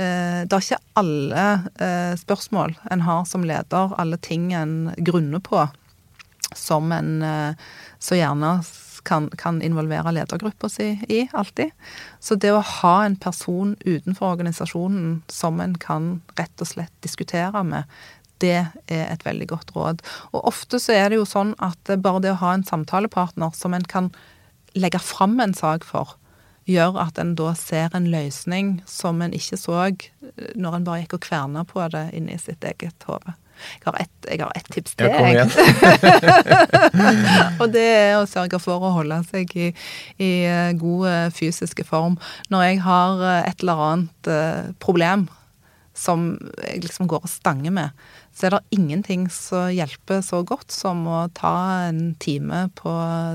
eh, 0.00 0.40
det 0.48 0.56
er 0.56 0.64
ikke 0.64 0.82
alle 0.98 1.46
eh, 1.76 2.12
spørsmål 2.18 2.78
en 2.96 3.04
har 3.06 3.24
som 3.28 3.44
leder, 3.46 3.92
alle 4.00 4.18
ting 4.24 4.52
en 4.56 4.94
grunner 5.04 5.44
på, 5.44 5.66
som 6.58 6.92
en 6.94 7.22
eh, 7.22 7.68
så 7.98 8.18
gjerne 8.18 8.58
kan, 9.04 9.28
kan 9.38 9.62
involvere 9.62 10.12
ledergruppa 10.12 10.68
si 10.68 10.90
i, 11.08 11.28
alltid. 11.32 11.70
Så 12.20 12.36
det 12.40 12.52
å 12.52 12.64
ha 12.64 12.96
en 13.04 13.16
person 13.20 13.76
utenfor 13.84 14.34
organisasjonen 14.34 15.22
som 15.28 15.60
en 15.60 15.76
kan 15.80 16.18
rett 16.38 16.64
og 16.64 16.70
slett 16.72 16.94
diskutere 17.04 17.64
med, 17.64 17.84
det 18.42 18.66
er 18.90 19.06
et 19.06 19.24
veldig 19.24 19.48
godt 19.52 19.74
råd. 19.76 20.02
Og 20.32 20.48
ofte 20.50 20.80
så 20.82 20.96
er 20.96 21.10
det 21.10 21.20
jo 21.20 21.28
sånn 21.28 21.54
at 21.62 21.94
bare 22.02 22.24
det 22.24 22.34
å 22.34 22.40
ha 22.42 22.54
en 22.56 22.66
samtalepartner 22.66 23.54
som 23.56 23.76
en 23.76 23.86
kan 23.88 24.10
legge 24.74 25.00
fram 25.00 25.38
en 25.40 25.54
sak 25.54 25.86
for, 25.86 26.16
gjør 26.68 26.96
at 27.02 27.20
en 27.20 27.34
da 27.36 27.52
ser 27.58 27.92
en 27.94 28.08
løsning 28.10 28.78
som 28.88 29.20
en 29.22 29.34
ikke 29.36 29.58
så 29.60 29.80
eh, 29.84 30.52
når 30.56 30.78
en 30.78 30.86
bare 30.86 31.02
gikk 31.02 31.18
og 31.18 31.26
kverna 31.26 31.64
på 31.68 31.84
det 31.92 32.08
inni 32.16 32.38
sitt 32.40 32.64
eget 32.64 33.04
hode. 33.08 33.36
Jeg 33.80 33.86
har 33.86 34.00
ett, 34.02 34.28
et 34.58 34.70
tips 34.74 34.96
til, 34.98 35.10
jeg. 35.10 35.46
og 37.60 37.70
det 37.74 37.84
er 37.84 38.16
å 38.18 38.26
sørge 38.28 38.60
for 38.62 38.82
å 38.82 38.94
holde 38.98 39.20
seg 39.30 39.54
i, 39.56 39.70
i 40.18 40.32
eh, 40.48 40.72
god 40.80 41.32
fysisk 41.34 41.64
fysiske 41.64 41.86
form. 41.86 42.18
Når 42.50 42.68
jeg 42.68 42.82
har 42.84 43.22
eh, 43.22 43.48
et 43.48 43.64
eller 43.64 43.86
annet 43.88 44.30
problem 44.82 45.28
som 45.94 46.32
jeg 46.58 46.82
liksom 46.82 47.06
går 47.06 47.22
og 47.22 47.30
stanger 47.30 47.70
med, 47.70 48.04
så 48.34 48.48
er 48.48 48.56
det 48.56 48.74
ingenting 48.74 49.28
som 49.30 49.68
hjelper 49.70 50.24
så 50.26 50.40
godt 50.42 50.74
som 50.74 51.04
å 51.06 51.20
ta 51.36 51.86
en 51.86 52.16
time 52.18 52.64
på 52.74 52.90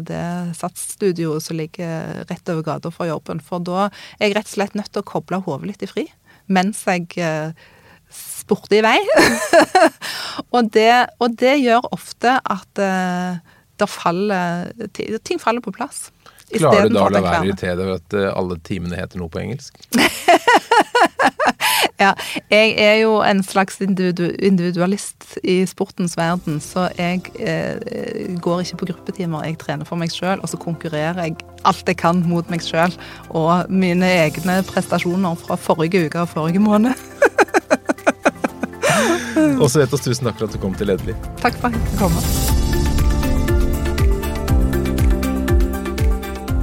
det 0.09 0.55
satsstudioet 0.59 1.45
som 1.45 1.55
ligger 1.55 2.25
rett 2.27 2.51
over 2.51 2.65
gata 2.67 2.91
fra 2.91 3.07
jobben. 3.07 3.39
For 3.39 3.63
da 3.63 3.87
er 4.19 4.27
jeg 4.27 4.35
rett 4.35 4.51
og 4.51 4.55
slett 4.57 4.75
nødt 4.75 4.91
til 4.91 5.05
å 5.05 5.07
koble 5.07 5.39
hodet 5.45 5.71
litt 5.71 5.87
i 5.87 5.91
fri 5.91 6.09
mens 6.49 6.81
jeg 6.89 7.13
sporty 8.09 8.81
vei. 8.85 8.97
og, 10.55 10.71
det, 10.73 10.91
og, 11.19 11.35
det, 11.39 11.57
gjør 11.63 11.89
ofte 11.95 12.37
at 12.39 12.83
uh, 12.83 13.87
faller, 13.87 14.71
ting 15.23 15.41
faller 15.41 15.63
på 15.63 15.75
plass. 15.75 16.09
Klarer 16.49 16.89
du 16.89 16.95
da 16.97 17.05
å 17.05 17.11
la 17.13 17.21
være 17.21 17.43
å 17.43 17.45
irritere 17.45 17.75
deg 17.77 17.85
over 17.85 17.99
at 17.99 18.15
uh, 18.17 18.31
alle 18.33 18.57
timene 18.65 18.97
heter 18.97 19.21
noe 19.21 19.29
på 19.29 19.41
engelsk? 19.43 19.75
ja. 22.03 22.15
Jeg 22.49 22.73
er 22.81 22.95
jo 23.03 23.19
en 23.21 23.43
slags 23.45 23.77
individualist 23.83 25.37
i 25.43 25.59
sportens 25.69 26.17
verden, 26.17 26.57
så 26.63 26.87
jeg 26.97 27.29
eh, 27.37 28.33
går 28.41 28.65
ikke 28.65 28.81
på 28.81 28.89
gruppetimer. 28.93 29.45
Jeg 29.45 29.59
trener 29.61 29.85
for 29.85 30.01
meg 30.01 30.13
sjøl, 30.13 30.41
og 30.41 30.49
så 30.49 30.57
konkurrerer 30.61 31.21
jeg 31.27 31.37
alt 31.69 31.91
jeg 31.91 32.01
kan 32.01 32.23
mot 32.25 32.49
meg 32.49 32.65
sjøl 32.65 32.95
og 33.29 33.69
mine 33.69 34.09
egne 34.25 34.61
prestasjoner 34.65 35.37
fra 35.43 35.59
forrige 35.59 36.07
uke 36.07 36.23
og 36.23 36.33
forrige 36.33 36.65
måned. 36.65 36.97
Og 39.61 39.67
så 39.69 39.83
vet 39.83 39.93
oss 39.93 40.05
tusen 40.05 40.29
takk 40.29 40.39
for 40.39 40.49
at 40.49 40.55
du 40.55 40.61
kom 40.61 40.75
til 40.77 40.91
Lederliv. 40.91 41.29
Takk 41.43 41.59
for 41.59 41.69
at 41.69 41.77
jeg 41.77 41.85
fikk 41.89 42.01
komme. 42.05 42.67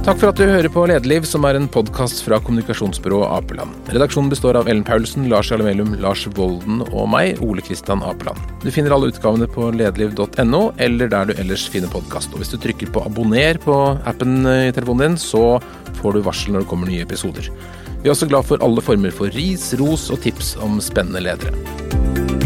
Takk 0.07 0.21
for 0.21 0.31
at 0.31 0.39
du 0.39 0.47
hører 0.47 0.71
på 0.71 0.85
Lederliv, 0.87 1.25
som 1.27 1.43
er 1.43 1.57
en 1.59 1.65
podkast 1.67 2.21
fra 2.23 2.37
kommunikasjonsbyrået 2.39 3.27
Apeland. 3.27 3.73
Redaksjonen 3.91 4.29
består 4.31 4.55
av 4.55 4.69
Ellen 4.71 4.85
Paulsen, 4.87 5.25
Lars 5.27 5.49
Jarlemellum, 5.51 5.97
Lars 5.99 6.21
Volden 6.37 6.79
og 6.93 7.09
meg, 7.11 7.41
Ole 7.43 7.59
Kristian 7.59 7.99
Apeland. 8.07 8.39
Du 8.63 8.69
finner 8.71 8.95
alle 8.95 9.09
utgavene 9.11 9.49
på 9.51 9.67
lederliv.no, 9.75 10.61
eller 10.79 11.11
der 11.11 11.27
du 11.27 11.33
ellers 11.35 11.67
finner 11.73 11.91
podkast. 11.91 12.31
Og 12.31 12.39
hvis 12.39 12.53
du 12.53 12.55
trykker 12.63 12.93
på 12.95 13.03
abonner 13.03 13.59
på 13.59 13.75
appen 14.07 14.47
i 14.47 14.71
telefonen 14.71 15.17
din, 15.17 15.19
så 15.19 15.57
får 15.99 16.15
du 16.15 16.23
varsel 16.23 16.55
når 16.55 16.63
det 16.63 16.71
kommer 16.71 16.87
nye 16.87 17.03
episoder. 17.03 17.51
Vi 17.99 18.07
er 18.07 18.15
også 18.15 18.31
glad 18.31 18.47
for 18.47 18.63
alle 18.63 18.87
former 18.87 19.11
for 19.11 19.35
ris, 19.35 19.73
ros 19.75 20.07
og 20.15 20.23
tips 20.23 20.55
om 20.63 20.79
spennende 20.79 21.19
ledere. 21.27 22.36